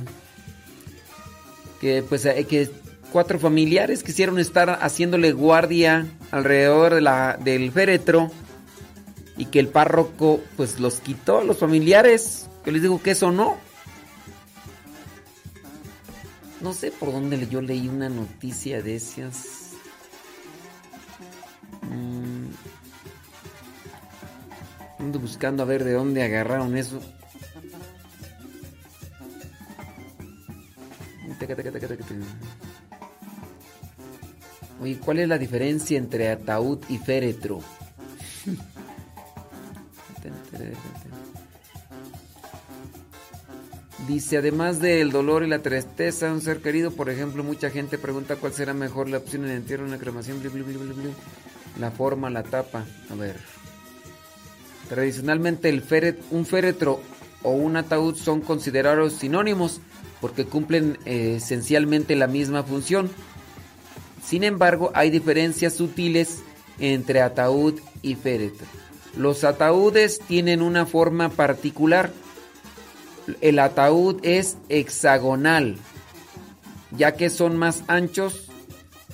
Que 1.80 2.04
pues 2.04 2.24
eh, 2.26 2.46
que 2.48 2.70
cuatro 3.10 3.40
familiares 3.40 4.04
quisieron 4.04 4.38
estar 4.38 4.78
haciéndole 4.80 5.32
guardia 5.32 6.06
alrededor 6.30 6.94
de 6.94 7.00
la, 7.00 7.36
del 7.42 7.72
féretro. 7.72 8.30
Y 9.36 9.46
que 9.46 9.58
el 9.58 9.66
párroco 9.66 10.40
pues 10.56 10.78
los 10.78 11.00
quitó 11.00 11.40
a 11.40 11.44
los 11.44 11.58
familiares. 11.58 12.48
Que 12.64 12.70
les 12.70 12.82
digo 12.82 13.02
que 13.02 13.10
eso 13.10 13.32
no. 13.32 13.56
No 16.60 16.72
sé 16.72 16.92
por 16.92 17.10
dónde 17.10 17.48
yo 17.48 17.60
leí 17.60 17.88
una 17.88 18.08
noticia 18.08 18.80
de 18.80 18.94
esas. 18.94 19.72
Mm. 21.82 22.46
Ando 24.98 25.18
buscando 25.18 25.62
a 25.62 25.66
ver 25.66 25.84
de 25.84 25.92
dónde 25.92 26.22
agarraron 26.22 26.76
eso. 26.76 27.00
Oye, 34.80 34.98
¿cuál 34.98 35.18
es 35.20 35.28
la 35.28 35.38
diferencia 35.38 35.98
entre 35.98 36.30
ataúd 36.30 36.78
y 36.88 36.98
féretro? 36.98 37.60
Dice, 44.06 44.36
además 44.36 44.78
del 44.78 45.10
dolor 45.10 45.42
y 45.42 45.48
la 45.48 45.60
tristeza 45.60 46.26
de 46.26 46.32
un 46.32 46.40
ser 46.40 46.62
querido, 46.62 46.92
por 46.92 47.10
ejemplo, 47.10 47.42
mucha 47.42 47.70
gente 47.70 47.98
pregunta 47.98 48.36
cuál 48.36 48.52
será 48.52 48.72
mejor 48.72 49.08
la 49.08 49.18
opción 49.18 49.44
en 49.44 49.50
entierro 49.50 49.84
en 49.84 49.90
la 49.90 49.98
cremación. 49.98 50.40
La 51.80 51.90
forma, 51.90 52.30
la 52.30 52.44
tapa. 52.44 52.84
A 53.10 53.14
ver. 53.14 53.55
Tradicionalmente 54.88 55.68
el 55.68 55.84
féret- 55.84 56.20
un 56.30 56.46
féretro 56.46 57.00
o 57.42 57.50
un 57.50 57.76
ataúd 57.76 58.16
son 58.16 58.40
considerados 58.40 59.14
sinónimos 59.14 59.80
porque 60.20 60.46
cumplen 60.46 60.98
eh, 61.04 61.34
esencialmente 61.36 62.16
la 62.16 62.26
misma 62.26 62.62
función. 62.62 63.10
Sin 64.24 64.44
embargo, 64.44 64.90
hay 64.94 65.10
diferencias 65.10 65.74
sutiles 65.74 66.40
entre 66.78 67.20
ataúd 67.20 67.80
y 68.02 68.14
féretro. 68.14 68.66
Los 69.16 69.44
ataúdes 69.44 70.20
tienen 70.26 70.62
una 70.62 70.86
forma 70.86 71.28
particular. 71.28 72.10
El 73.40 73.58
ataúd 73.58 74.18
es 74.22 74.56
hexagonal, 74.68 75.76
ya 76.96 77.12
que 77.12 77.30
son 77.30 77.56
más 77.56 77.82
anchos 77.88 78.48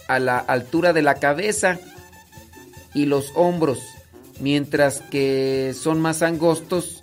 a 0.08 0.18
la 0.18 0.38
altura 0.38 0.92
de 0.92 1.02
la 1.02 1.14
cabeza 1.14 1.78
y 2.94 3.06
los 3.06 3.32
hombros, 3.34 3.80
mientras 4.43 5.01
que 5.01 5.72
son 5.74 6.01
más 6.01 6.20
angostos 6.20 7.03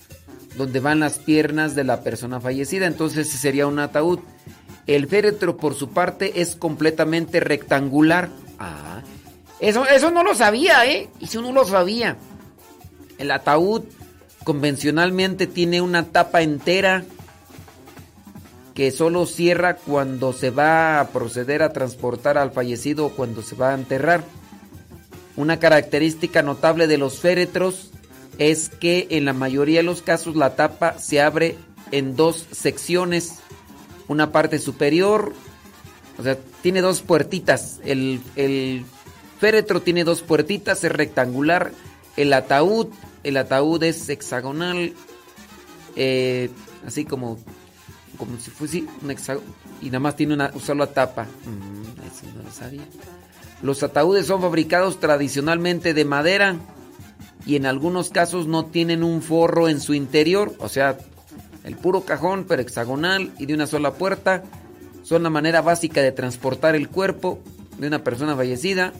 donde 0.57 0.81
van 0.81 0.99
las 0.99 1.17
piernas 1.17 1.73
de 1.73 1.85
la 1.85 2.01
persona 2.01 2.39
fallecida. 2.41 2.85
Entonces 2.85 3.29
sería 3.29 3.65
un 3.65 3.79
ataúd. 3.79 4.19
El 4.85 5.07
féretro, 5.07 5.57
por 5.57 5.73
su 5.73 5.89
parte, 5.89 6.41
es 6.41 6.55
completamente 6.55 7.39
rectangular. 7.39 8.29
Ah, 8.59 9.01
eso, 9.59 9.85
eso 9.87 10.11
no 10.11 10.23
lo 10.23 10.35
sabía, 10.35 10.85
¿eh? 10.85 11.09
Eso 11.21 11.41
no 11.41 11.51
lo 11.53 11.65
sabía. 11.65 12.17
El 13.17 13.31
ataúd 13.31 13.83
convencionalmente 14.43 15.47
tiene 15.47 15.81
una 15.81 16.07
tapa 16.07 16.41
entera 16.41 17.05
que 18.73 18.91
solo 18.91 19.25
cierra 19.25 19.75
cuando 19.75 20.33
se 20.33 20.49
va 20.49 20.99
a 20.99 21.09
proceder 21.09 21.63
a 21.63 21.71
transportar 21.71 22.37
al 22.37 22.51
fallecido 22.51 23.05
o 23.05 23.09
cuando 23.09 23.41
se 23.41 23.55
va 23.55 23.71
a 23.71 23.75
enterrar. 23.75 24.23
Una 25.39 25.57
característica 25.57 26.43
notable 26.43 26.85
de 26.85 26.97
los 26.97 27.19
féretros 27.19 27.91
es 28.39 28.67
que 28.67 29.07
en 29.11 29.23
la 29.23 29.31
mayoría 29.31 29.79
de 29.79 29.83
los 29.83 30.01
casos 30.01 30.35
la 30.35 30.57
tapa 30.57 30.99
se 30.99 31.21
abre 31.21 31.55
en 31.91 32.17
dos 32.17 32.45
secciones. 32.51 33.35
Una 34.09 34.33
parte 34.33 34.59
superior, 34.59 35.31
o 36.17 36.23
sea, 36.23 36.37
tiene 36.61 36.81
dos 36.81 36.99
puertitas. 36.99 37.79
El, 37.85 38.19
féretro 39.39 39.81
tiene 39.81 40.03
dos 40.03 40.23
puertitas, 40.23 40.83
es 40.83 40.91
rectangular. 40.91 41.71
El 42.17 42.33
ataúd, 42.33 42.87
el 43.23 43.37
ataúd 43.37 43.81
es 43.83 44.09
hexagonal, 44.09 44.91
eh, 45.95 46.49
así 46.85 47.05
como, 47.05 47.39
como 48.17 48.37
si 48.39 48.51
fuese 48.51 48.83
un 49.01 49.09
hexágono. 49.09 49.47
Y 49.81 49.85
nada 49.85 50.01
más 50.01 50.17
tiene 50.17 50.33
una 50.33 50.51
sola 50.59 50.87
tapa. 50.87 51.23
Mm, 51.23 52.05
eso 52.05 52.25
no 52.35 52.43
lo 52.43 52.51
sabía. 52.51 52.83
Los 53.61 53.83
ataúdes 53.83 54.25
son 54.25 54.41
fabricados 54.41 54.99
tradicionalmente 54.99 55.93
de 55.93 56.05
madera 56.05 56.55
y 57.45 57.55
en 57.55 57.65
algunos 57.65 58.09
casos 58.09 58.47
no 58.47 58.65
tienen 58.65 59.03
un 59.03 59.21
forro 59.21 59.69
en 59.69 59.81
su 59.81 59.93
interior, 59.93 60.53
o 60.59 60.69
sea, 60.69 60.97
el 61.63 61.75
puro 61.75 62.01
cajón 62.01 62.45
pero 62.47 62.61
hexagonal 62.61 63.31
y 63.37 63.45
de 63.45 63.53
una 63.53 63.67
sola 63.67 63.93
puerta. 63.93 64.43
Son 65.03 65.23
la 65.23 65.29
manera 65.29 65.61
básica 65.61 66.01
de 66.01 66.11
transportar 66.11 66.75
el 66.75 66.89
cuerpo 66.89 67.39
de 67.77 67.87
una 67.87 68.03
persona 68.03 68.35
fallecida. 68.35 68.93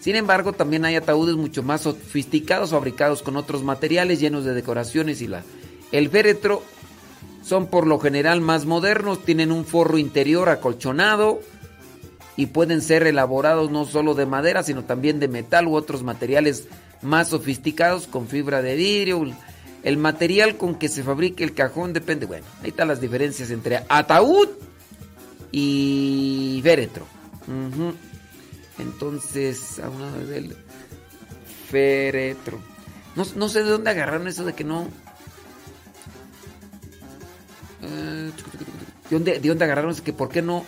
Sin 0.00 0.16
embargo, 0.16 0.52
también 0.52 0.84
hay 0.84 0.96
ataúdes 0.96 1.36
mucho 1.36 1.62
más 1.62 1.82
sofisticados 1.82 2.70
fabricados 2.70 3.22
con 3.22 3.36
otros 3.36 3.62
materiales 3.62 4.20
llenos 4.20 4.44
de 4.44 4.54
decoraciones 4.54 5.20
y 5.22 5.28
la 5.28 5.42
el 5.92 6.08
féretro 6.08 6.62
son 7.42 7.66
por 7.66 7.86
lo 7.86 7.98
general 7.98 8.40
más 8.40 8.64
modernos, 8.64 9.24
tienen 9.24 9.50
un 9.50 9.64
forro 9.64 9.98
interior 9.98 10.48
acolchonado 10.48 11.40
y 12.40 12.46
pueden 12.46 12.80
ser 12.80 13.06
elaborados 13.06 13.70
no 13.70 13.84
solo 13.84 14.14
de 14.14 14.24
madera, 14.24 14.62
sino 14.62 14.82
también 14.82 15.20
de 15.20 15.28
metal 15.28 15.66
u 15.68 15.74
otros 15.74 16.02
materiales 16.02 16.68
más 17.02 17.28
sofisticados 17.28 18.06
con 18.06 18.28
fibra 18.28 18.62
de 18.62 18.76
vidrio. 18.76 19.30
El 19.82 19.98
material 19.98 20.56
con 20.56 20.76
que 20.76 20.88
se 20.88 21.02
fabrique 21.02 21.44
el 21.44 21.52
cajón 21.52 21.92
depende. 21.92 22.24
Bueno, 22.24 22.46
ahí 22.62 22.70
están 22.70 22.88
las 22.88 22.98
diferencias 22.98 23.50
entre 23.50 23.84
ataúd 23.90 24.48
y 25.52 26.60
féretro. 26.62 27.04
Entonces, 28.78 29.78
a 29.78 29.90
un 29.90 30.00
lado 30.00 30.26
del 30.26 30.56
féretro. 31.68 32.58
No, 33.16 33.26
no 33.36 33.50
sé 33.50 33.62
de 33.62 33.68
dónde 33.68 33.90
agarraron 33.90 34.28
eso 34.28 34.46
de 34.46 34.54
que 34.54 34.64
no. 34.64 34.88
Eh, 37.82 38.32
¿De 39.10 39.16
dónde, 39.16 39.40
de 39.40 39.46
dónde 39.50 39.64
agarraron 39.66 39.90
eso? 39.90 40.02
Que 40.02 40.14
por 40.14 40.30
qué 40.30 40.40
no. 40.40 40.64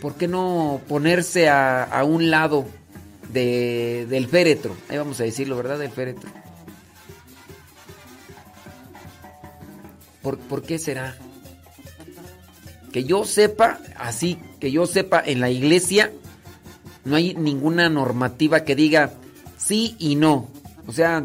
¿Por 0.00 0.14
qué 0.14 0.28
no 0.28 0.80
ponerse 0.88 1.48
a, 1.48 1.82
a 1.82 2.04
un 2.04 2.30
lado 2.30 2.66
de, 3.32 4.06
del 4.08 4.28
féretro? 4.28 4.76
Ahí 4.88 4.96
vamos 4.96 5.20
a 5.20 5.24
decirlo, 5.24 5.56
¿verdad? 5.56 5.78
Del 5.78 5.90
féretro. 5.90 6.30
¿Por, 10.22 10.38
por 10.38 10.62
qué 10.62 10.78
será? 10.78 11.16
Que 12.92 13.04
yo 13.04 13.24
sepa, 13.24 13.80
así, 13.96 14.38
que 14.60 14.70
yo 14.70 14.86
sepa, 14.86 15.22
en 15.24 15.40
la 15.40 15.50
iglesia 15.50 16.12
no 17.04 17.16
hay 17.16 17.34
ninguna 17.34 17.88
normativa 17.88 18.64
que 18.64 18.76
diga 18.76 19.12
sí 19.56 19.96
y 19.98 20.14
no. 20.14 20.48
O 20.86 20.92
sea, 20.92 21.24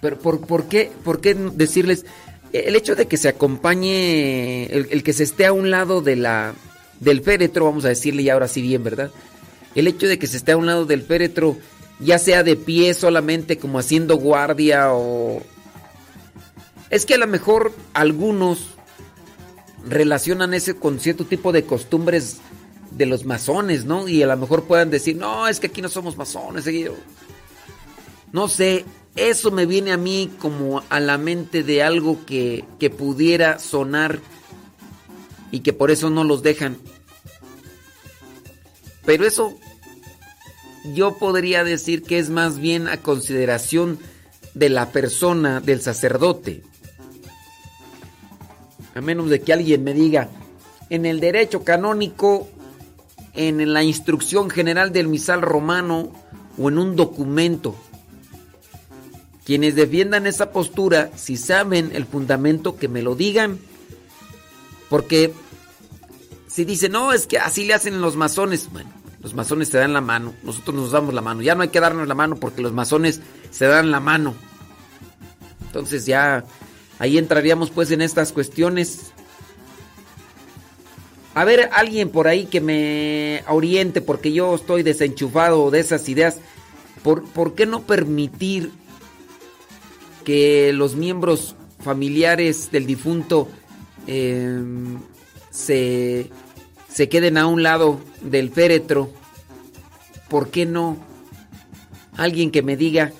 pero 0.00 0.18
¿por, 0.18 0.40
por 0.40 0.64
qué, 0.64 0.90
por 1.04 1.20
qué 1.20 1.34
decirles 1.34 2.04
el 2.52 2.76
hecho 2.76 2.96
de 2.96 3.06
que 3.06 3.16
se 3.16 3.28
acompañe, 3.28 4.66
el, 4.66 5.02
que 5.02 5.12
se 5.12 5.22
esté 5.22 5.46
a 5.46 5.52
un 5.52 5.70
lado 5.70 6.00
de 6.00 6.16
la, 6.16 6.54
del 6.98 7.22
féretro, 7.22 7.66
vamos 7.66 7.84
a 7.84 7.88
decirle 7.88 8.22
y 8.22 8.28
ahora 8.28 8.48
sí 8.48 8.62
bien, 8.62 8.82
¿verdad? 8.82 9.10
El 9.74 9.86
hecho 9.86 10.06
de 10.06 10.18
que 10.18 10.26
se 10.26 10.36
esté 10.36 10.52
a 10.52 10.56
un 10.56 10.66
lado 10.66 10.84
del 10.84 11.02
féretro, 11.02 11.56
ya 12.00 12.18
sea 12.18 12.42
de 12.42 12.56
pie 12.56 12.94
solamente 12.94 13.58
como 13.58 13.78
haciendo 13.78 14.16
guardia 14.16 14.92
o... 14.92 15.42
Es 16.90 17.06
que 17.06 17.14
a 17.14 17.18
lo 17.18 17.28
mejor 17.28 17.72
algunos 17.92 18.74
relacionan 19.88 20.54
ese 20.54 20.74
con 20.74 20.98
cierto 20.98 21.24
tipo 21.24 21.52
de 21.52 21.64
costumbres 21.64 22.38
de 22.90 23.06
los 23.06 23.24
masones, 23.24 23.84
¿no? 23.84 24.08
Y 24.08 24.22
a 24.22 24.26
lo 24.26 24.36
mejor 24.36 24.64
puedan 24.64 24.90
decir, 24.90 25.16
no, 25.16 25.46
es 25.46 25.60
que 25.60 25.68
aquí 25.68 25.80
no 25.80 25.88
somos 25.88 26.16
masones. 26.16 26.64
No 28.32 28.48
sé, 28.48 28.84
eso 29.16 29.50
me 29.50 29.66
viene 29.66 29.92
a 29.92 29.96
mí 29.96 30.30
como 30.38 30.82
a 30.88 31.00
la 31.00 31.18
mente 31.18 31.62
de 31.62 31.82
algo 31.82 32.24
que, 32.24 32.64
que 32.78 32.90
pudiera 32.90 33.58
sonar 33.58 34.20
y 35.50 35.60
que 35.60 35.72
por 35.72 35.90
eso 35.90 36.10
no 36.10 36.24
los 36.24 36.42
dejan. 36.42 36.78
Pero 39.04 39.26
eso 39.26 39.58
yo 40.94 41.18
podría 41.18 41.64
decir 41.64 42.02
que 42.02 42.18
es 42.18 42.30
más 42.30 42.58
bien 42.58 42.88
a 42.88 42.98
consideración 42.98 43.98
de 44.54 44.68
la 44.68 44.92
persona, 44.92 45.60
del 45.60 45.80
sacerdote. 45.80 46.62
A 48.94 49.00
menos 49.00 49.30
de 49.30 49.40
que 49.40 49.52
alguien 49.52 49.84
me 49.84 49.94
diga, 49.94 50.28
en 50.88 51.06
el 51.06 51.20
derecho 51.20 51.62
canónico, 51.64 52.48
en 53.34 53.72
la 53.72 53.82
instrucción 53.82 54.50
general 54.50 54.92
del 54.92 55.08
misal 55.08 55.42
romano 55.42 56.12
o 56.58 56.68
en 56.68 56.78
un 56.78 56.96
documento. 56.96 57.76
Quienes 59.50 59.74
defiendan 59.74 60.28
esa 60.28 60.52
postura, 60.52 61.10
si 61.16 61.36
saben 61.36 61.90
el 61.92 62.06
fundamento, 62.06 62.76
que 62.76 62.86
me 62.86 63.02
lo 63.02 63.16
digan. 63.16 63.58
Porque 64.88 65.32
si 66.46 66.64
dicen, 66.64 66.92
no, 66.92 67.12
es 67.12 67.26
que 67.26 67.40
así 67.40 67.64
le 67.64 67.74
hacen 67.74 68.00
los 68.00 68.14
masones. 68.14 68.70
Bueno, 68.70 68.92
los 69.20 69.34
masones 69.34 69.66
se 69.66 69.78
dan 69.78 69.92
la 69.92 70.00
mano, 70.00 70.34
nosotros 70.44 70.76
nos 70.76 70.92
damos 70.92 71.14
la 71.14 71.20
mano. 71.20 71.42
Ya 71.42 71.56
no 71.56 71.62
hay 71.62 71.70
que 71.70 71.80
darnos 71.80 72.06
la 72.06 72.14
mano 72.14 72.36
porque 72.36 72.62
los 72.62 72.72
masones 72.72 73.22
se 73.50 73.64
dan 73.64 73.90
la 73.90 73.98
mano. 73.98 74.36
Entonces 75.66 76.06
ya 76.06 76.44
ahí 77.00 77.18
entraríamos 77.18 77.70
pues 77.70 77.90
en 77.90 78.02
estas 78.02 78.30
cuestiones. 78.30 79.10
A 81.34 81.44
ver, 81.44 81.70
alguien 81.72 82.10
por 82.10 82.28
ahí 82.28 82.46
que 82.46 82.60
me 82.60 83.42
oriente 83.48 84.00
porque 84.00 84.32
yo 84.32 84.54
estoy 84.54 84.84
desenchufado 84.84 85.72
de 85.72 85.80
esas 85.80 86.08
ideas. 86.08 86.36
¿Por, 87.02 87.24
por 87.24 87.56
qué 87.56 87.66
no 87.66 87.82
permitir 87.82 88.70
que 90.30 90.72
los 90.72 90.94
miembros 90.94 91.56
familiares 91.80 92.70
del 92.70 92.86
difunto 92.86 93.48
eh, 94.06 94.62
se, 95.50 96.30
se 96.88 97.08
queden 97.08 97.36
a 97.36 97.48
un 97.48 97.64
lado 97.64 97.98
del 98.22 98.50
féretro? 98.50 99.10
¿Por 100.28 100.50
qué 100.50 100.66
no? 100.66 100.98
Alguien 102.16 102.52
que 102.52 102.62
me 102.62 102.76
diga, 102.76 103.10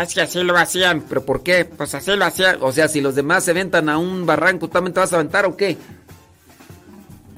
es 0.00 0.14
que 0.14 0.22
así 0.22 0.42
lo 0.42 0.56
hacían, 0.56 1.02
pero 1.06 1.26
¿por 1.26 1.42
qué? 1.42 1.66
Pues 1.66 1.94
así 1.94 2.16
lo 2.16 2.24
hacían. 2.24 2.56
O 2.62 2.72
sea, 2.72 2.88
si 2.88 3.02
los 3.02 3.14
demás 3.14 3.44
se 3.44 3.50
aventan 3.50 3.90
a 3.90 3.98
un 3.98 4.24
barranco, 4.24 4.68
¿tú 4.68 4.72
también 4.72 4.94
te 4.94 5.00
vas 5.00 5.12
a 5.12 5.16
aventar 5.16 5.44
o 5.44 5.54
qué? 5.54 5.76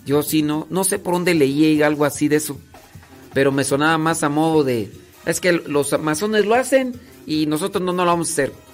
Yo 0.06 0.22
sí 0.22 0.42
no, 0.42 0.68
no 0.70 0.84
sé 0.84 1.00
por 1.00 1.14
dónde 1.14 1.34
leí 1.34 1.82
algo 1.82 2.04
así 2.04 2.28
de 2.28 2.36
eso, 2.36 2.56
pero 3.34 3.50
me 3.50 3.64
sonaba 3.64 3.98
más 3.98 4.22
a 4.22 4.28
modo 4.28 4.62
de, 4.62 4.92
es 5.26 5.40
que 5.40 5.50
los 5.50 5.98
masones 5.98 6.46
lo 6.46 6.54
hacen 6.54 6.94
y 7.26 7.46
nosotros 7.46 7.82
no, 7.82 7.92
no 7.92 8.04
lo 8.04 8.12
vamos 8.12 8.28
a 8.28 8.32
hacer. 8.34 8.67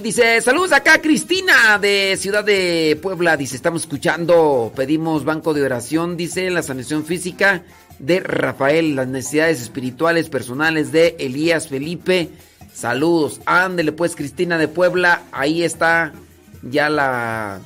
Dice, 0.00 0.40
saludos 0.40 0.72
acá 0.72 1.02
Cristina 1.02 1.78
de 1.78 2.16
Ciudad 2.18 2.42
de 2.42 2.98
Puebla. 3.02 3.36
Dice, 3.36 3.56
estamos 3.56 3.82
escuchando, 3.82 4.72
pedimos 4.74 5.24
banco 5.24 5.52
de 5.52 5.62
oración, 5.62 6.16
dice, 6.16 6.48
la 6.50 6.62
sanación 6.62 7.04
física 7.04 7.62
de 7.98 8.20
Rafael, 8.20 8.96
las 8.96 9.06
necesidades 9.06 9.60
espirituales, 9.60 10.30
personales 10.30 10.92
de 10.92 11.14
Elías 11.18 11.68
Felipe. 11.68 12.30
Saludos. 12.72 13.40
Ándele 13.44 13.92
pues 13.92 14.16
Cristina 14.16 14.56
de 14.56 14.66
Puebla, 14.66 15.22
ahí 15.30 15.62
está 15.62 16.14
ya 16.62 16.88
la, 16.88 17.60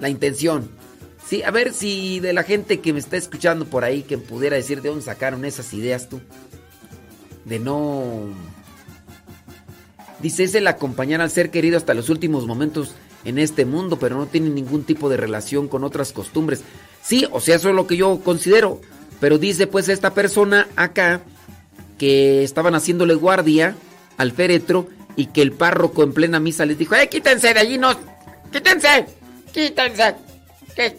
la 0.00 0.08
intención. 0.08 0.68
Sí, 1.24 1.42
a 1.44 1.52
ver 1.52 1.72
si 1.72 2.18
de 2.18 2.32
la 2.32 2.42
gente 2.42 2.80
que 2.80 2.92
me 2.92 2.98
está 2.98 3.16
escuchando 3.16 3.66
por 3.66 3.84
ahí, 3.84 4.02
que 4.02 4.18
pudiera 4.18 4.56
decir 4.56 4.82
de 4.82 4.88
dónde 4.88 5.04
sacaron 5.04 5.44
esas 5.44 5.72
ideas 5.72 6.08
tú. 6.08 6.20
De 7.44 7.58
no 7.58 8.26
Dice, 10.22 10.44
es 10.44 10.54
el 10.54 10.66
acompañar 10.68 11.20
al 11.20 11.30
ser 11.30 11.50
querido 11.50 11.76
hasta 11.76 11.94
los 11.94 12.08
últimos 12.08 12.46
momentos 12.46 12.94
en 13.24 13.38
este 13.38 13.64
mundo, 13.64 13.98
pero 13.98 14.16
no 14.16 14.26
tiene 14.26 14.50
ningún 14.50 14.84
tipo 14.84 15.08
de 15.08 15.16
relación 15.16 15.68
con 15.68 15.84
otras 15.84 16.12
costumbres. 16.12 16.62
Sí, 17.02 17.26
o 17.30 17.40
sea, 17.40 17.56
eso 17.56 17.68
es 17.68 17.74
lo 17.74 17.86
que 17.86 17.96
yo 17.96 18.20
considero. 18.20 18.80
Pero 19.20 19.38
dice 19.38 19.66
pues 19.66 19.88
esta 19.88 20.14
persona 20.14 20.68
acá 20.76 21.20
que 21.98 22.42
estaban 22.42 22.74
haciéndole 22.74 23.14
guardia 23.14 23.76
al 24.16 24.32
féretro 24.32 24.88
y 25.16 25.26
que 25.26 25.42
el 25.42 25.52
párroco 25.52 26.02
en 26.02 26.12
plena 26.12 26.40
misa 26.40 26.66
les 26.66 26.78
dijo, 26.78 26.94
¡eh, 26.94 27.08
quítense 27.08 27.52
de 27.54 27.60
allí, 27.60 27.78
no! 27.78 27.94
¡Quítense! 28.50 29.06
¡Quítense! 29.52 30.14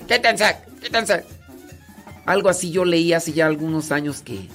¡Quítense! 0.07 0.55
¡Quítense! 0.82 1.24
Algo 2.26 2.49
así 2.49 2.71
yo 2.71 2.86
leí 2.86 3.11
hace 3.11 3.34
ya 3.34 3.47
algunos 3.47 3.91
años 3.91 4.21
que 4.21 4.47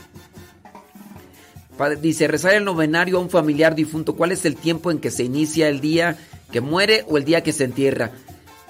Dice, 2.00 2.26
rezar 2.26 2.54
el 2.54 2.64
novenario 2.64 3.18
a 3.18 3.20
un 3.20 3.30
familiar 3.30 3.74
difunto. 3.76 4.16
¿Cuál 4.16 4.32
es 4.32 4.44
el 4.44 4.56
tiempo 4.56 4.90
en 4.90 4.98
que 4.98 5.12
se 5.12 5.22
inicia 5.22 5.68
el 5.68 5.80
día 5.80 6.18
que 6.50 6.60
muere 6.60 7.04
o 7.08 7.18
el 7.18 7.24
día 7.24 7.42
que 7.44 7.52
se 7.52 7.64
entierra? 7.64 8.10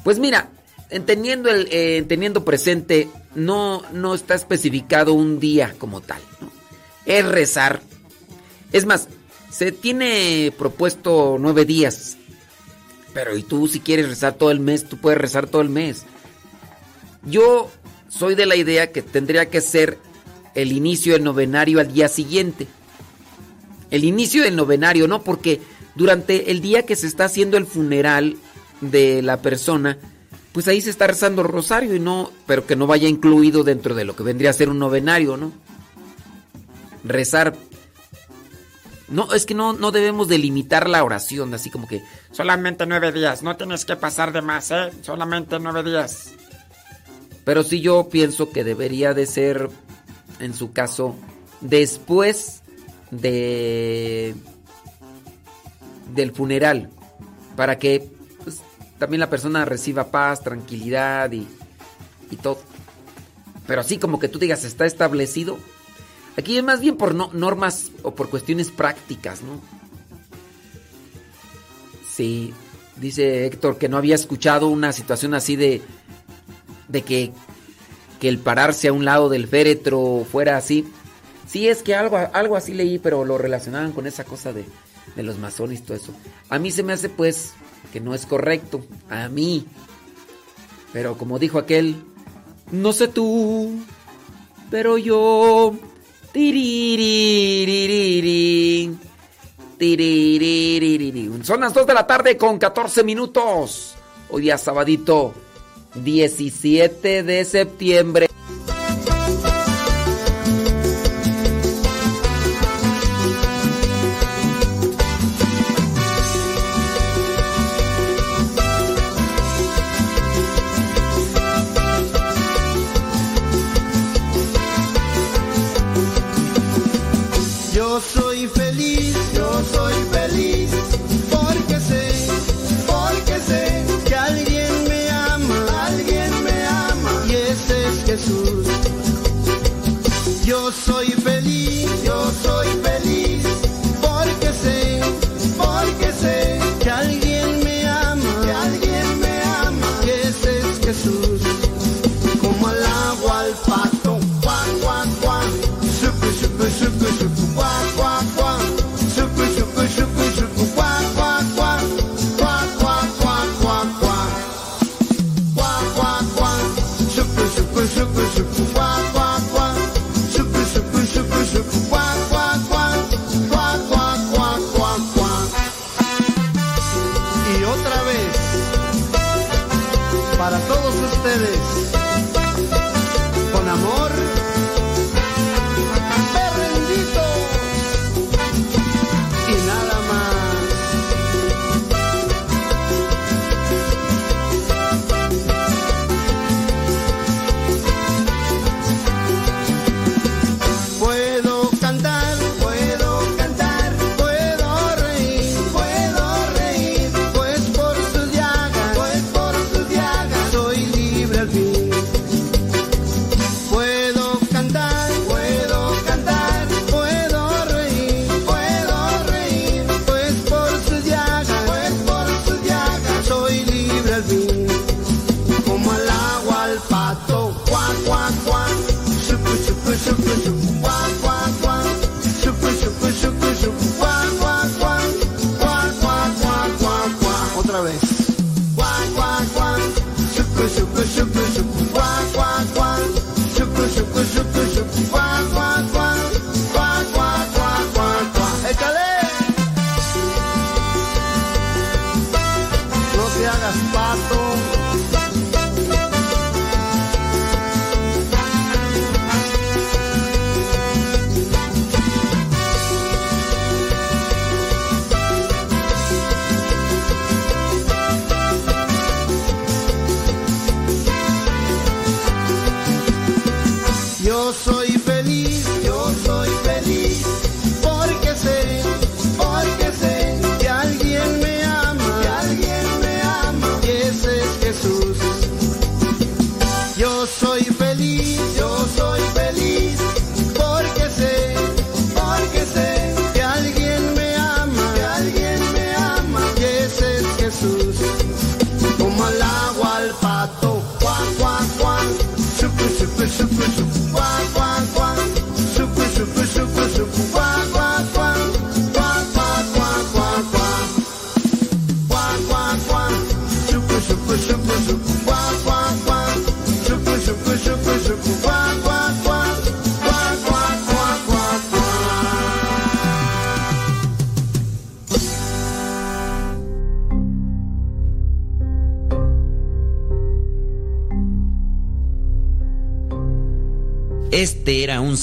Pues 0.04 0.18
mira, 0.18 0.50
el, 0.90 1.04
eh, 1.70 2.40
presente, 2.44 3.08
no, 3.34 3.82
no 3.92 4.14
está 4.14 4.34
especificado 4.34 5.14
un 5.14 5.40
día 5.40 5.74
como 5.78 6.02
tal. 6.02 6.20
Es 7.06 7.24
rezar. 7.24 7.80
Es 8.72 8.84
más, 8.84 9.08
se 9.50 9.72
tiene 9.72 10.52
propuesto 10.58 11.38
nueve 11.40 11.64
días. 11.64 12.18
Pero 13.14 13.38
y 13.38 13.42
tú 13.42 13.68
si 13.68 13.80
quieres 13.80 14.06
rezar 14.10 14.34
todo 14.34 14.50
el 14.50 14.60
mes, 14.60 14.84
tú 14.86 14.98
puedes 14.98 15.18
rezar 15.18 15.46
todo 15.46 15.62
el 15.62 15.70
mes. 15.70 16.04
Yo 17.24 17.70
soy 18.10 18.34
de 18.34 18.44
la 18.44 18.56
idea 18.56 18.92
que 18.92 19.00
tendría 19.00 19.46
que 19.48 19.62
ser 19.62 19.96
el 20.54 20.72
inicio 20.72 21.14
del 21.14 21.24
novenario 21.24 21.80
al 21.80 21.92
día 21.92 22.08
siguiente 22.08 22.66
el 23.90 24.04
inicio 24.04 24.42
del 24.42 24.56
novenario, 24.56 25.08
¿no? 25.08 25.22
Porque 25.22 25.60
durante 25.94 26.50
el 26.50 26.60
día 26.60 26.84
que 26.84 26.96
se 26.96 27.06
está 27.06 27.24
haciendo 27.24 27.56
el 27.56 27.66
funeral 27.66 28.36
de 28.80 29.22
la 29.22 29.42
persona, 29.42 29.98
pues 30.52 30.68
ahí 30.68 30.80
se 30.80 30.90
está 30.90 31.06
rezando 31.06 31.42
el 31.42 31.48
rosario 31.48 31.94
y 31.94 32.00
no, 32.00 32.30
pero 32.46 32.66
que 32.66 32.76
no 32.76 32.86
vaya 32.86 33.08
incluido 33.08 33.64
dentro 33.64 33.94
de 33.94 34.04
lo 34.04 34.14
que 34.16 34.22
vendría 34.22 34.50
a 34.50 34.54
ser 34.54 34.68
un 34.68 34.78
novenario, 34.78 35.36
¿no? 35.36 35.52
Rezar. 37.04 37.54
No, 39.08 39.32
es 39.32 39.46
que 39.46 39.54
no, 39.54 39.72
no 39.72 39.90
debemos 39.90 40.28
delimitar 40.28 40.88
la 40.88 41.02
oración, 41.02 41.54
así 41.54 41.70
como 41.70 41.88
que 41.88 42.02
solamente 42.30 42.86
nueve 42.86 43.10
días, 43.10 43.42
no 43.42 43.56
tienes 43.56 43.84
que 43.84 43.96
pasar 43.96 44.32
de 44.32 44.42
más, 44.42 44.70
¿eh? 44.70 44.90
Solamente 45.02 45.58
nueve 45.58 45.82
días. 45.82 46.34
Pero 47.44 47.62
sí 47.62 47.80
yo 47.80 48.08
pienso 48.10 48.50
que 48.50 48.64
debería 48.64 49.14
de 49.14 49.26
ser, 49.26 49.70
en 50.38 50.52
su 50.52 50.72
caso, 50.72 51.16
después 51.62 52.62
de 53.10 54.34
del 56.14 56.32
funeral 56.32 56.90
para 57.56 57.78
que 57.78 58.08
pues, 58.44 58.60
también 58.98 59.20
la 59.20 59.30
persona 59.30 59.64
reciba 59.64 60.10
paz, 60.10 60.42
tranquilidad 60.42 61.30
y, 61.32 61.46
y, 62.30 62.36
todo. 62.36 62.60
Pero 63.66 63.80
así 63.80 63.98
como 63.98 64.18
que 64.18 64.28
tú 64.28 64.38
digas 64.38 64.64
está 64.64 64.86
establecido. 64.86 65.58
Aquí 66.36 66.56
es 66.56 66.64
más 66.64 66.80
bien 66.80 66.96
por 66.96 67.14
normas 67.34 67.90
o 68.02 68.14
por 68.14 68.30
cuestiones 68.30 68.70
prácticas, 68.70 69.42
¿no? 69.42 69.60
Sí, 72.08 72.54
dice 72.96 73.46
Héctor 73.46 73.78
que 73.78 73.88
no 73.88 73.96
había 73.96 74.14
escuchado 74.14 74.68
una 74.68 74.92
situación 74.92 75.34
así 75.34 75.56
de 75.56 75.82
de 76.88 77.02
que 77.02 77.32
que 78.18 78.28
el 78.28 78.38
pararse 78.38 78.88
a 78.88 78.92
un 78.92 79.04
lado 79.04 79.28
del 79.28 79.46
féretro 79.46 80.26
fuera 80.30 80.56
así. 80.56 80.84
Sí, 81.48 81.68
es 81.68 81.82
que 81.82 81.94
algo, 81.94 82.18
algo 82.32 82.56
así 82.56 82.74
leí, 82.74 82.98
pero 82.98 83.24
lo 83.24 83.38
relacionaban 83.38 83.92
con 83.92 84.06
esa 84.06 84.24
cosa 84.24 84.52
de, 84.52 84.64
de 85.16 85.22
los 85.22 85.38
masones 85.38 85.80
y 85.80 85.82
todo 85.82 85.96
eso. 85.96 86.12
A 86.50 86.58
mí 86.58 86.70
se 86.70 86.82
me 86.82 86.92
hace 86.92 87.08
pues 87.08 87.54
que 87.92 88.00
no 88.00 88.14
es 88.14 88.26
correcto. 88.26 88.84
A 89.08 89.28
mí. 89.28 89.66
Pero 90.92 91.16
como 91.16 91.38
dijo 91.38 91.58
aquel, 91.58 91.96
no 92.70 92.92
sé 92.92 93.08
tú, 93.08 93.80
pero 94.70 94.98
yo... 94.98 95.74
Son 101.42 101.60
las 101.60 101.74
2 101.74 101.86
de 101.86 101.94
la 101.94 102.06
tarde 102.06 102.36
con 102.36 102.58
14 102.58 103.02
minutos. 103.02 103.94
Hoy 104.30 104.42
día 104.42 104.58
sabadito, 104.58 105.32
17 105.94 107.22
de 107.22 107.44
septiembre. 107.44 108.28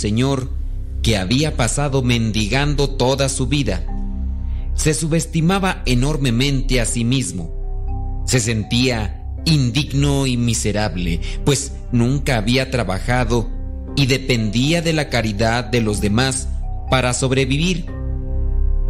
señor 0.05 0.51
que 1.01 1.17
había 1.17 1.57
pasado 1.57 2.03
mendigando 2.03 2.91
toda 2.91 3.27
su 3.27 3.47
vida. 3.47 3.87
Se 4.75 4.93
subestimaba 4.93 5.81
enormemente 5.87 6.79
a 6.79 6.85
sí 6.85 7.03
mismo. 7.03 8.23
Se 8.27 8.39
sentía 8.39 9.25
indigno 9.45 10.27
y 10.27 10.37
miserable, 10.37 11.21
pues 11.43 11.73
nunca 11.91 12.37
había 12.37 12.69
trabajado 12.69 13.49
y 13.95 14.05
dependía 14.05 14.83
de 14.83 14.93
la 14.93 15.09
caridad 15.09 15.63
de 15.63 15.81
los 15.81 16.01
demás 16.01 16.49
para 16.91 17.15
sobrevivir. 17.15 17.87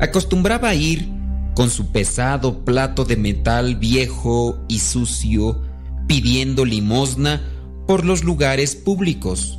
Acostumbraba 0.01 0.67
a 0.67 0.75
ir 0.75 1.07
con 1.55 1.69
su 1.69 1.93
pesado 1.93 2.65
plato 2.65 3.05
de 3.05 3.15
metal 3.15 3.77
viejo 3.77 4.57
y 4.67 4.79
sucio, 4.79 5.61
pidiendo 6.07 6.65
limosna 6.65 7.41
por 7.87 8.03
los 8.03 8.25
lugares 8.25 8.75
públicos 8.75 9.54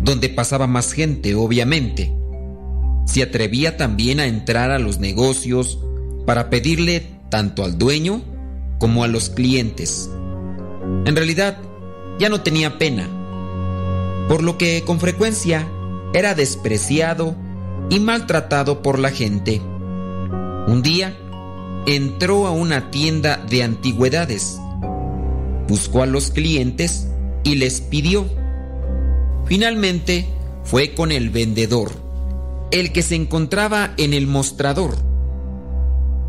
donde 0.00 0.28
pasaba 0.28 0.66
más 0.66 0.92
gente, 0.92 1.34
obviamente. 1.34 2.12
Se 3.06 3.22
atrevía 3.22 3.76
también 3.76 4.20
a 4.20 4.26
entrar 4.26 4.70
a 4.70 4.78
los 4.78 4.98
negocios 4.98 5.78
para 6.26 6.50
pedirle 6.50 7.06
tanto 7.28 7.64
al 7.64 7.78
dueño 7.78 8.22
como 8.78 9.04
a 9.04 9.08
los 9.08 9.30
clientes. 9.30 10.10
En 11.04 11.14
realidad, 11.14 11.58
ya 12.18 12.28
no 12.28 12.42
tenía 12.42 12.78
pena, 12.78 13.08
por 14.28 14.42
lo 14.42 14.58
que 14.58 14.82
con 14.86 15.00
frecuencia 15.00 15.66
era 16.12 16.34
despreciado 16.34 17.34
y 17.88 18.00
maltratado 18.00 18.82
por 18.82 18.98
la 18.98 19.10
gente. 19.10 19.60
Un 20.66 20.82
día, 20.82 21.16
entró 21.86 22.46
a 22.46 22.50
una 22.50 22.90
tienda 22.90 23.44
de 23.48 23.62
antigüedades, 23.62 24.58
buscó 25.68 26.02
a 26.02 26.06
los 26.06 26.30
clientes 26.30 27.08
y 27.42 27.56
les 27.56 27.80
pidió 27.80 28.26
Finalmente 29.50 30.28
fue 30.62 30.94
con 30.94 31.10
el 31.10 31.28
vendedor, 31.30 31.90
el 32.70 32.92
que 32.92 33.02
se 33.02 33.16
encontraba 33.16 33.94
en 33.96 34.14
el 34.14 34.28
mostrador. 34.28 34.94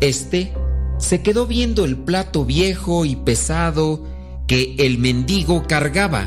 Este 0.00 0.52
se 0.98 1.22
quedó 1.22 1.46
viendo 1.46 1.84
el 1.84 1.96
plato 1.96 2.44
viejo 2.44 3.04
y 3.04 3.14
pesado 3.14 4.02
que 4.48 4.74
el 4.76 4.98
mendigo 4.98 5.68
cargaba 5.68 6.26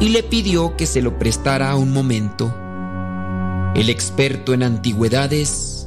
y 0.00 0.08
le 0.08 0.22
pidió 0.22 0.74
que 0.74 0.86
se 0.86 1.02
lo 1.02 1.18
prestara 1.18 1.76
un 1.76 1.92
momento. 1.92 2.50
El 3.74 3.90
experto 3.90 4.54
en 4.54 4.62
antigüedades 4.62 5.86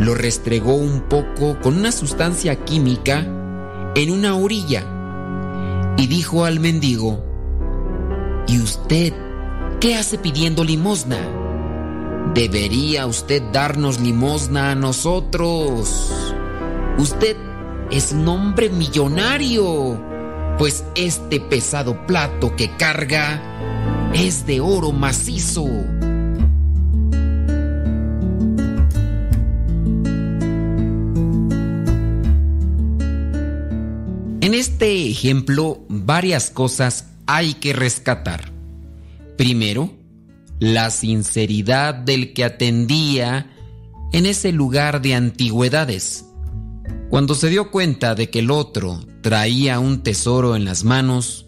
lo 0.00 0.16
restregó 0.16 0.74
un 0.74 1.02
poco 1.02 1.56
con 1.60 1.76
una 1.76 1.92
sustancia 1.92 2.64
química 2.64 3.20
en 3.94 4.10
una 4.10 4.34
orilla 4.34 5.94
y 5.96 6.08
dijo 6.08 6.44
al 6.44 6.58
mendigo, 6.58 7.24
¿y 8.48 8.58
usted 8.58 9.27
qué 9.80 9.94
hace 9.96 10.18
pidiendo 10.18 10.64
limosna? 10.64 11.18
Debería 12.34 13.06
usted 13.06 13.42
darnos 13.52 14.00
limosna 14.00 14.72
a 14.72 14.74
nosotros. 14.74 16.12
Usted 16.98 17.36
es 17.90 18.12
un 18.12 18.28
hombre 18.28 18.70
millonario, 18.70 20.00
pues 20.58 20.84
este 20.94 21.40
pesado 21.40 22.06
plato 22.06 22.54
que 22.56 22.76
carga 22.76 24.10
es 24.12 24.46
de 24.46 24.60
oro 24.60 24.92
macizo. 24.92 25.66
En 34.40 34.54
este 34.54 35.08
ejemplo, 35.08 35.82
varias 35.88 36.50
cosas 36.50 37.06
hay 37.26 37.54
que 37.54 37.72
rescatar. 37.72 38.57
Primero, 39.38 39.94
la 40.58 40.90
sinceridad 40.90 41.94
del 41.94 42.34
que 42.34 42.42
atendía 42.42 43.48
en 44.12 44.26
ese 44.26 44.50
lugar 44.50 45.00
de 45.00 45.14
antigüedades. 45.14 46.24
Cuando 47.08 47.36
se 47.36 47.48
dio 47.48 47.70
cuenta 47.70 48.16
de 48.16 48.30
que 48.30 48.40
el 48.40 48.50
otro 48.50 49.00
traía 49.20 49.78
un 49.78 50.02
tesoro 50.02 50.56
en 50.56 50.64
las 50.64 50.82
manos, 50.82 51.46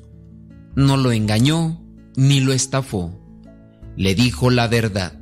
no 0.76 0.97
lo 0.97 1.11
engañó 1.11 1.82
ni 2.14 2.38
lo 2.38 2.53
estafó. 2.53 3.12
Le 3.97 4.14
dijo 4.14 4.51
la 4.51 4.68
verdad. 4.68 5.18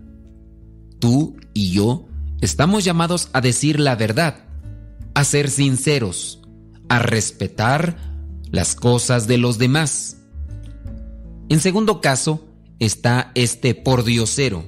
Tú 0.98 1.36
y 1.54 1.70
yo 1.72 2.06
estamos 2.42 2.84
llamados 2.84 3.30
a 3.32 3.40
decir 3.40 3.80
la 3.80 3.96
verdad, 3.96 4.44
a 5.14 5.24
ser 5.24 5.48
sinceros, 5.48 6.42
a 6.90 6.98
respetar 6.98 7.96
las 8.50 8.74
cosas 8.74 9.26
de 9.26 9.38
los 9.38 9.56
demás. 9.56 10.18
En 11.48 11.60
segundo 11.60 12.02
caso, 12.02 12.47
está 12.78 13.32
este 13.34 13.74
pordiosero, 13.74 14.66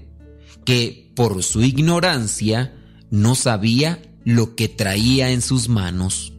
que 0.64 1.12
por 1.14 1.42
su 1.42 1.62
ignorancia 1.62 2.74
no 3.10 3.34
sabía 3.34 4.02
lo 4.24 4.54
que 4.54 4.68
traía 4.68 5.30
en 5.30 5.42
sus 5.42 5.68
manos. 5.68 6.32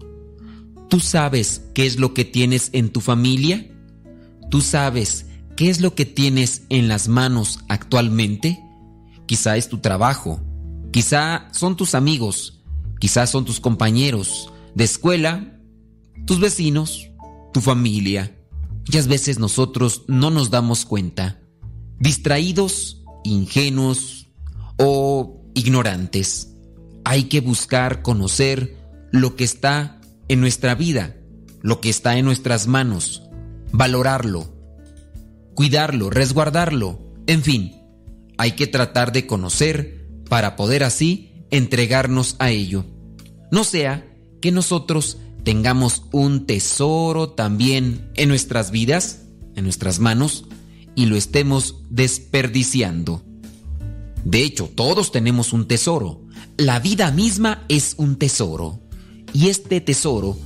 ¿Tú 0.89 0.99
sabes 0.99 1.63
qué 1.73 1.85
es 1.85 1.99
lo 1.99 2.13
que 2.13 2.25
tienes 2.25 2.69
en 2.73 2.89
tu 2.89 3.01
familia? 3.01 3.71
¿Tú 4.49 4.61
sabes 4.61 5.27
qué 5.55 5.69
es 5.69 5.81
lo 5.81 5.95
que 5.95 6.05
tienes 6.05 6.63
en 6.69 6.87
las 6.87 7.07
manos 7.07 7.59
actualmente? 7.69 8.61
Quizá 9.25 9.55
es 9.55 9.69
tu 9.69 9.77
trabajo, 9.77 10.41
quizá 10.91 11.47
son 11.53 11.77
tus 11.77 11.95
amigos, 11.95 12.61
quizá 12.99 13.25
son 13.27 13.45
tus 13.45 13.59
compañeros 13.59 14.51
de 14.75 14.83
escuela, 14.83 15.59
tus 16.25 16.39
vecinos, 16.39 17.09
tu 17.53 17.61
familia. 17.61 18.37
Muchas 18.85 19.07
veces 19.07 19.39
nosotros 19.39 20.03
no 20.07 20.31
nos 20.31 20.49
damos 20.49 20.85
cuenta, 20.85 21.40
distraídos, 22.01 23.03
ingenuos 23.23 24.27
o 24.77 25.41
ignorantes 25.53 26.51
hay 27.03 27.25
que 27.25 27.41
buscar 27.41 28.01
conocer 28.01 28.77
lo 29.11 29.35
que 29.35 29.43
está 29.43 29.99
en 30.27 30.39
nuestra 30.39 30.75
vida, 30.75 31.15
lo 31.61 31.81
que 31.81 31.89
está 31.89 32.17
en 32.17 32.25
nuestras 32.25 32.67
manos, 32.67 33.23
valorarlo, 33.71 34.53
cuidarlo, 35.55 36.09
resguardarlo, 36.09 36.99
en 37.27 37.41
fin, 37.43 37.75
hay 38.37 38.53
que 38.53 38.67
tratar 38.67 39.11
de 39.11 39.27
conocer 39.27 40.07
para 40.29 40.55
poder 40.55 40.83
así 40.83 41.45
entregarnos 41.49 42.35
a 42.39 42.49
ello. 42.49 42.85
No 43.51 43.63
sea 43.63 44.07
que 44.41 44.51
nosotros 44.51 45.17
tengamos 45.43 46.03
un 46.11 46.45
tesoro 46.45 47.31
también 47.31 48.09
en 48.15 48.29
nuestras 48.29 48.71
vidas, 48.71 49.23
en 49.55 49.65
nuestras 49.65 49.99
manos, 49.99 50.45
y 50.95 51.05
lo 51.05 51.15
estemos 51.15 51.77
desperdiciando. 51.89 53.23
De 54.23 54.43
hecho, 54.43 54.69
todos 54.73 55.11
tenemos 55.11 55.53
un 55.53 55.67
tesoro, 55.67 56.21
la 56.57 56.79
vida 56.79 57.11
misma 57.11 57.63
es 57.69 57.95
un 57.97 58.17
tesoro 58.17 58.79
y 59.33 59.47
este 59.47 59.81
tesoro 59.81 60.37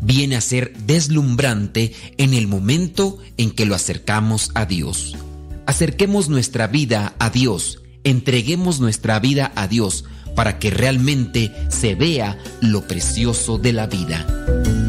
viene 0.00 0.36
a 0.36 0.40
ser 0.40 0.76
deslumbrante 0.86 1.94
en 2.18 2.34
el 2.34 2.46
momento 2.46 3.18
en 3.36 3.50
que 3.50 3.66
lo 3.66 3.74
acercamos 3.74 4.50
a 4.54 4.66
Dios. 4.66 5.16
Acerquemos 5.66 6.28
nuestra 6.28 6.66
vida 6.66 7.14
a 7.18 7.30
Dios, 7.30 7.80
entreguemos 8.02 8.80
nuestra 8.80 9.18
vida 9.18 9.52
a 9.54 9.68
Dios 9.68 10.04
para 10.34 10.58
que 10.58 10.70
realmente 10.70 11.52
se 11.68 11.94
vea 11.94 12.38
lo 12.60 12.86
precioso 12.86 13.56
de 13.56 13.72
la 13.72 13.86
vida. 13.86 14.83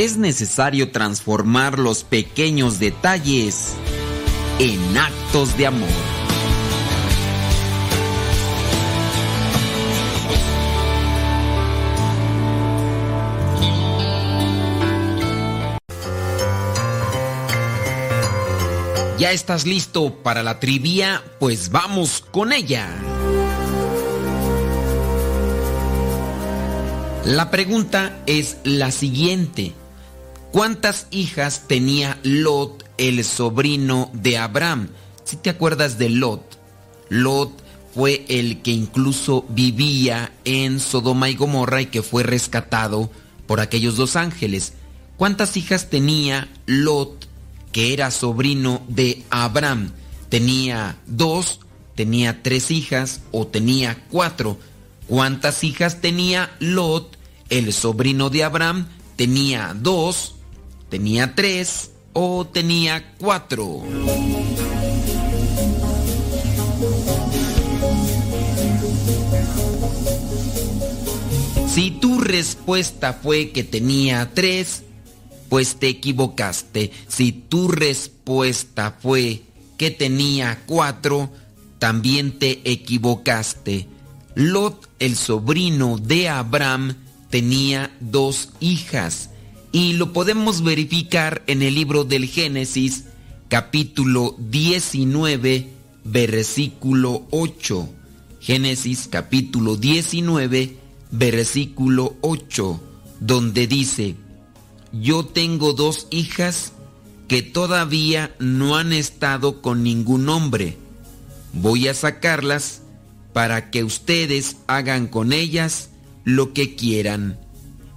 Es 0.00 0.16
necesario 0.16 0.92
transformar 0.92 1.78
los 1.78 2.04
pequeños 2.04 2.78
detalles 2.78 3.74
en 4.58 4.96
actos 4.96 5.58
de 5.58 5.66
amor. 5.66 5.88
¿Ya 19.18 19.32
estás 19.32 19.66
listo 19.66 20.14
para 20.22 20.42
la 20.42 20.60
trivia? 20.60 21.22
Pues 21.38 21.70
vamos 21.70 22.24
con 22.30 22.54
ella. 22.54 22.88
La 27.26 27.50
pregunta 27.50 28.22
es 28.24 28.56
la 28.64 28.90
siguiente. 28.92 29.74
¿Cuántas 30.52 31.06
hijas 31.12 31.68
tenía 31.68 32.18
Lot, 32.24 32.84
el 32.98 33.24
sobrino 33.24 34.10
de 34.12 34.36
Abraham? 34.36 34.88
Si 35.22 35.36
te 35.36 35.48
acuerdas 35.48 35.96
de 35.96 36.08
Lot, 36.08 36.58
Lot 37.08 37.52
fue 37.94 38.24
el 38.28 38.60
que 38.60 38.72
incluso 38.72 39.44
vivía 39.48 40.32
en 40.44 40.80
Sodoma 40.80 41.30
y 41.30 41.36
Gomorra 41.36 41.82
y 41.82 41.86
que 41.86 42.02
fue 42.02 42.24
rescatado 42.24 43.12
por 43.46 43.60
aquellos 43.60 43.96
dos 43.96 44.16
ángeles. 44.16 44.72
¿Cuántas 45.16 45.56
hijas 45.56 45.88
tenía 45.88 46.48
Lot, 46.66 47.28
que 47.70 47.92
era 47.92 48.10
sobrino 48.10 48.82
de 48.88 49.22
Abraham? 49.30 49.92
¿Tenía 50.30 50.96
dos? 51.06 51.60
¿Tenía 51.94 52.42
tres 52.42 52.72
hijas? 52.72 53.20
¿O 53.30 53.46
tenía 53.46 54.04
cuatro? 54.10 54.58
¿Cuántas 55.06 55.62
hijas 55.62 56.00
tenía 56.00 56.50
Lot, 56.58 57.16
el 57.50 57.72
sobrino 57.72 58.30
de 58.30 58.42
Abraham? 58.42 58.88
¿Tenía 59.14 59.76
dos? 59.78 60.34
Tenía 60.90 61.34
tres 61.34 61.92
o 62.12 62.46
tenía 62.46 63.14
cuatro. 63.16 63.82
Si 71.72 71.92
tu 71.92 72.20
respuesta 72.20 73.12
fue 73.22 73.52
que 73.52 73.62
tenía 73.62 74.28
tres, 74.34 74.82
pues 75.48 75.76
te 75.76 75.88
equivocaste. 75.88 76.90
Si 77.06 77.30
tu 77.30 77.68
respuesta 77.68 78.96
fue 79.00 79.42
que 79.78 79.92
tenía 79.92 80.62
cuatro, 80.66 81.30
también 81.78 82.38
te 82.38 82.60
equivocaste. 82.64 83.86
Lot, 84.34 84.88
el 84.98 85.16
sobrino 85.16 85.98
de 85.98 86.28
Abraham, 86.28 86.96
tenía 87.30 87.96
dos 88.00 88.50
hijas 88.58 89.29
y 89.72 89.92
lo 89.94 90.12
podemos 90.12 90.62
verificar 90.62 91.42
en 91.46 91.62
el 91.62 91.74
libro 91.74 92.04
del 92.04 92.26
Génesis, 92.26 93.04
capítulo 93.48 94.34
19, 94.38 95.68
versículo 96.04 97.26
8. 97.30 97.88
Génesis 98.40 99.06
capítulo 99.08 99.76
19, 99.76 100.76
versículo 101.12 102.16
8, 102.22 102.80
donde 103.20 103.66
dice, 103.66 104.16
yo 104.92 105.24
tengo 105.24 105.72
dos 105.72 106.08
hijas 106.10 106.72
que 107.28 107.42
todavía 107.42 108.34
no 108.40 108.76
han 108.76 108.92
estado 108.92 109.62
con 109.62 109.84
ningún 109.84 110.28
hombre. 110.28 110.78
Voy 111.52 111.86
a 111.86 111.94
sacarlas 111.94 112.82
para 113.32 113.70
que 113.70 113.84
ustedes 113.84 114.56
hagan 114.66 115.06
con 115.06 115.32
ellas 115.32 115.90
lo 116.24 116.52
que 116.54 116.74
quieran, 116.74 117.38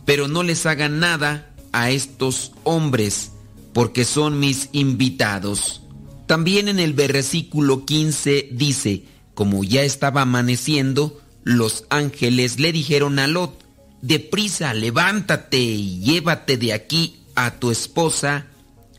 pero 0.05 0.27
no 0.27 0.43
les 0.43 0.67
hagan 0.67 0.99
nada 0.99 1.52
a 1.73 1.91
estos 1.91 2.53
hombres, 2.63 3.31
porque 3.73 4.05
son 4.05 4.39
mis 4.39 4.69
invitados. 4.71 5.81
También 6.25 6.69
en 6.69 6.79
el 6.79 6.93
versículo 6.93 7.85
15 7.85 8.49
dice, 8.53 9.03
como 9.33 9.63
ya 9.63 9.83
estaba 9.83 10.21
amaneciendo, 10.21 11.19
los 11.43 11.83
ángeles 11.89 12.59
le 12.59 12.71
dijeron 12.71 13.19
a 13.19 13.27
Lot, 13.27 13.61
deprisa, 14.01 14.73
levántate 14.73 15.59
y 15.59 15.99
llévate 15.99 16.57
de 16.57 16.73
aquí 16.73 17.17
a 17.35 17.59
tu 17.59 17.71
esposa 17.71 18.45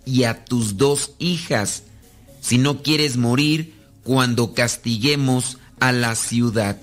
y 0.05 0.25
a 0.25 0.45
tus 0.45 0.77
dos 0.77 1.13
hijas, 1.19 1.85
si 2.41 2.59
no 2.59 2.83
quieres 2.83 3.17
morir 3.17 3.75
cuando 4.03 4.53
castiguemos 4.53 5.59
a 5.81 5.93
la 5.93 6.15
ciudad. 6.15 6.79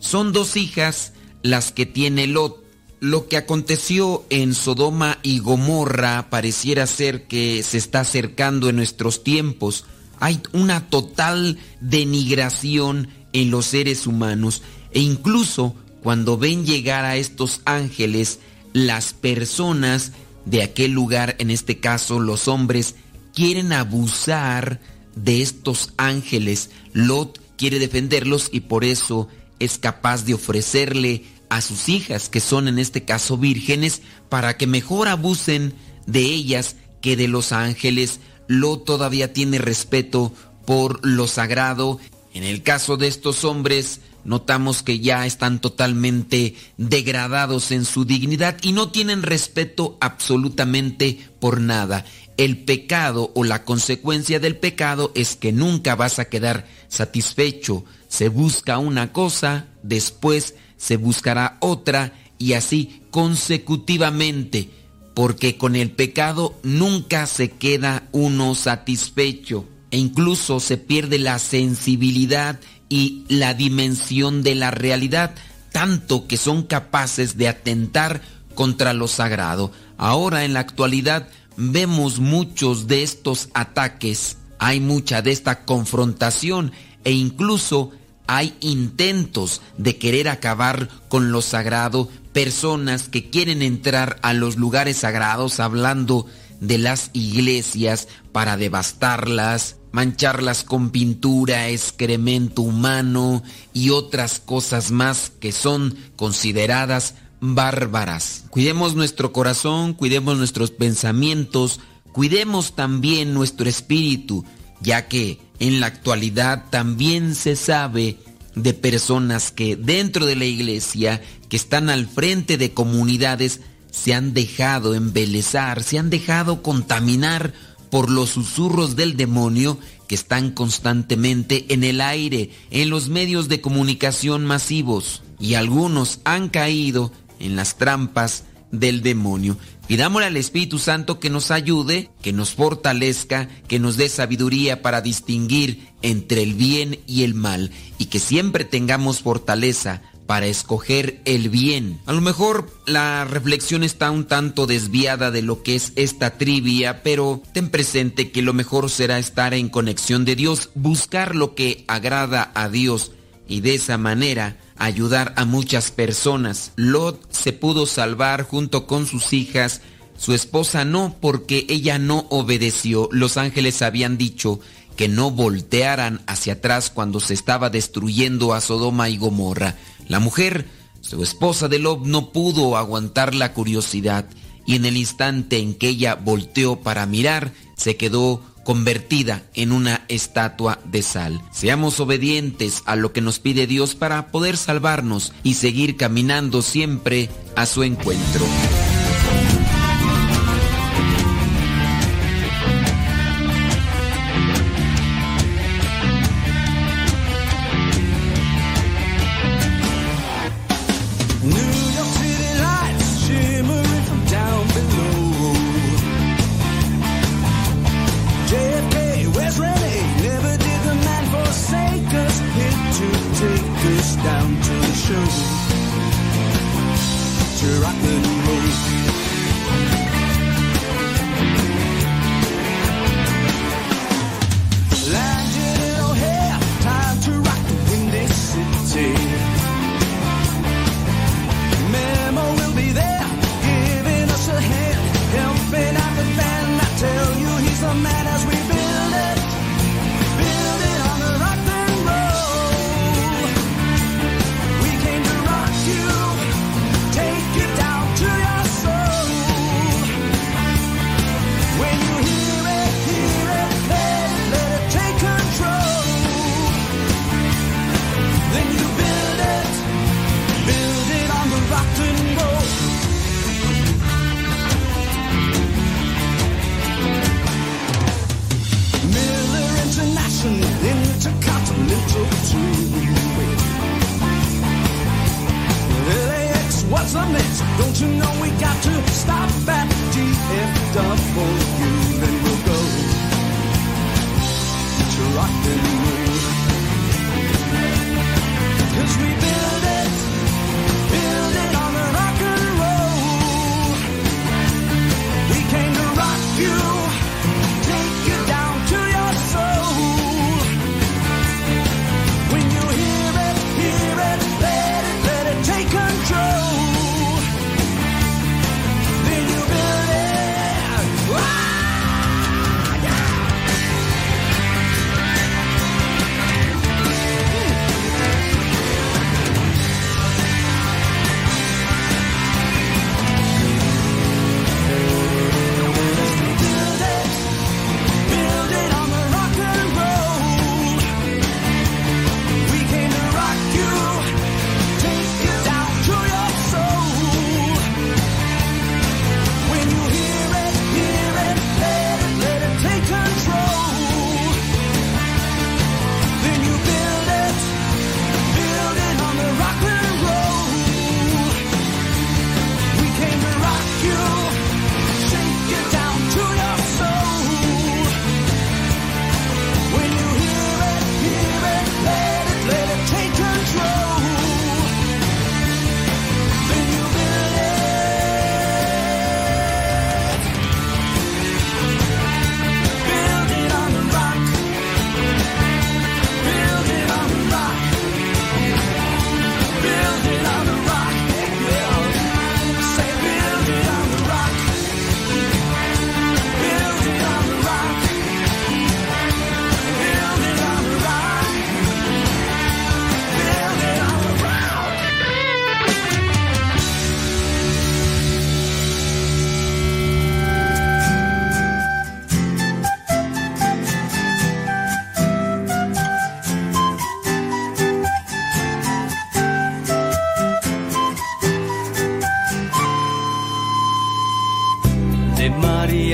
Son 0.00 0.32
dos 0.32 0.56
hijas 0.56 1.12
las 1.42 1.72
que 1.72 1.86
tiene 1.86 2.26
Lot. 2.26 2.65
Lo 3.00 3.28
que 3.28 3.36
aconteció 3.36 4.24
en 4.30 4.54
Sodoma 4.54 5.18
y 5.22 5.40
Gomorra 5.40 6.30
pareciera 6.30 6.86
ser 6.86 7.26
que 7.26 7.62
se 7.62 7.76
está 7.76 8.00
acercando 8.00 8.68
en 8.68 8.76
nuestros 8.76 9.22
tiempos. 9.22 9.84
Hay 10.18 10.40
una 10.52 10.88
total 10.88 11.58
denigración 11.80 13.08
en 13.34 13.50
los 13.50 13.66
seres 13.66 14.06
humanos 14.06 14.62
e 14.92 15.00
incluso 15.00 15.74
cuando 16.02 16.38
ven 16.38 16.64
llegar 16.64 17.04
a 17.04 17.16
estos 17.16 17.60
ángeles, 17.64 18.38
las 18.72 19.12
personas 19.12 20.12
de 20.46 20.62
aquel 20.62 20.92
lugar, 20.92 21.36
en 21.38 21.50
este 21.50 21.80
caso 21.80 22.18
los 22.20 22.48
hombres, 22.48 22.94
quieren 23.34 23.72
abusar 23.72 24.80
de 25.16 25.42
estos 25.42 25.92
ángeles. 25.98 26.70
Lot 26.92 27.40
quiere 27.56 27.78
defenderlos 27.78 28.48
y 28.52 28.60
por 28.60 28.84
eso 28.84 29.28
es 29.58 29.78
capaz 29.78 30.24
de 30.24 30.34
ofrecerle 30.34 31.24
a 31.48 31.60
sus 31.60 31.88
hijas, 31.88 32.28
que 32.28 32.40
son 32.40 32.68
en 32.68 32.78
este 32.78 33.04
caso 33.04 33.38
vírgenes, 33.38 34.02
para 34.28 34.56
que 34.56 34.66
mejor 34.66 35.08
abusen 35.08 35.74
de 36.06 36.20
ellas 36.20 36.76
que 37.00 37.16
de 37.16 37.28
los 37.28 37.52
ángeles. 37.52 38.20
Lot 38.48 38.84
todavía 38.84 39.32
tiene 39.32 39.58
respeto 39.58 40.32
por 40.66 41.04
lo 41.04 41.26
sagrado. 41.26 41.98
En 42.34 42.42
el 42.42 42.62
caso 42.62 42.96
de 42.96 43.08
estos 43.08 43.44
hombres, 43.44 44.00
notamos 44.24 44.82
que 44.82 44.98
ya 44.98 45.24
están 45.24 45.60
totalmente 45.60 46.54
degradados 46.76 47.70
en 47.70 47.84
su 47.84 48.04
dignidad 48.04 48.56
y 48.60 48.72
no 48.72 48.90
tienen 48.90 49.22
respeto 49.22 49.96
absolutamente 50.00 51.18
por 51.40 51.60
nada. 51.60 52.04
El 52.36 52.58
pecado 52.64 53.32
o 53.34 53.44
la 53.44 53.64
consecuencia 53.64 54.38
del 54.40 54.56
pecado 54.56 55.12
es 55.14 55.36
que 55.36 55.52
nunca 55.52 55.94
vas 55.94 56.18
a 56.18 56.26
quedar 56.26 56.66
satisfecho. 56.88 57.84
Se 58.08 58.28
busca 58.28 58.78
una 58.78 59.12
cosa, 59.12 59.68
después 59.82 60.54
se 60.76 60.96
buscará 60.96 61.56
otra 61.60 62.12
y 62.38 62.52
así 62.52 63.02
consecutivamente, 63.10 64.70
porque 65.14 65.56
con 65.56 65.76
el 65.76 65.90
pecado 65.90 66.58
nunca 66.62 67.26
se 67.26 67.50
queda 67.50 68.08
uno 68.12 68.54
satisfecho 68.54 69.66
e 69.90 69.98
incluso 69.98 70.60
se 70.60 70.76
pierde 70.76 71.18
la 71.18 71.38
sensibilidad 71.38 72.60
y 72.88 73.24
la 73.28 73.54
dimensión 73.54 74.42
de 74.42 74.54
la 74.54 74.70
realidad, 74.70 75.34
tanto 75.72 76.26
que 76.26 76.36
son 76.36 76.62
capaces 76.62 77.36
de 77.36 77.48
atentar 77.48 78.20
contra 78.54 78.92
lo 78.92 79.08
sagrado. 79.08 79.72
Ahora 79.96 80.44
en 80.44 80.52
la 80.52 80.60
actualidad 80.60 81.28
vemos 81.56 82.18
muchos 82.18 82.86
de 82.86 83.02
estos 83.02 83.48
ataques, 83.54 84.38
hay 84.58 84.80
mucha 84.80 85.22
de 85.22 85.32
esta 85.32 85.64
confrontación 85.64 86.72
e 87.04 87.12
incluso 87.12 87.92
hay 88.26 88.54
intentos 88.60 89.62
de 89.78 89.96
querer 89.96 90.28
acabar 90.28 90.88
con 91.08 91.32
lo 91.32 91.42
sagrado, 91.42 92.08
personas 92.32 93.08
que 93.08 93.30
quieren 93.30 93.62
entrar 93.62 94.18
a 94.22 94.32
los 94.32 94.56
lugares 94.56 94.98
sagrados 94.98 95.60
hablando 95.60 96.26
de 96.60 96.78
las 96.78 97.10
iglesias 97.12 98.08
para 98.32 98.56
devastarlas, 98.56 99.76
mancharlas 99.92 100.64
con 100.64 100.90
pintura, 100.90 101.68
excremento 101.68 102.62
humano 102.62 103.42
y 103.72 103.90
otras 103.90 104.40
cosas 104.40 104.90
más 104.90 105.32
que 105.40 105.52
son 105.52 105.96
consideradas 106.16 107.14
bárbaras. 107.40 108.44
Cuidemos 108.50 108.94
nuestro 108.94 109.32
corazón, 109.32 109.94
cuidemos 109.94 110.36
nuestros 110.36 110.70
pensamientos, 110.70 111.80
cuidemos 112.12 112.74
también 112.74 113.34
nuestro 113.34 113.68
espíritu, 113.68 114.44
ya 114.80 115.08
que 115.08 115.38
en 115.60 115.80
la 115.80 115.86
actualidad 115.86 116.64
también 116.70 117.34
se 117.34 117.56
sabe 117.56 118.18
de 118.54 118.74
personas 118.74 119.52
que 119.52 119.76
dentro 119.76 120.26
de 120.26 120.36
la 120.36 120.44
iglesia, 120.44 121.22
que 121.48 121.56
están 121.56 121.90
al 121.90 122.06
frente 122.06 122.58
de 122.58 122.72
comunidades, 122.72 123.60
se 123.90 124.14
han 124.14 124.34
dejado 124.34 124.94
embelezar, 124.94 125.82
se 125.82 125.98
han 125.98 126.10
dejado 126.10 126.62
contaminar 126.62 127.54
por 127.90 128.10
los 128.10 128.30
susurros 128.30 128.96
del 128.96 129.16
demonio 129.16 129.78
que 130.06 130.14
están 130.14 130.50
constantemente 130.50 131.66
en 131.72 131.84
el 131.84 132.00
aire, 132.00 132.50
en 132.70 132.90
los 132.90 133.08
medios 133.08 133.48
de 133.48 133.60
comunicación 133.60 134.44
masivos, 134.44 135.22
y 135.38 135.54
algunos 135.54 136.20
han 136.24 136.48
caído 136.48 137.12
en 137.38 137.56
las 137.56 137.76
trampas 137.76 138.44
del 138.70 139.02
demonio. 139.02 139.56
Pidámosle 139.86 140.26
al 140.26 140.36
Espíritu 140.36 140.78
Santo 140.78 141.20
que 141.20 141.30
nos 141.30 141.50
ayude, 141.50 142.10
que 142.20 142.32
nos 142.32 142.54
fortalezca, 142.54 143.48
que 143.68 143.78
nos 143.78 143.96
dé 143.96 144.08
sabiduría 144.08 144.82
para 144.82 145.00
distinguir 145.00 145.88
entre 146.02 146.42
el 146.42 146.54
bien 146.54 146.98
y 147.06 147.22
el 147.22 147.34
mal, 147.34 147.70
y 147.98 148.06
que 148.06 148.18
siempre 148.18 148.64
tengamos 148.64 149.20
fortaleza 149.20 150.02
para 150.26 150.46
escoger 150.46 151.20
el 151.24 151.50
bien. 151.50 152.00
A 152.06 152.12
lo 152.12 152.20
mejor 152.20 152.68
la 152.84 153.24
reflexión 153.24 153.84
está 153.84 154.10
un 154.10 154.26
tanto 154.26 154.66
desviada 154.66 155.30
de 155.30 155.42
lo 155.42 155.62
que 155.62 155.76
es 155.76 155.92
esta 155.94 156.36
trivia, 156.36 157.04
pero 157.04 157.40
ten 157.52 157.70
presente 157.70 158.32
que 158.32 158.42
lo 158.42 158.52
mejor 158.52 158.90
será 158.90 159.20
estar 159.20 159.54
en 159.54 159.68
conexión 159.68 160.24
de 160.24 160.34
Dios, 160.34 160.70
buscar 160.74 161.36
lo 161.36 161.54
que 161.54 161.84
agrada 161.86 162.50
a 162.54 162.68
Dios 162.68 163.12
y 163.48 163.60
de 163.60 163.74
esa 163.74 163.98
manera 163.98 164.56
ayudar 164.76 165.32
a 165.36 165.44
muchas 165.44 165.90
personas. 165.90 166.72
Lot 166.76 167.20
se 167.32 167.52
pudo 167.52 167.86
salvar 167.86 168.42
junto 168.42 168.86
con 168.86 169.06
sus 169.06 169.32
hijas, 169.32 169.80
su 170.18 170.34
esposa 170.34 170.84
no 170.84 171.16
porque 171.20 171.66
ella 171.68 171.98
no 171.98 172.26
obedeció. 172.30 173.08
Los 173.12 173.36
ángeles 173.36 173.82
habían 173.82 174.16
dicho 174.18 174.60
que 174.96 175.08
no 175.08 175.30
voltearan 175.30 176.22
hacia 176.26 176.54
atrás 176.54 176.90
cuando 176.90 177.20
se 177.20 177.34
estaba 177.34 177.70
destruyendo 177.70 178.54
a 178.54 178.60
Sodoma 178.60 179.08
y 179.08 179.18
Gomorra. 179.18 179.76
La 180.08 180.20
mujer, 180.20 180.66
su 181.00 181.22
esposa 181.22 181.68
de 181.68 181.78
Lob, 181.78 182.06
no 182.06 182.32
pudo 182.32 182.76
aguantar 182.76 183.34
la 183.34 183.52
curiosidad 183.52 184.26
y 184.66 184.74
en 184.74 184.84
el 184.84 184.96
instante 184.96 185.58
en 185.58 185.74
que 185.74 185.88
ella 185.88 186.16
volteó 186.16 186.80
para 186.80 187.06
mirar, 187.06 187.52
se 187.76 187.96
quedó 187.96 188.42
convertida 188.66 189.44
en 189.54 189.70
una 189.70 190.04
estatua 190.08 190.80
de 190.84 191.02
sal. 191.02 191.40
Seamos 191.52 192.00
obedientes 192.00 192.82
a 192.84 192.96
lo 192.96 193.12
que 193.12 193.20
nos 193.20 193.38
pide 193.38 193.68
Dios 193.68 193.94
para 193.94 194.26
poder 194.32 194.56
salvarnos 194.56 195.32
y 195.44 195.54
seguir 195.54 195.96
caminando 195.96 196.60
siempre 196.60 197.30
a 197.54 197.64
su 197.64 197.84
encuentro. 197.84 198.44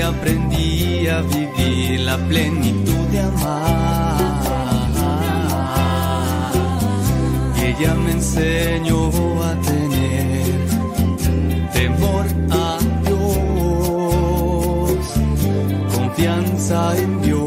Aprendí 0.01 1.07
a 1.07 1.21
vivir 1.21 2.01
la 2.01 2.17
plenitud 2.17 3.07
de 3.11 3.19
amar. 3.19 4.17
Y 7.57 7.61
ella 7.65 7.93
me 7.95 8.11
enseñó 8.11 9.09
a 9.43 9.55
tener 9.61 10.67
temor 11.73 12.25
a 12.51 12.77
Dios, 13.05 14.99
confianza 15.95 16.97
en 16.97 17.21
Dios. 17.21 17.42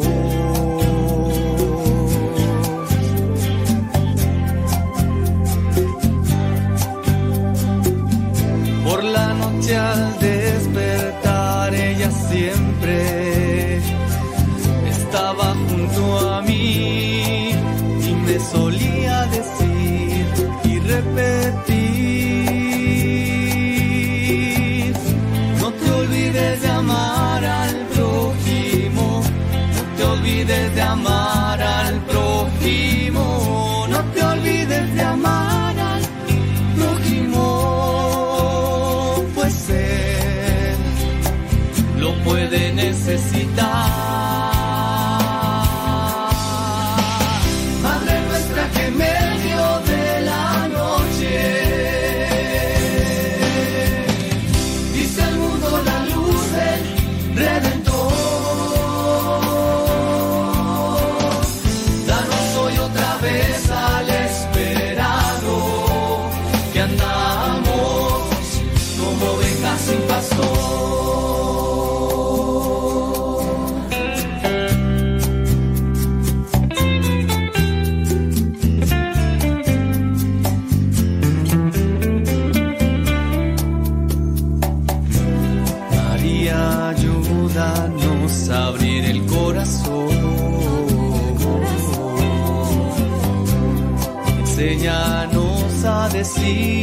see 96.25 96.76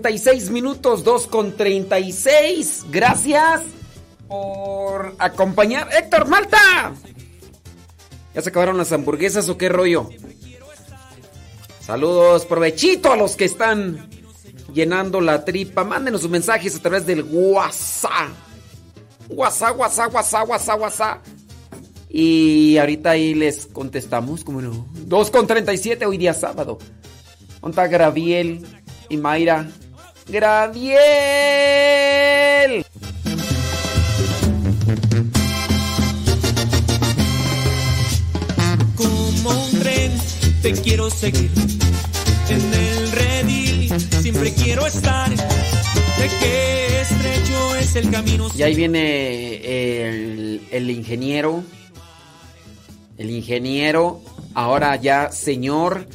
36 0.00 0.50
minutos, 0.50 1.04
2 1.04 1.26
con 1.26 1.56
36. 1.56 2.86
Gracias 2.90 3.62
por 4.28 5.14
acompañar. 5.18 5.88
Héctor 5.92 6.26
Malta. 6.28 6.94
¿Ya 8.34 8.42
se 8.42 8.48
acabaron 8.48 8.78
las 8.78 8.92
hamburguesas 8.92 9.48
o 9.48 9.58
qué 9.58 9.68
rollo? 9.68 10.08
Saludos, 11.80 12.46
provechito 12.46 13.12
a 13.12 13.16
los 13.16 13.36
que 13.36 13.44
están 13.44 14.08
llenando 14.72 15.20
la 15.20 15.44
tripa. 15.44 15.84
Mándenos 15.84 16.22
sus 16.22 16.30
mensajes 16.30 16.76
a 16.76 16.80
través 16.80 17.04
del 17.04 17.24
WhatsApp. 17.24 18.30
WhatsApp, 19.28 19.78
WhatsApp, 19.78 20.14
WhatsApp, 20.14 20.48
WhatsApp, 20.48 20.80
WhatsApp. 20.80 21.26
Y 22.08 22.78
ahorita 22.78 23.10
ahí 23.10 23.34
les 23.34 23.66
contestamos, 23.66 24.44
¿cómo 24.44 24.60
no? 24.62 24.88
2 24.94 25.30
con 25.30 25.46
37, 25.46 26.06
hoy 26.06 26.18
día 26.18 26.34
sábado. 26.34 26.78
¿Dónde 27.60 27.72
está 27.72 27.86
Graviel 27.86 28.66
y 29.08 29.16
Mayra? 29.16 29.68
¡Graviel! 30.30 30.94
Como 38.96 39.50
un 39.50 39.80
tren 39.80 40.12
te 40.62 40.72
quiero 40.72 41.10
seguir. 41.10 41.50
En 42.48 42.74
el 42.74 43.10
redil 43.10 44.00
siempre 44.22 44.52
quiero 44.52 44.86
estar. 44.86 45.28
Sé 45.36 46.28
que 46.38 47.00
estrecho 47.00 47.76
es 47.76 47.96
el 47.96 48.10
camino. 48.10 48.48
Y 48.54 48.62
ahí 48.62 48.76
viene 48.76 49.56
el, 49.56 50.62
el 50.70 50.90
ingeniero. 50.90 51.64
El 53.18 53.30
ingeniero 53.30 54.22
ahora 54.54 54.94
ya, 54.96 55.32
Señor, 55.32 56.06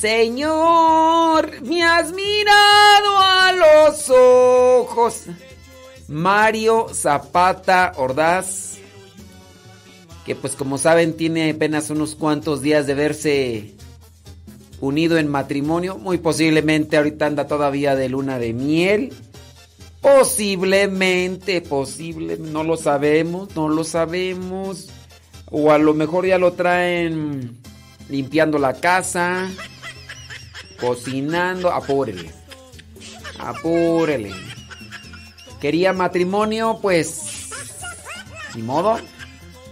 Señor, 0.00 1.60
me 1.62 1.82
has 1.82 2.12
mirado 2.12 3.18
a 3.18 3.52
los 3.52 4.10
ojos. 4.10 5.24
Mario 6.06 6.86
Zapata 6.94 7.92
Ordaz, 7.96 8.78
que 10.24 10.36
pues 10.36 10.54
como 10.54 10.78
saben 10.78 11.16
tiene 11.16 11.50
apenas 11.50 11.90
unos 11.90 12.14
cuantos 12.14 12.62
días 12.62 12.86
de 12.86 12.94
verse 12.94 13.74
unido 14.80 15.18
en 15.18 15.26
matrimonio, 15.26 15.98
muy 15.98 16.18
posiblemente 16.18 16.96
ahorita 16.96 17.26
anda 17.26 17.48
todavía 17.48 17.96
de 17.96 18.08
luna 18.08 18.38
de 18.38 18.52
miel. 18.52 19.12
Posiblemente, 20.00 21.60
posible, 21.60 22.38
no 22.38 22.62
lo 22.62 22.76
sabemos, 22.76 23.56
no 23.56 23.68
lo 23.68 23.82
sabemos. 23.82 24.90
O 25.50 25.72
a 25.72 25.78
lo 25.78 25.92
mejor 25.92 26.24
ya 26.24 26.38
lo 26.38 26.52
traen 26.52 27.58
limpiando 28.08 28.58
la 28.58 28.74
casa, 28.74 29.50
cocinando, 30.80 31.70
apúrele. 31.70 32.32
Apúrele. 33.38 34.34
Quería 35.60 35.92
matrimonio, 35.92 36.78
pues 36.80 37.50
ni 38.54 38.62
modo. 38.62 38.98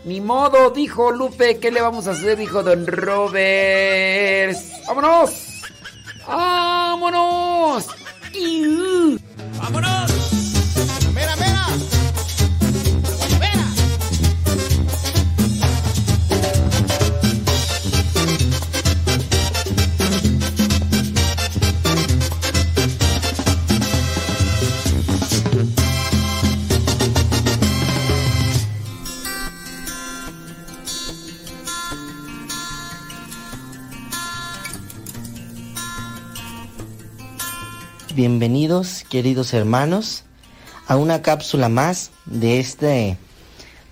Ni 0.05 0.20
modo, 0.20 0.70
dijo 0.70 1.11
Lupe, 1.11 1.59
¿qué 1.59 1.73
le 1.73 1.81
vamos 1.81 2.07
a 2.07 2.12
hacer? 2.12 2.39
Dijo 2.39 2.62
Don 2.62 2.87
Robert. 2.87 4.57
¡Vámonos! 4.87 5.31
¡Vámonos! 6.27 7.87
¡Vámonos! 9.59 10.15
Bienvenidos, 38.16 39.05
queridos 39.10 39.52
hermanos, 39.52 40.24
a 40.86 40.97
una 40.97 41.20
cápsula 41.20 41.68
más 41.68 42.12
de 42.24 42.60
este, 42.60 43.18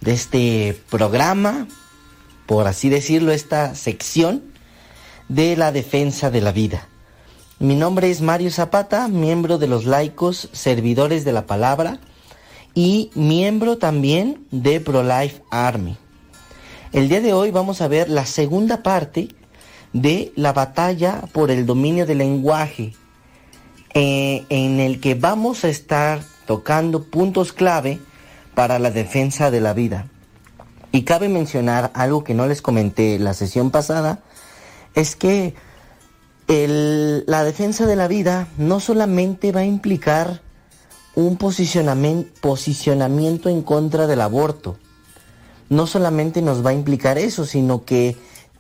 de 0.00 0.12
este 0.14 0.80
programa, 0.88 1.68
por 2.46 2.66
así 2.66 2.88
decirlo, 2.88 3.32
esta 3.32 3.74
sección 3.74 4.42
de 5.28 5.58
la 5.58 5.72
defensa 5.72 6.30
de 6.30 6.40
la 6.40 6.52
vida. 6.52 6.88
Mi 7.58 7.74
nombre 7.74 8.10
es 8.10 8.22
Mario 8.22 8.50
Zapata, 8.50 9.08
miembro 9.08 9.58
de 9.58 9.66
los 9.66 9.84
laicos 9.84 10.48
servidores 10.52 11.26
de 11.26 11.32
la 11.32 11.44
palabra 11.44 12.00
y 12.74 13.10
miembro 13.14 13.76
también 13.76 14.46
de 14.50 14.80
ProLife 14.80 15.42
Army. 15.50 15.98
El 16.94 17.10
día 17.10 17.20
de 17.20 17.34
hoy 17.34 17.50
vamos 17.50 17.82
a 17.82 17.88
ver 17.88 18.08
la 18.08 18.24
segunda 18.24 18.82
parte 18.82 19.28
de 19.92 20.32
la 20.34 20.54
batalla 20.54 21.24
por 21.34 21.50
el 21.50 21.66
dominio 21.66 22.06
del 22.06 22.18
lenguaje 22.18 22.94
eh, 23.94 24.44
en 24.48 24.80
el 24.80 25.00
que 25.00 25.14
vamos 25.14 25.64
a 25.64 25.68
estar 25.68 26.20
tocando 26.46 27.04
puntos 27.04 27.52
clave 27.52 28.00
para 28.54 28.78
la 28.78 28.90
defensa 28.90 29.50
de 29.50 29.60
la 29.60 29.72
vida. 29.72 30.08
Y 30.92 31.02
cabe 31.02 31.28
mencionar 31.28 31.90
algo 31.94 32.24
que 32.24 32.34
no 32.34 32.46
les 32.46 32.62
comenté 32.62 33.18
la 33.18 33.34
sesión 33.34 33.70
pasada, 33.70 34.20
es 34.94 35.16
que 35.16 35.54
la 36.46 37.42
defensa 37.42 37.86
de 37.86 37.96
la 37.96 38.06
vida 38.06 38.48
no 38.58 38.78
solamente 38.78 39.50
va 39.50 39.60
a 39.60 39.64
implicar 39.64 40.42
un 41.14 41.36
posicionamiento, 41.36 42.30
posicionamiento 42.40 43.48
en 43.48 43.62
contra 43.62 44.06
del 44.06 44.20
aborto, 44.20 44.76
no 45.68 45.86
solamente 45.86 46.42
nos 46.42 46.64
va 46.64 46.70
a 46.70 46.74
implicar 46.74 47.18
eso, 47.18 47.44
sino 47.46 47.84
que 47.84 48.16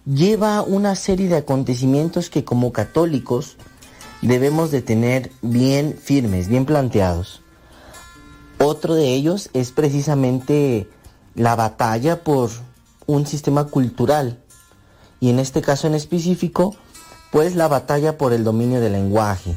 lleva 0.06 0.62
una 0.62 0.94
serie 0.94 1.28
de 1.28 1.36
acontecimientos 1.36 2.30
que 2.30 2.44
como 2.44 2.72
católicos 2.72 3.56
debemos 4.24 4.70
de 4.70 4.80
tener 4.80 5.30
bien 5.42 5.98
firmes, 6.02 6.48
bien 6.48 6.64
planteados. 6.64 7.42
Otro 8.58 8.94
de 8.94 9.14
ellos 9.14 9.50
es 9.52 9.72
precisamente 9.72 10.88
la 11.34 11.54
batalla 11.56 12.24
por 12.24 12.50
un 13.06 13.26
sistema 13.26 13.64
cultural 13.64 14.38
y 15.20 15.28
en 15.28 15.38
este 15.38 15.60
caso 15.60 15.86
en 15.86 15.94
específico, 15.94 16.74
pues 17.32 17.54
la 17.54 17.68
batalla 17.68 18.16
por 18.16 18.32
el 18.32 18.44
dominio 18.44 18.80
del 18.80 18.92
lenguaje. 18.92 19.56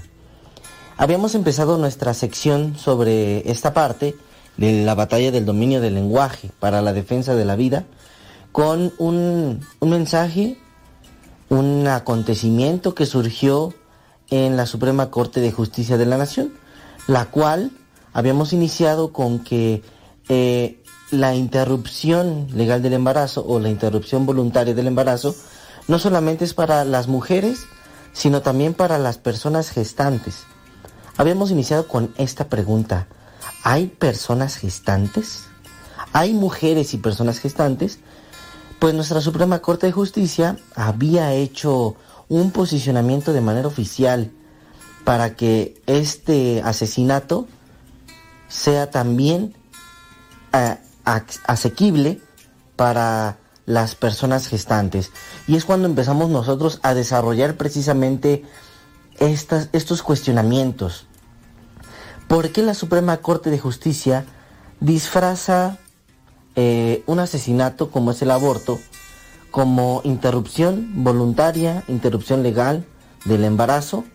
Habíamos 0.97 1.35
empezado 1.35 1.77
nuestra 1.77 2.13
sección 2.13 2.75
sobre 2.77 3.49
esta 3.49 3.73
parte 3.73 4.15
de 4.57 4.83
la 4.83 4.95
batalla 4.95 5.31
del 5.31 5.45
dominio 5.45 5.79
del 5.79 5.93
lenguaje 5.93 6.51
para 6.59 6.81
la 6.81 6.91
defensa 6.91 7.35
de 7.35 7.45
la 7.45 7.55
vida 7.55 7.85
con 8.51 8.91
un, 8.97 9.61
un 9.79 9.89
mensaje, 9.89 10.57
un 11.49 11.87
acontecimiento 11.87 12.95
que 12.95 13.05
surgió 13.05 13.73
en 14.29 14.57
la 14.57 14.65
Suprema 14.65 15.09
Corte 15.09 15.39
de 15.39 15.51
Justicia 15.51 15.97
de 15.97 16.05
la 16.05 16.17
Nación, 16.17 16.53
la 17.07 17.25
cual 17.25 17.71
habíamos 18.13 18.53
iniciado 18.53 19.13
con 19.13 19.39
que 19.39 19.83
eh, 20.29 20.83
la 21.11 21.35
interrupción 21.35 22.47
legal 22.53 22.81
del 22.81 22.93
embarazo 22.93 23.45
o 23.47 23.59
la 23.59 23.69
interrupción 23.69 24.25
voluntaria 24.25 24.73
del 24.73 24.87
embarazo 24.87 25.35
no 25.87 25.99
solamente 25.99 26.43
es 26.43 26.53
para 26.53 26.83
las 26.83 27.07
mujeres, 27.07 27.65
sino 28.11 28.41
también 28.41 28.73
para 28.73 28.97
las 28.97 29.17
personas 29.17 29.69
gestantes. 29.69 30.43
Habíamos 31.17 31.51
iniciado 31.51 31.87
con 31.87 32.13
esta 32.17 32.49
pregunta. 32.49 33.07
¿Hay 33.63 33.87
personas 33.87 34.57
gestantes? 34.57 35.45
¿Hay 36.13 36.33
mujeres 36.33 36.93
y 36.93 36.97
personas 36.97 37.39
gestantes? 37.39 37.99
Pues 38.79 38.93
nuestra 38.93 39.21
Suprema 39.21 39.59
Corte 39.59 39.87
de 39.87 39.93
Justicia 39.93 40.57
había 40.75 41.33
hecho 41.33 41.95
un 42.29 42.51
posicionamiento 42.51 43.33
de 43.33 43.41
manera 43.41 43.67
oficial 43.67 44.31
para 45.03 45.35
que 45.35 45.81
este 45.85 46.61
asesinato 46.63 47.47
sea 48.47 48.91
también 48.91 49.55
eh, 50.53 50.77
asequible 51.45 52.21
para 52.75 53.37
las 53.65 53.95
personas 53.95 54.47
gestantes. 54.47 55.11
Y 55.47 55.55
es 55.55 55.65
cuando 55.65 55.87
empezamos 55.87 56.29
nosotros 56.29 56.79
a 56.83 56.93
desarrollar 56.93 57.55
precisamente 57.55 58.43
estas, 59.19 59.69
estos 59.73 60.03
cuestionamientos. 60.03 61.05
¿Por 62.27 62.51
qué 62.51 62.61
la 62.61 62.73
Suprema 62.73 63.17
Corte 63.17 63.49
de 63.49 63.59
Justicia 63.59 64.25
disfraza 64.79 65.77
eh, 66.55 67.03
un 67.05 67.19
asesinato 67.19 67.91
como 67.91 68.11
es 68.11 68.21
el 68.21 68.31
aborto 68.31 68.79
como 69.51 70.01
interrupción 70.03 71.03
voluntaria, 71.03 71.83
interrupción 71.87 72.43
legal 72.43 72.85
del 73.25 73.43
embarazo? 73.43 74.05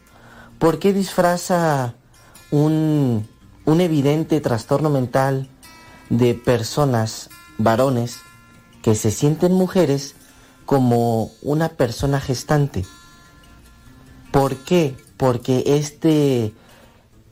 ¿Por 0.58 0.78
qué 0.78 0.92
disfraza 0.92 1.94
un, 2.50 3.28
un 3.64 3.80
evidente 3.80 4.40
trastorno 4.40 4.90
mental 4.90 5.48
de 6.10 6.34
personas, 6.34 7.30
varones, 7.58 8.18
que 8.82 8.94
se 8.94 9.10
sienten 9.10 9.52
mujeres 9.52 10.14
como 10.66 11.30
una 11.42 11.70
persona 11.70 12.20
gestante? 12.20 12.84
¿Por 14.30 14.56
qué? 14.56 14.96
Porque 15.16 15.62
este, 15.66 16.54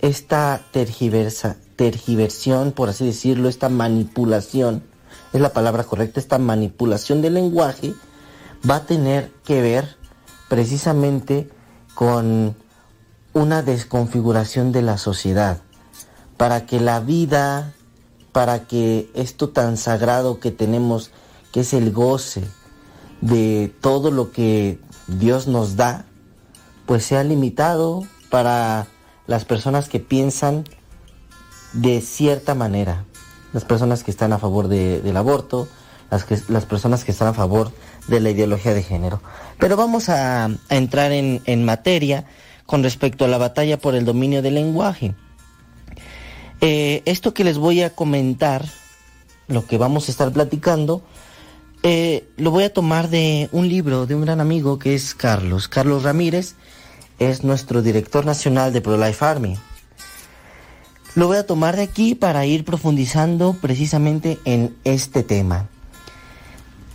esta 0.00 0.60
tergiversa, 0.70 1.56
tergiversión, 1.76 2.72
por 2.72 2.88
así 2.88 3.06
decirlo, 3.06 3.48
esta 3.48 3.68
manipulación, 3.68 4.82
es 5.32 5.40
la 5.40 5.52
palabra 5.52 5.84
correcta, 5.84 6.20
esta 6.20 6.38
manipulación 6.38 7.22
del 7.22 7.34
lenguaje 7.34 7.94
va 8.68 8.76
a 8.76 8.86
tener 8.86 9.30
que 9.44 9.62
ver 9.62 9.96
precisamente 10.48 11.48
con 11.94 12.56
una 13.32 13.62
desconfiguración 13.62 14.72
de 14.72 14.82
la 14.82 14.98
sociedad, 14.98 15.62
para 16.36 16.66
que 16.66 16.80
la 16.80 17.00
vida, 17.00 17.72
para 18.32 18.66
que 18.66 19.10
esto 19.14 19.50
tan 19.50 19.76
sagrado 19.76 20.40
que 20.40 20.50
tenemos, 20.50 21.12
que 21.52 21.60
es 21.60 21.72
el 21.72 21.92
goce 21.92 22.44
de 23.20 23.72
todo 23.80 24.10
lo 24.10 24.32
que 24.32 24.80
Dios 25.06 25.46
nos 25.46 25.76
da, 25.76 26.06
pues 26.86 27.04
sea 27.04 27.22
limitado 27.22 28.02
para 28.30 28.88
las 29.26 29.44
personas 29.44 29.88
que 29.88 30.00
piensan 30.00 30.64
de 31.72 32.00
cierta 32.00 32.54
manera, 32.54 33.04
las 33.52 33.64
personas 33.64 34.02
que 34.04 34.10
están 34.10 34.32
a 34.32 34.38
favor 34.38 34.68
de- 34.68 35.00
del 35.00 35.16
aborto, 35.16 35.68
las, 36.10 36.24
que- 36.24 36.40
las 36.48 36.64
personas 36.66 37.04
que 37.04 37.12
están 37.12 37.28
a 37.28 37.34
favor 37.34 37.72
de 38.08 38.20
la 38.20 38.30
ideología 38.30 38.74
de 38.74 38.82
género. 38.82 39.20
Pero 39.58 39.76
vamos 39.76 40.08
a, 40.08 40.48
entrar 40.68 41.12
en, 41.12 41.40
en 41.46 41.64
materia 41.64 42.24
con 42.66 42.82
respecto 42.82 43.24
a 43.24 43.28
la 43.28 43.38
batalla 43.38 43.78
por 43.78 43.94
el 43.94 44.04
dominio 44.04 44.42
del 44.42 44.54
lenguaje. 44.54 45.14
Eh, 46.60 47.02
esto 47.06 47.32
que 47.34 47.44
les 47.44 47.58
voy 47.58 47.82
a 47.82 47.90
comentar, 47.94 48.64
lo 49.48 49.66
que 49.66 49.78
vamos 49.78 50.08
a 50.08 50.12
estar 50.12 50.32
platicando, 50.32 51.02
Eh, 51.82 52.28
lo 52.36 52.50
voy 52.50 52.64
a 52.64 52.74
tomar 52.74 53.08
de 53.08 53.48
un 53.52 53.66
libro 53.66 54.04
de 54.04 54.14
un 54.14 54.20
gran 54.20 54.38
amigo 54.42 54.78
que 54.78 54.94
es 54.94 55.14
Carlos. 55.14 55.66
Carlos 55.66 56.02
Ramírez 56.02 56.54
es 57.18 57.42
nuestro 57.42 57.80
director 57.80 58.26
nacional 58.26 58.70
de 58.74 58.82
ProLife 58.82 59.24
Army. 59.24 59.56
Lo 61.16 61.26
voy 61.26 61.38
a 61.38 61.46
tomar 61.46 61.76
de 61.76 61.82
aquí 61.82 62.14
para 62.14 62.46
ir 62.46 62.64
profundizando 62.64 63.56
precisamente 63.60 64.38
en 64.44 64.76
este 64.84 65.24
tema. 65.24 65.68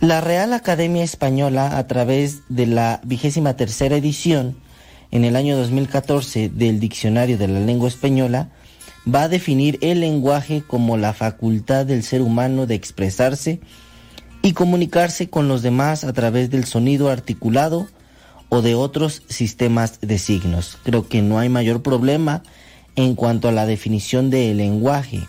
La 0.00 0.22
Real 0.22 0.54
Academia 0.54 1.04
Española, 1.04 1.76
a 1.76 1.86
través 1.86 2.40
de 2.48 2.66
la 2.66 3.00
vigésima 3.04 3.56
tercera 3.56 3.96
edición, 3.96 4.56
en 5.10 5.26
el 5.26 5.36
año 5.36 5.56
2014, 5.58 6.48
del 6.48 6.80
Diccionario 6.80 7.36
de 7.36 7.48
la 7.48 7.60
Lengua 7.60 7.88
Española, 7.88 8.48
va 9.06 9.24
a 9.24 9.28
definir 9.28 9.78
el 9.82 10.00
lenguaje 10.00 10.62
como 10.66 10.96
la 10.96 11.12
facultad 11.12 11.84
del 11.84 12.02
ser 12.02 12.22
humano 12.22 12.66
de 12.66 12.74
expresarse 12.74 13.60
y 14.40 14.52
comunicarse 14.52 15.28
con 15.28 15.46
los 15.46 15.60
demás 15.60 16.04
a 16.04 16.12
través 16.14 16.50
del 16.50 16.64
sonido 16.64 17.10
articulado 17.10 17.86
o 18.48 18.62
de 18.62 18.74
otros 18.74 19.22
sistemas 19.28 20.00
de 20.00 20.18
signos. 20.18 20.78
Creo 20.84 21.06
que 21.06 21.20
no 21.20 21.38
hay 21.38 21.50
mayor 21.50 21.82
problema 21.82 22.42
en 22.96 23.14
cuanto 23.14 23.48
a 23.48 23.52
la 23.52 23.66
definición 23.66 24.30
del 24.30 24.56
lenguaje. 24.56 25.28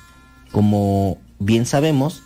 Como 0.52 1.18
bien 1.40 1.66
sabemos, 1.66 2.24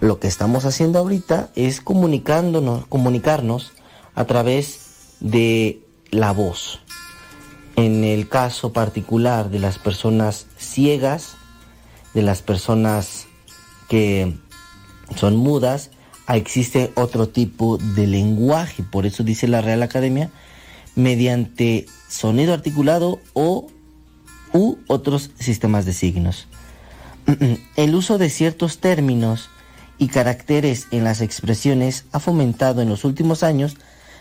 lo 0.00 0.18
que 0.18 0.26
estamos 0.26 0.64
haciendo 0.64 0.98
ahorita 0.98 1.50
es 1.54 1.80
comunicándonos, 1.80 2.86
comunicarnos 2.86 3.72
a 4.14 4.24
través 4.24 4.80
de 5.20 5.80
la 6.10 6.32
voz. 6.32 6.80
En 7.76 8.04
el 8.04 8.28
caso 8.28 8.72
particular 8.72 9.50
de 9.50 9.60
las 9.60 9.78
personas 9.78 10.46
ciegas, 10.56 11.36
de 12.14 12.22
las 12.22 12.42
personas 12.42 13.26
que 13.88 14.34
son 15.14 15.36
mudas, 15.36 15.90
existe 16.34 16.90
otro 16.96 17.28
tipo 17.28 17.78
de 17.78 18.06
lenguaje, 18.06 18.82
por 18.82 19.06
eso 19.06 19.22
dice 19.22 19.46
la 19.46 19.60
Real 19.60 19.82
Academia, 19.82 20.30
mediante 20.96 21.86
sonido 22.08 22.54
articulado 22.54 23.20
o 23.34 23.68
u 24.52 24.76
otros 24.86 25.30
sistemas 25.38 25.84
de 25.84 25.92
signos. 25.92 26.48
El 27.76 27.94
uso 27.94 28.18
de 28.18 28.30
ciertos 28.30 28.78
términos 28.78 29.50
y 29.98 30.08
caracteres 30.08 30.86
en 30.90 31.04
las 31.04 31.20
expresiones 31.20 32.04
ha 32.12 32.20
fomentado 32.20 32.82
en 32.82 32.88
los 32.88 33.04
últimos 33.04 33.42
años 33.42 33.76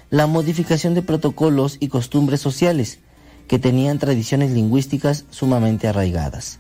la 0.09 0.27
modificación 0.27 0.93
de 0.93 1.01
protocolos 1.01 1.77
y 1.79 1.87
costumbres 1.87 2.41
sociales 2.41 2.99
que 3.47 3.59
tenían 3.59 3.99
tradiciones 3.99 4.51
lingüísticas 4.51 5.25
sumamente 5.29 5.87
arraigadas. 5.87 6.59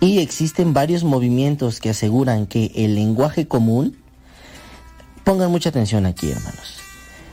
Y 0.00 0.18
existen 0.18 0.74
varios 0.74 1.04
movimientos 1.04 1.80
que 1.80 1.90
aseguran 1.90 2.46
que 2.46 2.72
el 2.74 2.94
lenguaje 2.94 3.46
común, 3.46 3.96
pongan 5.24 5.50
mucha 5.50 5.70
atención 5.70 6.04
aquí 6.04 6.30
hermanos, 6.30 6.78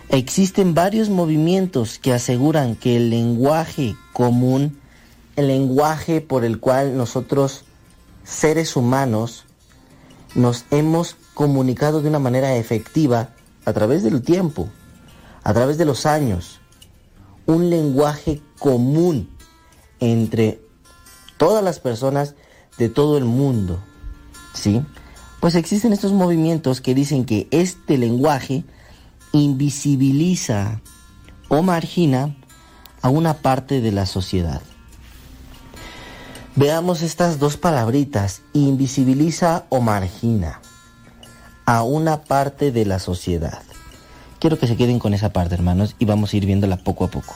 existen 0.10 0.74
varios 0.74 1.10
movimientos 1.10 2.00
que 2.00 2.14
aseguran 2.14 2.76
que 2.76 2.98
el 2.98 3.10
lenguaje 3.10 3.96
común, 4.14 4.78
el 5.36 5.48
lenguaje 5.48 6.22
por 6.22 6.44
el 6.44 6.60
cual 6.60 6.98
nosotros 6.98 7.64
seres 8.24 8.76
humanos 8.76 9.46
nos 10.36 10.66
hemos 10.72 11.16
comunicado 11.34 12.02
de 12.02 12.10
una 12.10 12.20
manera 12.20 12.56
efectiva 12.56 13.30
a 13.66 13.74
través 13.74 14.04
del 14.04 14.22
tiempo, 14.22 14.70
a 15.44 15.54
través 15.54 15.78
de 15.78 15.86
los 15.86 16.06
años, 16.06 16.60
un 17.46 17.70
lenguaje 17.70 18.42
común 18.60 19.30
entre 20.00 20.62
todas 21.38 21.64
las 21.64 21.80
personas 21.80 22.36
de 22.78 22.90
todo 22.90 23.18
el 23.18 23.26
mundo, 23.26 23.80
¿sí? 24.54 24.84
Pues 25.40 25.56
existen 25.56 25.94
estos 25.94 26.14
movimientos 26.14 26.82
que 26.82 26.94
dicen 26.94 27.26
que 27.26 27.48
este 27.52 27.98
lenguaje 27.98 28.64
invisibiliza 29.32 30.82
o 31.50 31.64
margina 31.64 32.36
a 33.02 33.10
una 33.10 33.36
parte 33.36 33.82
de 33.82 33.92
la 33.92 34.06
sociedad. 34.06 34.62
Veamos 36.56 37.02
estas 37.02 37.40
dos 37.40 37.56
palabritas, 37.56 38.42
invisibiliza 38.52 39.66
o 39.70 39.80
margina 39.80 40.60
a 41.66 41.84
una 41.84 42.24
parte 42.24 42.74
de 42.74 42.86
la 42.86 43.00
sociedad. 43.00 43.62
Quiero 44.38 44.60
que 44.60 44.68
se 44.68 44.76
queden 44.76 45.00
con 45.00 45.14
esa 45.14 45.32
parte, 45.32 45.56
hermanos, 45.56 45.96
y 45.98 46.04
vamos 46.04 46.34
a 46.34 46.38
ir 46.38 46.46
viéndola 46.46 46.76
poco 46.76 47.06
a 47.06 47.08
poco. 47.08 47.34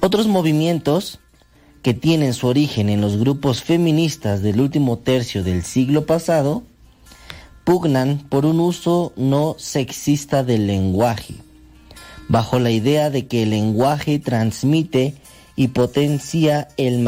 Otros 0.00 0.26
movimientos 0.26 1.18
que 1.80 1.94
tienen 1.94 2.34
su 2.34 2.46
origen 2.46 2.90
en 2.90 3.00
los 3.00 3.16
grupos 3.16 3.62
feministas 3.62 4.42
del 4.42 4.60
último 4.60 4.98
tercio 4.98 5.42
del 5.42 5.64
siglo 5.64 6.04
pasado 6.04 6.62
pugnan 7.64 8.18
por 8.28 8.44
un 8.44 8.60
uso 8.60 9.14
no 9.16 9.56
sexista 9.58 10.44
del 10.44 10.66
lenguaje, 10.66 11.36
bajo 12.28 12.58
la 12.58 12.70
idea 12.70 13.08
de 13.08 13.26
que 13.26 13.44
el 13.44 13.50
lenguaje 13.50 14.18
transmite 14.18 15.14
y 15.56 15.68
potencia 15.68 16.68
el 16.76 17.00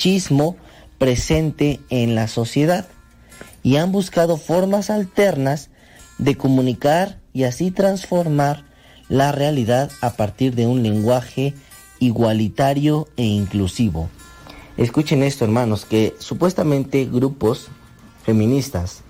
machismo 0.00 0.56
presente 0.96 1.78
en 1.90 2.14
la 2.14 2.26
sociedad 2.26 2.88
y 3.62 3.76
han 3.76 3.92
buscado 3.92 4.38
formas 4.38 4.88
alternas 4.88 5.68
de 6.16 6.38
comunicar 6.38 7.20
y 7.34 7.44
así 7.44 7.70
transformar 7.70 8.64
la 9.10 9.30
realidad 9.30 9.90
a 10.00 10.14
partir 10.14 10.54
de 10.54 10.66
un 10.66 10.82
lenguaje 10.82 11.52
igualitario 11.98 13.08
e 13.18 13.24
inclusivo. 13.24 14.08
Escuchen 14.78 15.22
esto, 15.22 15.44
hermanos, 15.44 15.84
que 15.84 16.16
supuestamente 16.18 17.04
grupos 17.04 17.68
feministas, 18.24 19.02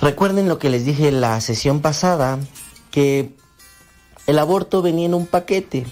recuerden 0.00 0.48
lo 0.48 0.58
que 0.58 0.68
les 0.68 0.84
dije 0.84 1.06
en 1.06 1.20
la 1.20 1.40
sesión 1.40 1.80
pasada, 1.80 2.40
que 2.90 3.36
el 4.26 4.40
aborto 4.40 4.82
venía 4.82 5.06
en 5.06 5.14
un 5.14 5.26
paquete, 5.26 5.86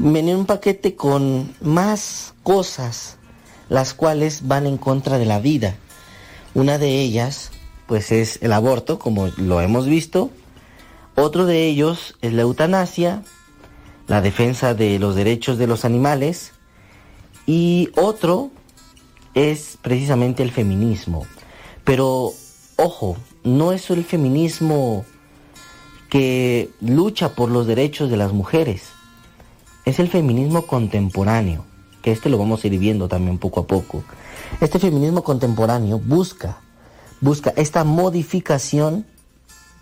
venía 0.00 0.32
en 0.32 0.40
un 0.40 0.46
paquete 0.46 0.94
con 0.94 1.54
más 1.60 2.34
cosas, 2.42 3.16
las 3.68 3.94
cuales 3.94 4.46
van 4.46 4.66
en 4.66 4.78
contra 4.78 5.18
de 5.18 5.26
la 5.26 5.40
vida. 5.40 5.76
Una 6.54 6.78
de 6.78 7.00
ellas, 7.00 7.50
pues 7.86 8.12
es 8.12 8.38
el 8.42 8.52
aborto, 8.52 8.98
como 8.98 9.28
lo 9.36 9.60
hemos 9.60 9.86
visto. 9.86 10.30
Otro 11.14 11.46
de 11.46 11.66
ellos 11.66 12.16
es 12.22 12.32
la 12.32 12.42
eutanasia, 12.42 13.22
la 14.06 14.20
defensa 14.20 14.74
de 14.74 14.98
los 14.98 15.14
derechos 15.14 15.58
de 15.58 15.66
los 15.66 15.84
animales. 15.84 16.52
Y 17.46 17.90
otro 17.96 18.50
es 19.34 19.78
precisamente 19.82 20.42
el 20.42 20.50
feminismo. 20.50 21.26
Pero, 21.84 22.32
ojo, 22.76 23.16
no 23.44 23.72
es 23.72 23.90
el 23.90 24.04
feminismo 24.04 25.04
que 26.08 26.70
lucha 26.80 27.34
por 27.34 27.50
los 27.50 27.66
derechos 27.66 28.10
de 28.10 28.16
las 28.16 28.32
mujeres. 28.32 28.92
Es 29.88 29.98
el 29.98 30.10
feminismo 30.10 30.66
contemporáneo, 30.66 31.64
que 32.02 32.12
este 32.12 32.28
lo 32.28 32.36
vamos 32.36 32.62
a 32.62 32.66
ir 32.66 32.78
viendo 32.78 33.08
también 33.08 33.38
poco 33.38 33.60
a 33.60 33.66
poco. 33.66 34.04
Este 34.60 34.78
feminismo 34.78 35.24
contemporáneo 35.24 35.98
busca, 35.98 36.58
busca 37.22 37.54
esta 37.56 37.84
modificación 37.84 39.06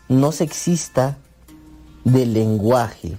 no 0.09 0.31
sexista 0.31 1.19
del 2.05 2.35
lenguaje, 2.35 3.19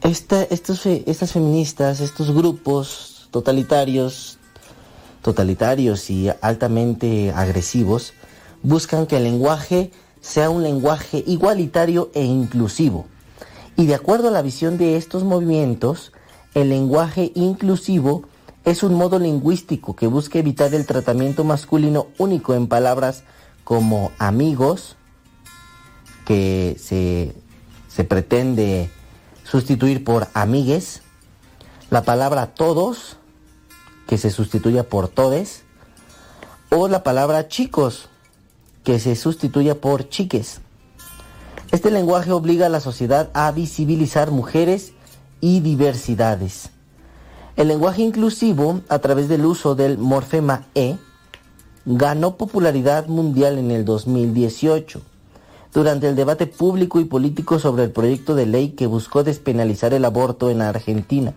estos, 0.00 0.86
estas 0.86 1.32
feministas, 1.32 2.00
estos 2.00 2.34
grupos 2.34 3.28
totalitarios, 3.30 4.38
totalitarios 5.20 6.08
y 6.08 6.30
altamente 6.40 7.30
agresivos, 7.30 8.14
buscan 8.62 9.06
que 9.06 9.18
el 9.18 9.24
lenguaje 9.24 9.90
sea 10.22 10.48
un 10.48 10.62
lenguaje 10.62 11.22
igualitario 11.26 12.10
e 12.14 12.24
inclusivo. 12.24 13.04
Y 13.76 13.86
de 13.86 13.94
acuerdo 13.94 14.28
a 14.28 14.30
la 14.30 14.42
visión 14.42 14.78
de 14.78 14.96
estos 14.96 15.24
movimientos, 15.24 16.12
el 16.54 16.68
lenguaje 16.68 17.32
inclusivo 17.34 18.24
es 18.64 18.82
un 18.82 18.94
modo 18.94 19.18
lingüístico 19.18 19.94
que 19.96 20.06
busca 20.06 20.38
evitar 20.38 20.72
el 20.74 20.86
tratamiento 20.86 21.44
masculino 21.44 22.06
único 22.18 22.54
en 22.54 22.66
palabras 22.66 23.24
como 23.64 24.12
amigos, 24.18 24.96
que 26.24 26.76
se, 26.78 28.04
pretende 28.04 28.90
sustituir 29.42 30.04
por 30.04 30.28
amigues, 30.34 31.02
la 31.90 32.02
palabra 32.02 32.54
todos, 32.54 33.16
que 34.06 34.18
se 34.18 34.30
sustituya 34.30 34.88
por 34.88 35.08
todes, 35.08 35.62
o 36.70 36.88
la 36.88 37.02
palabra 37.02 37.48
chicos, 37.48 38.08
que 38.84 38.98
se 38.98 39.16
sustituya 39.16 39.80
por 39.80 40.08
chiques. 40.08 40.60
Este 41.74 41.90
lenguaje 41.90 42.30
obliga 42.30 42.66
a 42.66 42.68
la 42.68 42.78
sociedad 42.78 43.30
a 43.34 43.50
visibilizar 43.50 44.30
mujeres 44.30 44.92
y 45.40 45.58
diversidades. 45.58 46.70
El 47.56 47.66
lenguaje 47.66 48.02
inclusivo, 48.02 48.82
a 48.88 49.00
través 49.00 49.28
del 49.28 49.44
uso 49.44 49.74
del 49.74 49.98
morfema 49.98 50.66
E, 50.76 50.98
ganó 51.84 52.36
popularidad 52.36 53.08
mundial 53.08 53.58
en 53.58 53.72
el 53.72 53.84
2018 53.84 55.02
durante 55.72 56.08
el 56.08 56.14
debate 56.14 56.46
público 56.46 57.00
y 57.00 57.06
político 57.06 57.58
sobre 57.58 57.82
el 57.82 57.90
proyecto 57.90 58.36
de 58.36 58.46
ley 58.46 58.68
que 58.68 58.86
buscó 58.86 59.24
despenalizar 59.24 59.94
el 59.94 60.04
aborto 60.04 60.50
en 60.50 60.62
Argentina 60.62 61.34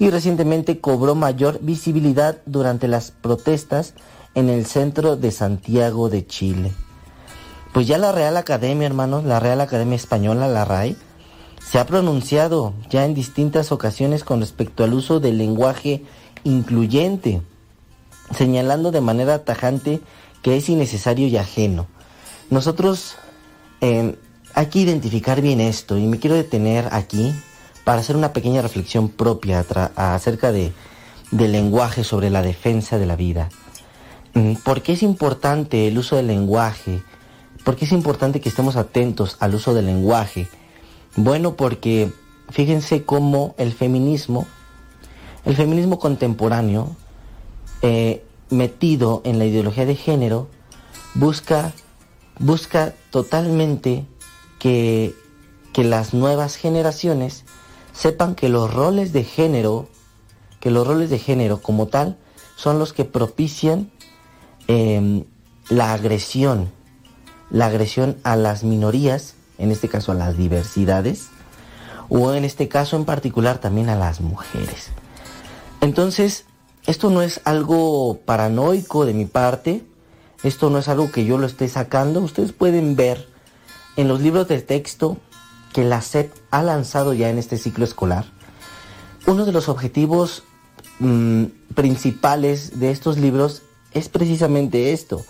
y 0.00 0.10
recientemente 0.10 0.80
cobró 0.80 1.14
mayor 1.14 1.60
visibilidad 1.62 2.38
durante 2.46 2.88
las 2.88 3.12
protestas 3.12 3.94
en 4.34 4.48
el 4.48 4.66
centro 4.66 5.14
de 5.14 5.30
Santiago 5.30 6.08
de 6.08 6.26
Chile. 6.26 6.72
Pues 7.72 7.86
ya 7.86 7.96
la 7.96 8.12
Real 8.12 8.36
Academia, 8.36 8.86
hermanos, 8.86 9.24
la 9.24 9.40
Real 9.40 9.60
Academia 9.60 9.96
Española, 9.96 10.46
la 10.46 10.64
RAE, 10.64 10.94
se 11.64 11.78
ha 11.78 11.86
pronunciado 11.86 12.74
ya 12.90 13.06
en 13.06 13.14
distintas 13.14 13.72
ocasiones 13.72 14.24
con 14.24 14.40
respecto 14.40 14.84
al 14.84 14.92
uso 14.92 15.20
del 15.20 15.38
lenguaje 15.38 16.04
incluyente, 16.44 17.40
señalando 18.36 18.90
de 18.90 19.00
manera 19.00 19.44
tajante 19.44 20.00
que 20.42 20.56
es 20.56 20.68
innecesario 20.68 21.28
y 21.28 21.38
ajeno. 21.38 21.86
Nosotros 22.50 23.16
hay 23.80 24.66
que 24.66 24.78
identificar 24.78 25.40
bien 25.40 25.60
esto 25.60 25.96
y 25.96 26.06
me 26.06 26.18
quiero 26.18 26.36
detener 26.36 26.88
aquí 26.92 27.32
para 27.84 28.00
hacer 28.00 28.16
una 28.16 28.34
pequeña 28.34 28.60
reflexión 28.60 29.08
propia 29.08 29.64
acerca 29.96 30.52
de, 30.52 30.72
del 31.30 31.52
lenguaje 31.52 32.04
sobre 32.04 32.28
la 32.28 32.42
defensa 32.42 32.98
de 32.98 33.06
la 33.06 33.16
vida. 33.16 33.48
Mm, 34.34 34.54
¿Por 34.56 34.82
qué 34.82 34.92
es 34.92 35.02
importante 35.02 35.88
el 35.88 35.98
uso 35.98 36.16
del 36.16 36.26
lenguaje? 36.26 37.02
¿Por 37.64 37.76
qué 37.76 37.84
es 37.84 37.92
importante 37.92 38.40
que 38.40 38.48
estemos 38.48 38.76
atentos 38.76 39.36
al 39.40 39.54
uso 39.54 39.72
del 39.74 39.86
lenguaje? 39.86 40.48
Bueno, 41.16 41.54
porque 41.54 42.12
fíjense 42.50 43.04
cómo 43.04 43.54
el 43.56 43.72
feminismo, 43.72 44.46
el 45.44 45.54
feminismo 45.54 45.98
contemporáneo, 45.98 46.96
eh, 47.82 48.24
metido 48.50 49.22
en 49.24 49.38
la 49.38 49.44
ideología 49.44 49.86
de 49.86 49.94
género, 49.94 50.48
busca, 51.14 51.72
busca 52.38 52.94
totalmente 53.10 54.06
que, 54.58 55.14
que 55.72 55.84
las 55.84 56.14
nuevas 56.14 56.56
generaciones 56.56 57.44
sepan 57.92 58.34
que 58.34 58.48
los 58.48 58.72
roles 58.72 59.12
de 59.12 59.24
género, 59.24 59.88
que 60.60 60.70
los 60.70 60.86
roles 60.86 61.10
de 61.10 61.18
género 61.18 61.60
como 61.60 61.86
tal, 61.86 62.18
son 62.56 62.78
los 62.78 62.92
que 62.92 63.04
propician 63.04 63.90
em, 64.68 65.24
la 65.68 65.92
agresión, 65.92 66.70
la 67.52 67.66
agresión 67.66 68.16
a 68.24 68.34
las 68.34 68.64
minorías, 68.64 69.34
en 69.58 69.70
este 69.70 69.88
caso 69.88 70.10
a 70.10 70.16
las 70.16 70.36
diversidades, 70.36 71.28
o 72.08 72.32
en 72.32 72.44
este 72.44 72.68
caso 72.68 72.96
en 72.96 73.04
particular 73.04 73.58
también 73.58 73.90
a 73.90 73.94
las 73.94 74.20
mujeres. 74.20 74.88
Entonces, 75.80 76.46
esto 76.86 77.10
no 77.10 77.22
es 77.22 77.40
algo 77.44 78.20
paranoico 78.24 79.04
de 79.04 79.12
mi 79.12 79.26
parte, 79.26 79.84
esto 80.42 80.70
no 80.70 80.78
es 80.78 80.88
algo 80.88 81.12
que 81.12 81.24
yo 81.24 81.38
lo 81.38 81.46
esté 81.46 81.68
sacando, 81.68 82.20
ustedes 82.20 82.52
pueden 82.52 82.96
ver 82.96 83.28
en 83.96 84.08
los 84.08 84.20
libros 84.20 84.48
de 84.48 84.60
texto 84.62 85.18
que 85.72 85.84
la 85.84 86.00
SEP 86.00 86.32
ha 86.50 86.62
lanzado 86.62 87.12
ya 87.12 87.28
en 87.28 87.38
este 87.38 87.58
ciclo 87.58 87.84
escolar, 87.84 88.24
uno 89.26 89.44
de 89.44 89.52
los 89.52 89.68
objetivos 89.68 90.42
mm, 91.00 91.44
principales 91.74 92.80
de 92.80 92.90
estos 92.90 93.18
libros 93.18 93.62
es 93.92 94.08
precisamente 94.08 94.92
esto. 94.92 95.24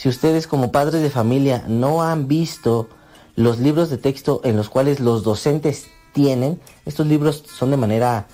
Si 0.00 0.08
ustedes 0.08 0.46
como 0.46 0.72
padres 0.72 1.02
de 1.02 1.10
familia 1.10 1.62
no 1.68 2.02
han 2.02 2.26
visto 2.26 2.88
los 3.36 3.58
libros 3.58 3.90
de 3.90 3.98
texto 3.98 4.40
en 4.44 4.56
los 4.56 4.70
cuales 4.70 4.98
los 4.98 5.24
docentes 5.24 5.88
tienen, 6.14 6.58
estos 6.86 7.06
libros 7.06 7.44
son 7.46 7.70
de 7.70 7.76
manera, 7.76 8.26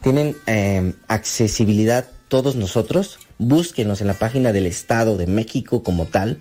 tienen 0.00 0.36
em, 0.46 0.94
accesibilidad 1.06 2.08
todos 2.26 2.56
nosotros, 2.56 3.20
búsquenos 3.38 4.00
en 4.00 4.08
la 4.08 4.14
página 4.14 4.52
del 4.52 4.66
Estado 4.66 5.16
de 5.16 5.28
México 5.28 5.84
como 5.84 6.06
tal, 6.06 6.40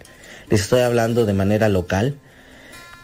les 0.50 0.62
estoy 0.62 0.82
hablando 0.82 1.28
de 1.28 1.34
manera 1.34 1.70
local, 1.70 2.18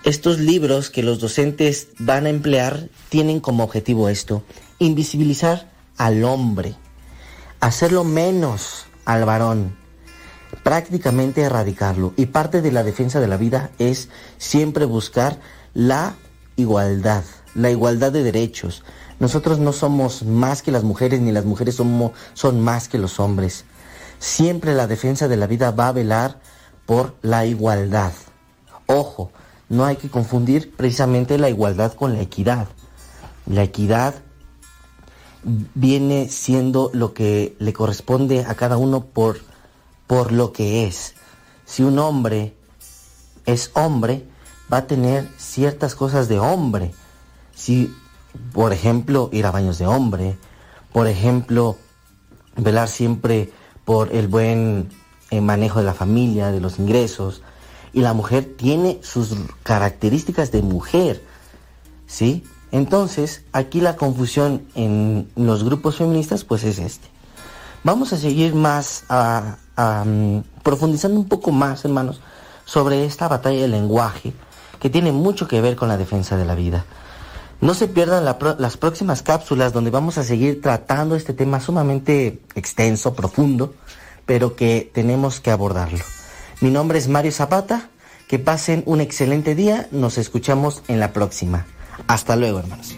estos 0.03 0.39
libros 0.39 0.89
que 0.89 1.03
los 1.03 1.19
docentes 1.19 1.89
van 1.99 2.25
a 2.25 2.29
emplear 2.29 2.89
tienen 3.09 3.39
como 3.39 3.63
objetivo 3.63 4.09
esto, 4.09 4.41
invisibilizar 4.79 5.69
al 5.95 6.23
hombre, 6.23 6.73
hacerlo 7.59 8.03
menos 8.03 8.87
al 9.05 9.25
varón, 9.25 9.75
prácticamente 10.63 11.41
erradicarlo. 11.41 12.13
Y 12.15 12.27
parte 12.27 12.61
de 12.61 12.71
la 12.71 12.83
defensa 12.83 13.19
de 13.19 13.27
la 13.27 13.37
vida 13.37 13.71
es 13.79 14.09
siempre 14.37 14.85
buscar 14.85 15.39
la 15.73 16.15
igualdad, 16.55 17.23
la 17.55 17.69
igualdad 17.69 18.11
de 18.11 18.23
derechos. 18.23 18.83
Nosotros 19.19 19.59
no 19.59 19.73
somos 19.73 20.23
más 20.23 20.61
que 20.61 20.71
las 20.71 20.83
mujeres, 20.83 21.21
ni 21.21 21.31
las 21.31 21.45
mujeres 21.45 21.75
somos, 21.75 22.11
son 22.33 22.61
más 22.61 22.87
que 22.87 22.97
los 22.97 23.19
hombres. 23.19 23.65
Siempre 24.19 24.73
la 24.73 24.87
defensa 24.87 25.27
de 25.27 25.37
la 25.37 25.47
vida 25.47 25.71
va 25.71 25.89
a 25.89 25.93
velar 25.93 26.39
por 26.85 27.15
la 27.21 27.45
igualdad. 27.45 28.13
Ojo, 28.87 29.31
no 29.69 29.85
hay 29.85 29.97
que 29.97 30.09
confundir 30.09 30.75
precisamente 30.75 31.37
la 31.37 31.49
igualdad 31.49 31.93
con 31.93 32.13
la 32.13 32.21
equidad. 32.21 32.67
La 33.45 33.63
equidad 33.63 34.15
viene 35.43 36.29
siendo 36.29 36.89
lo 36.93 37.13
que 37.13 37.55
le 37.59 37.73
corresponde 37.73 38.45
a 38.45 38.55
cada 38.55 38.77
uno 38.77 39.05
por, 39.05 39.39
por 40.07 40.31
lo 40.31 40.51
que 40.51 40.87
es. 40.87 41.13
Si 41.65 41.83
un 41.83 41.99
hombre 41.99 42.55
es 43.45 43.71
hombre, 43.73 44.25
va 44.71 44.77
a 44.77 44.87
tener 44.87 45.27
ciertas 45.37 45.95
cosas 45.95 46.27
de 46.27 46.39
hombre. 46.39 46.93
Si, 47.53 47.93
por 48.53 48.73
ejemplo, 48.73 49.29
ir 49.31 49.45
a 49.45 49.51
baños 49.51 49.77
de 49.77 49.87
hombre, 49.87 50.37
por 50.91 51.07
ejemplo, 51.07 51.77
velar 52.55 52.87
siempre 52.87 53.51
por 53.85 54.13
el 54.13 54.27
buen 54.27 54.89
eh, 55.29 55.41
manejo 55.41 55.79
de 55.79 55.85
la 55.85 55.93
familia, 55.93 56.51
de 56.51 56.59
los 56.59 56.79
ingresos, 56.79 57.41
y 57.93 58.01
la 58.01 58.13
mujer 58.13 58.55
tiene 58.57 58.99
sus 59.01 59.35
características 59.63 60.51
de 60.51 60.61
mujer, 60.61 61.23
¿sí? 62.05 62.43
Entonces, 62.71 63.43
aquí 63.53 63.79
la 63.79 63.95
confusión 63.95 64.67
en 64.75 65.29
los 65.35 65.63
grupos 65.63 65.97
feministas 65.97 66.43
pues 66.43 66.63
es 66.63 66.79
este. 66.79 67.07
Vamos 67.87 68.11
a 68.11 68.17
seguir 68.17 68.53
más, 68.53 69.05
mm, 69.07 70.39
profundizando 70.61 71.17
un 71.17 71.29
poco 71.29 71.51
más, 71.51 71.85
hermanos, 71.85 72.19
sobre 72.65 73.05
esta 73.05 73.29
batalla 73.29 73.61
del 73.61 73.71
lenguaje 73.71 74.33
que 74.81 74.89
tiene 74.89 75.13
mucho 75.13 75.47
que 75.47 75.61
ver 75.61 75.77
con 75.77 75.87
la 75.87 75.95
defensa 75.95 76.35
de 76.35 76.43
la 76.43 76.53
vida. 76.53 76.83
No 77.61 77.73
se 77.73 77.87
pierdan 77.87 78.25
las 78.25 78.75
próximas 78.75 79.21
cápsulas 79.21 79.71
donde 79.71 79.89
vamos 79.89 80.17
a 80.17 80.25
seguir 80.25 80.61
tratando 80.61 81.15
este 81.15 81.31
tema 81.31 81.61
sumamente 81.61 82.41
extenso, 82.55 83.13
profundo, 83.13 83.73
pero 84.25 84.57
que 84.57 84.91
tenemos 84.93 85.39
que 85.39 85.51
abordarlo. 85.51 86.03
Mi 86.59 86.71
nombre 86.71 86.99
es 86.99 87.07
Mario 87.07 87.31
Zapata. 87.31 87.89
Que 88.27 88.37
pasen 88.37 88.83
un 88.85 88.99
excelente 88.99 89.55
día. 89.55 89.87
Nos 89.91 90.17
escuchamos 90.17 90.83
en 90.89 90.99
la 90.99 91.13
próxima. 91.13 91.65
Hasta 92.07 92.35
luego, 92.35 92.59
hermanos. 92.59 92.96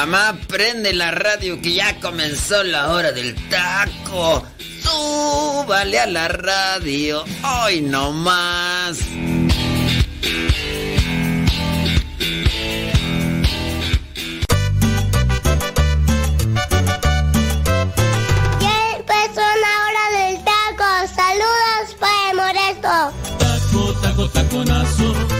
Mamá, 0.00 0.34
prende 0.48 0.94
la 0.94 1.10
radio 1.10 1.60
que 1.60 1.74
ya 1.74 2.00
comenzó 2.00 2.64
la 2.64 2.88
hora 2.90 3.12
del 3.12 3.34
taco. 3.50 4.46
Súbale 4.82 6.00
a 6.00 6.06
la 6.06 6.26
radio, 6.26 7.22
hoy 7.44 7.82
no 7.82 8.10
más. 8.10 8.98
Ya 18.58 18.76
empezó 18.96 19.44
la 19.64 19.74
hora 19.84 20.04
del 20.16 20.44
taco. 20.44 20.88
Saludos 21.14 21.94
para 22.00 22.32
Moresto. 22.36 23.12
Taco, 23.38 23.92
taco, 24.00 24.28
taconazo. 24.30 25.39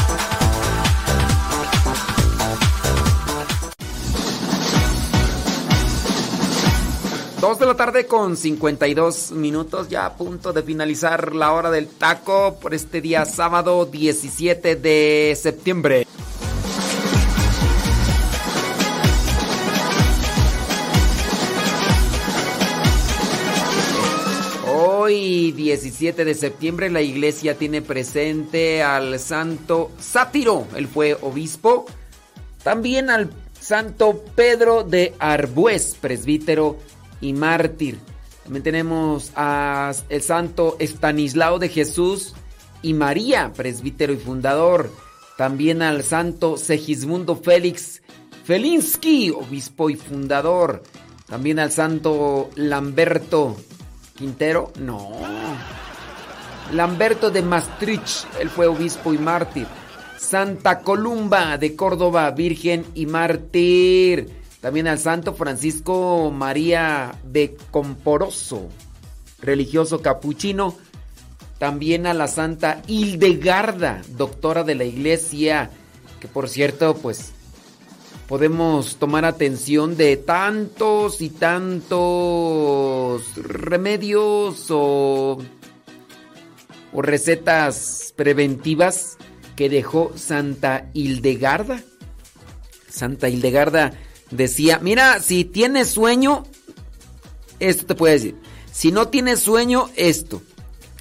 Dos 7.41 7.59
de 7.59 7.65
la 7.65 7.75
tarde 7.75 8.05
con 8.05 8.37
52 8.37 9.31
minutos, 9.31 9.89
ya 9.89 10.05
a 10.05 10.15
punto 10.15 10.53
de 10.53 10.61
finalizar 10.61 11.35
la 11.35 11.51
hora 11.51 11.71
del 11.71 11.87
taco 11.87 12.59
por 12.61 12.73
este 12.73 13.01
día 13.01 13.25
sábado 13.25 13.85
17 13.85 14.75
de 14.75 15.35
septiembre. 15.35 16.05
17 25.51 26.25
de 26.25 26.33
septiembre 26.33 26.89
la 26.89 27.01
iglesia 27.01 27.57
tiene 27.57 27.81
presente 27.81 28.83
al 28.83 29.19
santo 29.19 29.91
Sátiro, 29.99 30.67
él 30.75 30.87
fue 30.87 31.17
obispo. 31.21 31.85
También 32.63 33.09
al 33.09 33.31
santo 33.59 34.23
Pedro 34.35 34.83
de 34.83 35.13
Arbues, 35.19 35.95
presbítero 35.99 36.77
y 37.21 37.33
mártir. 37.33 37.99
También 38.43 38.63
tenemos 38.63 39.31
al 39.35 39.95
santo 40.21 40.75
Estanislao 40.79 41.59
de 41.59 41.69
Jesús 41.69 42.33
y 42.81 42.93
María, 42.93 43.53
presbítero 43.53 44.13
y 44.13 44.17
fundador. 44.17 44.91
También 45.37 45.81
al 45.81 46.03
santo 46.03 46.57
Segismundo 46.57 47.35
Félix 47.35 48.01
Felinsky, 48.43 49.29
obispo 49.29 49.89
y 49.89 49.95
fundador. 49.95 50.83
También 51.27 51.59
al 51.59 51.71
santo 51.71 52.49
Lamberto 52.55 53.55
Quintero, 54.15 54.71
no. 54.79 55.09
Lamberto 56.73 57.31
de 57.31 57.41
Maastricht, 57.41 58.25
él 58.39 58.49
fue 58.49 58.67
obispo 58.67 59.13
y 59.13 59.17
mártir. 59.17 59.67
Santa 60.17 60.79
Columba 60.79 61.57
de 61.57 61.75
Córdoba, 61.75 62.29
virgen 62.31 62.85
y 62.93 63.05
mártir. 63.05 64.40
También 64.61 64.87
al 64.87 64.99
santo 64.99 65.33
Francisco 65.33 66.31
María 66.31 67.19
de 67.23 67.57
Comporoso, 67.71 68.69
religioso 69.41 70.01
capuchino. 70.01 70.77
También 71.57 72.05
a 72.07 72.13
la 72.13 72.27
santa 72.27 72.81
Hildegarda, 72.87 74.01
doctora 74.09 74.63
de 74.63 74.75
la 74.75 74.83
iglesia, 74.83 75.71
que 76.19 76.27
por 76.27 76.47
cierto, 76.47 76.95
pues 76.95 77.31
podemos 78.27 78.97
tomar 78.97 79.25
atención 79.25 79.97
de 79.97 80.15
tantos 80.17 81.21
y 81.21 81.29
tantos 81.29 83.23
remedios 83.35 84.67
o, 84.69 85.39
o 86.93 87.01
recetas 87.01 88.13
preventivas 88.15 89.17
que 89.55 89.69
dejó 89.69 90.11
Santa 90.15 90.89
Hildegarda. 90.93 91.81
Santa 92.89 93.29
Hildegarda 93.29 93.91
decía, 94.31 94.79
mira, 94.81 95.19
si 95.19 95.45
tienes 95.45 95.89
sueño, 95.89 96.43
esto 97.59 97.85
te 97.85 97.95
puede 97.95 98.13
decir. 98.13 98.35
Si 98.71 98.91
no 98.91 99.09
tienes 99.09 99.41
sueño, 99.41 99.89
esto. 99.95 100.41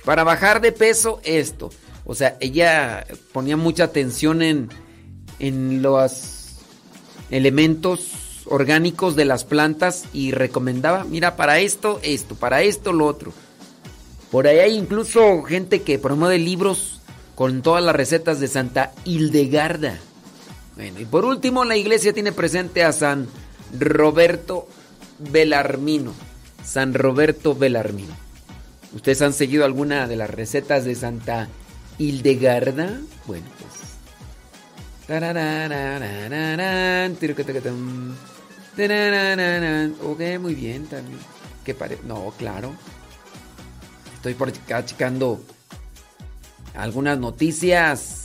Para 0.04 0.24
bajar 0.24 0.60
de 0.60 0.72
peso, 0.72 1.20
esto. 1.24 1.70
O 2.04 2.14
sea, 2.14 2.36
ella 2.40 3.06
ponía 3.32 3.56
mucha 3.56 3.84
atención 3.84 4.42
en, 4.42 4.68
en 5.38 5.82
los 5.82 6.56
elementos 7.30 8.42
orgánicos 8.46 9.14
de 9.16 9.24
las 9.24 9.44
plantas 9.44 10.04
y 10.12 10.32
recomendaba, 10.32 11.04
mira, 11.04 11.36
para 11.36 11.60
esto, 11.60 12.00
esto, 12.02 12.34
para 12.34 12.62
esto, 12.62 12.92
lo 12.92 13.06
otro. 13.06 13.32
Por 14.30 14.46
ahí 14.46 14.58
hay 14.58 14.76
incluso 14.76 15.42
gente 15.42 15.82
que 15.82 15.98
promueve 15.98 16.38
libros 16.38 17.00
con 17.34 17.62
todas 17.62 17.82
las 17.82 17.96
recetas 17.96 18.40
de 18.40 18.48
Santa 18.48 18.92
Hildegarda. 19.04 19.98
Bueno, 20.76 21.00
y 21.00 21.04
por 21.04 21.24
último, 21.24 21.64
la 21.64 21.76
iglesia 21.76 22.12
tiene 22.12 22.32
presente 22.32 22.84
a 22.84 22.92
San 22.92 23.28
Roberto 23.78 24.68
Belarmino. 25.18 26.12
San 26.64 26.94
Roberto 26.94 27.54
Belarmino. 27.54 28.14
¿Ustedes 28.94 29.22
han 29.22 29.32
seguido 29.32 29.64
alguna 29.64 30.06
de 30.08 30.16
las 30.16 30.30
recetas 30.30 30.84
de 30.84 30.94
Santa 30.94 31.48
Hildegarda? 31.98 33.00
Bueno, 33.26 33.46
pues 33.58 33.80
Ok, 40.02 40.20
muy 40.40 40.54
bien 40.54 40.86
también. 40.86 41.18
¿Qué 41.64 41.74
parece? 41.74 42.02
No, 42.06 42.32
claro. 42.38 42.72
Estoy 44.14 44.34
por 44.34 44.50
acá 44.50 44.84
checando 44.84 45.42
algunas 46.74 47.18
noticias. 47.18 48.19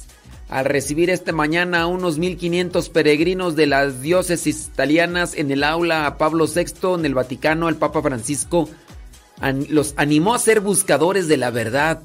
Al 0.49 0.65
recibir 0.65 1.09
esta 1.09 1.31
mañana 1.31 1.81
a 1.81 1.87
unos 1.87 2.19
1500 2.19 2.89
peregrinos 2.89 3.55
de 3.55 3.65
las 3.65 4.01
diócesis 4.01 4.67
italianas 4.71 5.35
en 5.35 5.49
el 5.51 5.63
aula 5.63 6.05
a 6.05 6.17
Pablo 6.17 6.45
VI 6.45 6.93
en 6.93 7.05
el 7.05 7.15
Vaticano, 7.15 7.67
el 7.67 7.75
Papa 7.75 8.01
Francisco 8.01 8.69
los 9.69 9.93
animó 9.97 10.33
a 10.33 10.39
ser 10.39 10.61
buscadores 10.61 11.27
de 11.27 11.37
la 11.37 11.51
verdad 11.51 12.01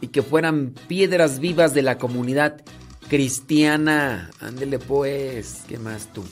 y 0.00 0.08
que 0.08 0.22
fueran 0.22 0.74
piedras 0.88 1.38
vivas 1.38 1.74
de 1.74 1.82
la 1.82 1.96
comunidad 1.98 2.62
cristiana. 3.08 4.30
Ándele 4.40 4.78
pues, 4.78 5.62
¿qué 5.68 5.78
más 5.78 6.12
tú? 6.12 6.24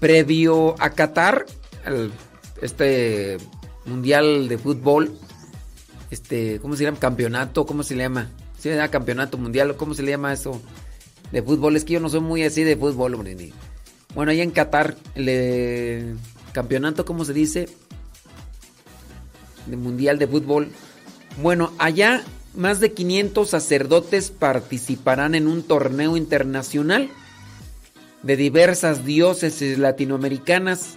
Previo 0.00 0.74
a 0.80 0.90
Qatar, 0.90 1.46
este 2.60 3.38
mundial 3.86 4.48
de 4.48 4.58
fútbol, 4.58 5.16
este, 6.10 6.58
¿cómo 6.60 6.76
se 6.76 6.84
llama? 6.84 6.98
Campeonato, 6.98 7.64
¿cómo 7.64 7.82
se 7.82 7.94
le 7.94 8.02
llama? 8.04 8.28
¿Sí, 8.58 8.68
da 8.70 8.88
campeonato 8.88 9.38
mundial, 9.38 9.76
¿cómo 9.76 9.94
se 9.94 10.02
le 10.02 10.10
llama 10.10 10.32
eso? 10.32 10.60
De 11.30 11.42
fútbol, 11.42 11.76
es 11.76 11.84
que 11.84 11.94
yo 11.94 12.00
no 12.00 12.08
soy 12.08 12.20
muy 12.20 12.42
así 12.42 12.64
de 12.64 12.76
fútbol, 12.76 13.14
hombre. 13.14 13.52
Bueno, 14.14 14.32
ahí 14.32 14.40
en 14.40 14.50
Qatar, 14.50 14.96
el 15.14 16.16
campeonato, 16.52 17.04
¿cómo 17.04 17.24
se 17.24 17.32
dice? 17.32 17.68
De 19.66 19.76
mundial 19.76 20.18
de 20.18 20.26
fútbol. 20.26 20.70
Bueno, 21.40 21.72
allá 21.78 22.24
más 22.54 22.80
de 22.80 22.92
500 22.92 23.48
sacerdotes 23.48 24.30
participarán 24.30 25.36
en 25.36 25.46
un 25.46 25.62
torneo 25.62 26.16
internacional 26.16 27.10
de 28.22 28.36
diversas 28.36 29.04
diócesis 29.04 29.78
latinoamericanas. 29.78 30.96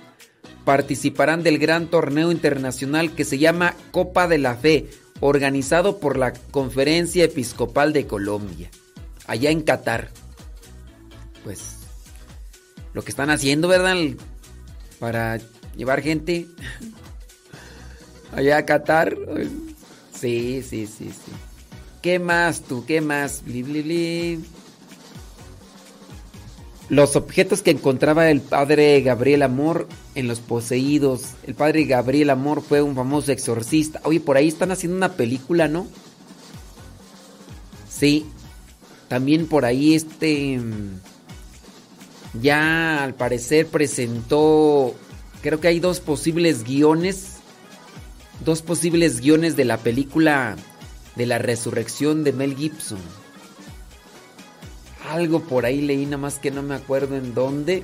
Participarán 0.66 1.44
del 1.44 1.60
gran 1.60 1.88
torneo 1.88 2.32
internacional 2.32 3.14
que 3.14 3.26
se 3.26 3.38
llama 3.38 3.76
Copa 3.92 4.28
de 4.28 4.38
la 4.38 4.56
Fe, 4.56 4.90
organizado 5.22 6.00
por 6.00 6.18
la 6.18 6.34
Conferencia 6.34 7.24
Episcopal 7.24 7.94
de 7.94 8.06
Colombia, 8.06 8.70
allá 9.28 9.50
en 9.50 9.62
Qatar. 9.62 10.10
Pues 11.44 11.78
lo 12.94 13.04
que 13.04 13.12
están 13.12 13.30
haciendo, 13.30 13.70
¿verdad? 13.70 13.96
Para 15.00 15.40
llevar 15.78 16.02
gente 16.02 16.48
allá 18.36 18.58
a 18.58 18.66
Qatar. 18.66 19.16
Sí, 20.14 20.62
sí, 20.68 20.86
sí, 20.88 21.10
sí. 21.10 21.32
¿Qué 22.02 22.20
más 22.20 22.62
tú? 22.62 22.86
¿Qué 22.86 23.00
más? 23.00 23.44
Los 26.92 27.16
objetos 27.16 27.62
que 27.62 27.72
encontraba 27.72 28.30
el 28.30 28.42
padre 28.42 29.00
Gabriel 29.00 29.44
Amor 29.44 29.88
en 30.14 30.28
los 30.28 30.42
poseídos. 30.42 31.22
El 31.48 31.56
padre 31.56 31.86
Gabriel 31.86 32.30
Amor 32.30 32.62
fue 32.62 32.82
un 32.82 32.96
famoso 32.96 33.32
exorcista. 33.32 34.02
Oye, 34.04 34.20
por 34.20 34.36
ahí 34.36 34.50
están 34.50 34.72
haciendo 34.72 34.98
una 34.98 35.14
película, 35.14 35.70
¿no? 35.70 35.88
Sí. 37.90 38.26
También 39.08 39.48
por 39.48 39.64
ahí 39.64 39.96
este... 39.96 40.60
Ya 42.34 43.06
al 43.06 43.14
parecer 43.14 43.68
presentó... 43.68 44.94
Creo 45.42 45.62
que 45.62 45.70
hay 45.70 45.80
dos 45.80 46.02
posibles 46.02 46.66
guiones. 46.66 47.38
Dos 48.44 48.62
posibles 48.62 49.22
guiones 49.22 49.56
de 49.56 49.64
la 49.64 49.78
película 49.78 50.58
de 51.16 51.26
la 51.26 51.38
resurrección 51.38 52.26
de 52.26 52.34
Mel 52.34 52.58
Gibson. 52.58 53.00
Algo 55.10 55.42
por 55.42 55.66
ahí 55.66 55.82
leí, 55.82 56.06
nada 56.06 56.18
más 56.18 56.40
que 56.40 56.52
no 56.52 56.62
me 56.62 56.76
acuerdo 56.76 57.18
en 57.18 57.34
dónde. 57.34 57.84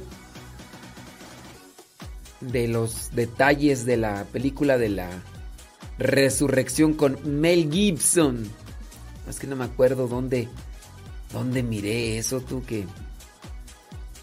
De 2.42 2.68
los 2.68 3.16
detalles 3.16 3.86
de 3.86 3.98
la 3.98 4.26
película 4.26 4.78
de 4.78 4.90
la 4.90 5.10
resurrección 5.98 6.94
con 6.94 7.18
Mel 7.24 7.72
Gibson. 7.72 8.48
Más 9.26 9.40
que 9.40 9.48
no 9.48 9.56
me 9.56 9.66
acuerdo 9.66 10.08
dónde, 10.08 10.48
dónde 11.34 11.64
miré 11.64 12.18
eso, 12.18 12.40
tú 12.42 12.64
que 12.64 12.86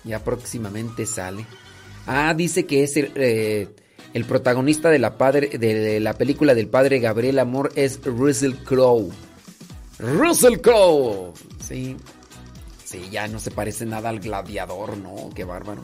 ya 0.04 0.22
próximamente 0.22 1.06
sale. 1.06 1.44
Ah, 2.06 2.34
dice 2.34 2.66
que 2.66 2.84
es 2.84 2.96
el, 2.96 3.12
eh, 3.16 3.68
el 4.12 4.24
protagonista 4.24 4.90
de 4.90 4.98
la, 4.98 5.18
padre, 5.18 5.48
de 5.58 5.98
la 6.00 6.14
película 6.14 6.54
del 6.54 6.68
padre 6.68 7.00
Gabriel 7.00 7.38
Amor 7.40 7.72
es 7.74 8.00
Russell 8.04 8.54
Crowe. 8.64 9.10
Russell 9.98 10.60
Crowe. 10.60 11.32
Sí. 11.66 11.96
Ya 13.10 13.28
no 13.28 13.38
se 13.38 13.50
parece 13.50 13.86
nada 13.86 14.08
al 14.08 14.20
gladiador, 14.20 14.96
¿no? 14.96 15.30
Qué 15.34 15.44
bárbaro. 15.44 15.82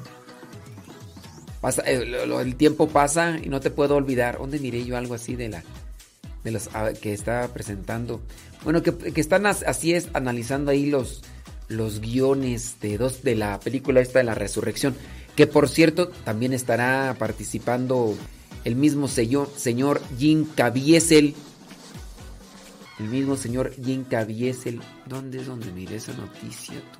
Pasa, 1.60 1.82
eh, 1.86 2.24
el 2.40 2.56
tiempo 2.56 2.88
pasa 2.88 3.38
y 3.42 3.48
no 3.48 3.60
te 3.60 3.70
puedo 3.70 3.96
olvidar. 3.96 4.38
¿Dónde 4.38 4.58
miré 4.58 4.84
yo 4.84 4.96
algo 4.96 5.14
así 5.14 5.36
de 5.36 5.48
la 5.50 5.62
de 6.42 6.50
los 6.50 6.70
ah, 6.74 6.90
que 7.00 7.12
está 7.12 7.48
presentando? 7.52 8.22
Bueno, 8.64 8.82
que, 8.82 8.96
que, 8.96 9.20
están 9.20 9.46
así 9.46 9.92
es 9.92 10.08
analizando 10.14 10.70
ahí 10.70 10.86
los 10.86 11.22
los 11.68 12.00
guiones 12.00 12.76
de 12.80 12.98
dos 12.98 13.22
de 13.22 13.36
la 13.36 13.60
película 13.60 14.00
esta 14.00 14.18
de 14.18 14.24
la 14.24 14.34
resurrección. 14.34 14.94
Que 15.36 15.46
por 15.46 15.68
cierto, 15.68 16.08
también 16.24 16.52
estará 16.52 17.14
participando 17.18 18.16
el 18.64 18.76
mismo 18.76 19.08
señor, 19.08 19.50
señor 19.56 20.02
Jim 20.18 20.46
Caviezel. 20.54 21.34
El 23.00 23.08
mismo 23.08 23.34
señor 23.34 23.72
Jim. 23.82 24.04
¿Dónde 25.06 25.40
es 25.40 25.46
donde 25.46 25.72
miré 25.72 25.96
esa 25.96 26.12
noticia 26.12 26.74
tú? 26.92 26.98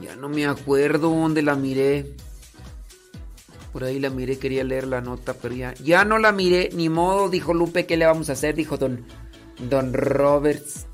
Ya 0.00 0.14
no 0.14 0.28
me 0.28 0.46
acuerdo 0.46 1.10
dónde 1.10 1.42
la 1.42 1.56
miré. 1.56 2.14
Por 3.72 3.82
ahí 3.82 3.98
la 3.98 4.10
miré, 4.10 4.38
quería 4.38 4.62
leer 4.62 4.86
la 4.86 5.00
nota, 5.00 5.34
pero 5.34 5.56
ya, 5.56 5.74
ya 5.82 6.04
no 6.04 6.18
la 6.18 6.30
miré. 6.30 6.70
Ni 6.74 6.88
modo, 6.88 7.28
dijo 7.28 7.54
Lupe, 7.54 7.86
¿qué 7.86 7.96
le 7.96 8.06
vamos 8.06 8.30
a 8.30 8.34
hacer? 8.34 8.54
Dijo 8.54 8.76
don, 8.76 9.04
don 9.68 9.92
Roberts. 9.92 10.86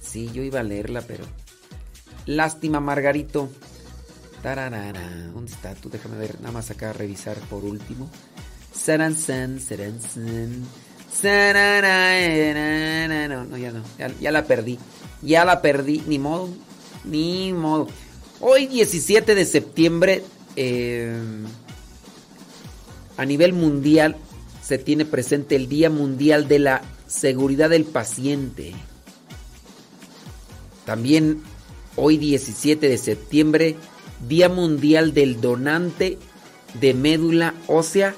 Sí, 0.00 0.30
yo 0.32 0.42
iba 0.42 0.60
a 0.60 0.62
leerla, 0.62 1.02
pero... 1.02 1.24
Lástima, 2.24 2.80
Margarito. 2.80 3.50
Tararara. 4.42 5.26
¿Dónde 5.26 5.52
está 5.52 5.74
tú? 5.74 5.90
Déjame 5.90 6.16
ver, 6.16 6.40
nada 6.40 6.52
más 6.52 6.70
acá 6.70 6.94
revisar 6.94 7.36
por 7.50 7.64
último. 7.64 8.08
Saran 8.72 9.14
san, 9.14 9.60
saran 9.60 10.00
san. 10.00 10.64
Sarara, 10.64 10.83
No, 13.48 13.56
ya 13.56 13.72
no. 13.72 13.82
Ya, 14.20 14.32
la 14.32 14.44
perdí. 14.44 14.78
Ya 15.22 15.44
la 15.44 15.62
perdí. 15.62 16.02
Ni 16.06 16.18
modo. 16.18 16.48
Ni 17.04 17.52
modo. 17.52 17.88
Hoy 18.40 18.66
17 18.66 19.34
de 19.34 19.44
septiembre, 19.44 20.22
a 23.16 23.24
nivel 23.24 23.52
mundial, 23.52 24.16
se 24.62 24.78
tiene 24.78 25.04
presente 25.04 25.56
el 25.56 25.68
Día 25.68 25.90
Mundial 25.90 26.48
de 26.48 26.58
la 26.58 26.82
Seguridad 27.06 27.70
del 27.70 27.84
Paciente. 27.84 28.72
También 30.84 31.42
hoy 31.96 32.18
17 32.18 32.88
de 32.88 32.98
septiembre, 32.98 33.76
Día 34.28 34.48
Mundial 34.48 35.14
del 35.14 35.40
Donante 35.40 36.18
de 36.80 36.92
Médula 36.92 37.54
Ósea 37.66 38.14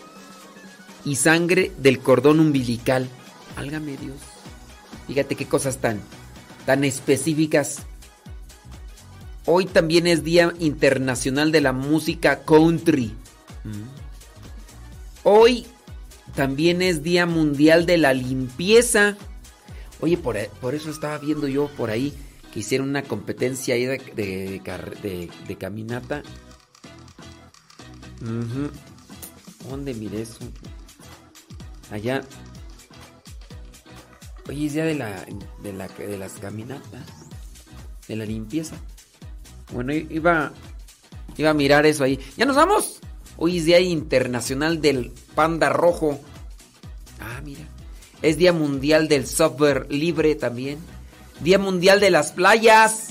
y 1.07 1.17
Sangre 1.17 1.73
del 1.79 2.01
Cordón 2.01 2.41
Umbilical. 2.41 3.09
Álgame 3.57 3.97
Dios. 3.97 4.17
Fíjate 5.07 5.37
qué 5.37 5.47
cosas 5.47 5.79
tan, 5.79 6.01
tan 6.67 6.85
específicas. 6.85 7.79
Hoy 9.47 9.65
también 9.67 10.07
es 10.09 10.25
Día 10.25 10.53
Internacional 10.59 11.53
de 11.53 11.61
la 11.63 11.73
Música 11.73 12.43
Country. 12.45 13.15
Hoy 15.23 15.67
también 16.35 16.83
es 16.83 17.03
Día 17.03 17.25
Mundial 17.27 17.87
de 17.87 17.99
la 17.99 18.13
Limpieza. 18.13 19.17
Oye, 20.01 20.19
por, 20.19 20.37
por 20.61 20.75
eso 20.75 20.91
estaba 20.91 21.17
viendo 21.19 21.47
yo 21.49 21.69
por 21.77 21.91
ahí 21.91 22.13
que 22.53 22.61
hicieron 22.61 22.89
una 22.89 23.03
competencia 23.03 23.75
de, 23.77 23.99
de, 24.15 25.31
de- 25.47 25.57
caminata. 25.57 26.23
Ujú. 28.23 28.71
¿Dónde 29.71 29.95
miré 29.95 30.23
eso? 30.23 30.39
Allá. 31.91 32.23
Oye, 34.49 34.67
es 34.67 34.75
día 34.75 34.85
de 34.85 34.95
la, 34.95 35.25
de 35.63 35.73
la 35.73 35.89
de 35.89 36.19
las 36.19 36.33
caminatas. 36.35 37.07
De 38.09 38.17
la 38.17 38.25
limpieza. 38.25 38.77
Bueno, 39.73 39.93
iba, 39.93 40.53
iba 41.37 41.51
a 41.51 41.55
mirar 41.55 41.87
eso 41.87 42.05
ahí. 42.05 42.21
¡Ya 42.37 42.45
nos 42.45 42.57
vamos! 42.57 43.01
Hoy 43.37 43.59
es 43.59 43.65
Día 43.65 43.81
Internacional 43.81 44.81
del 44.81 45.13
Panda 45.35 45.69
Rojo. 45.69 46.21
Ah, 47.21 47.41
mira. 47.45 47.65
Es 48.23 48.39
Día 48.39 48.53
Mundial 48.53 49.09
del 49.09 49.27
Software 49.27 49.87
Libre 49.91 50.35
también. 50.37 50.79
Día 51.41 51.59
Mundial 51.59 52.01
de 52.01 52.11
las 52.11 52.33
Playas. 52.33 53.09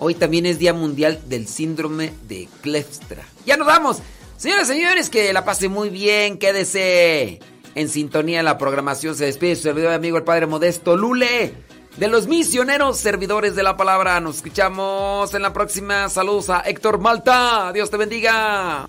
Hoy 0.00 0.14
también 0.14 0.46
es 0.46 0.58
Día 0.58 0.74
Mundial 0.74 1.20
del 1.28 1.48
Síndrome 1.48 2.12
de 2.28 2.48
Klefstra. 2.60 3.24
¡Ya 3.46 3.56
nos 3.56 3.66
vamos! 3.66 3.98
Señoras 4.36 4.68
y 4.68 4.74
señores, 4.74 5.10
que 5.10 5.32
la 5.32 5.44
pase 5.44 5.68
muy 5.68 5.88
bien. 5.88 6.38
Quédese 6.38 7.40
en 7.78 7.88
sintonía. 7.88 8.42
La 8.42 8.58
programación 8.58 9.14
se 9.14 9.26
despide 9.26 9.56
su 9.56 9.62
servidor 9.62 9.92
amigo 9.92 10.16
el 10.16 10.24
Padre 10.24 10.46
Modesto 10.46 10.96
Lule. 10.96 11.54
De 11.96 12.08
los 12.08 12.26
misioneros 12.26 12.98
servidores 12.98 13.56
de 13.56 13.62
la 13.62 13.76
palabra. 13.76 14.20
Nos 14.20 14.36
escuchamos 14.36 15.32
en 15.34 15.42
la 15.42 15.52
próxima. 15.52 16.08
Saludos 16.08 16.50
a 16.50 16.60
Héctor 16.60 16.98
Malta. 16.98 17.72
Dios 17.72 17.90
te 17.90 17.96
bendiga. 17.96 18.88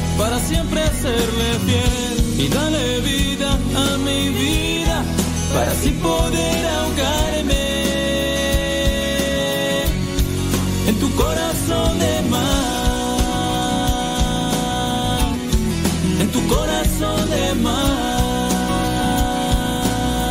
para 0.21 0.39
siempre 0.39 0.81
serle 1.01 1.49
fiel. 1.65 2.15
Y 2.43 2.47
dale 2.47 2.99
vida 3.01 3.49
a 3.85 3.97
mi 3.97 4.29
vida 4.29 5.03
para 5.53 5.71
así 5.71 5.89
poder 6.09 6.65
ahogarme 6.77 7.65
en 10.89 10.95
tu 10.99 11.09
corazón 11.15 11.99
de 11.99 12.21
mar. 12.29 12.51
En 16.21 16.27
tu 16.35 16.41
corazón 16.47 17.29
de 17.29 17.55
mar. 17.55 18.10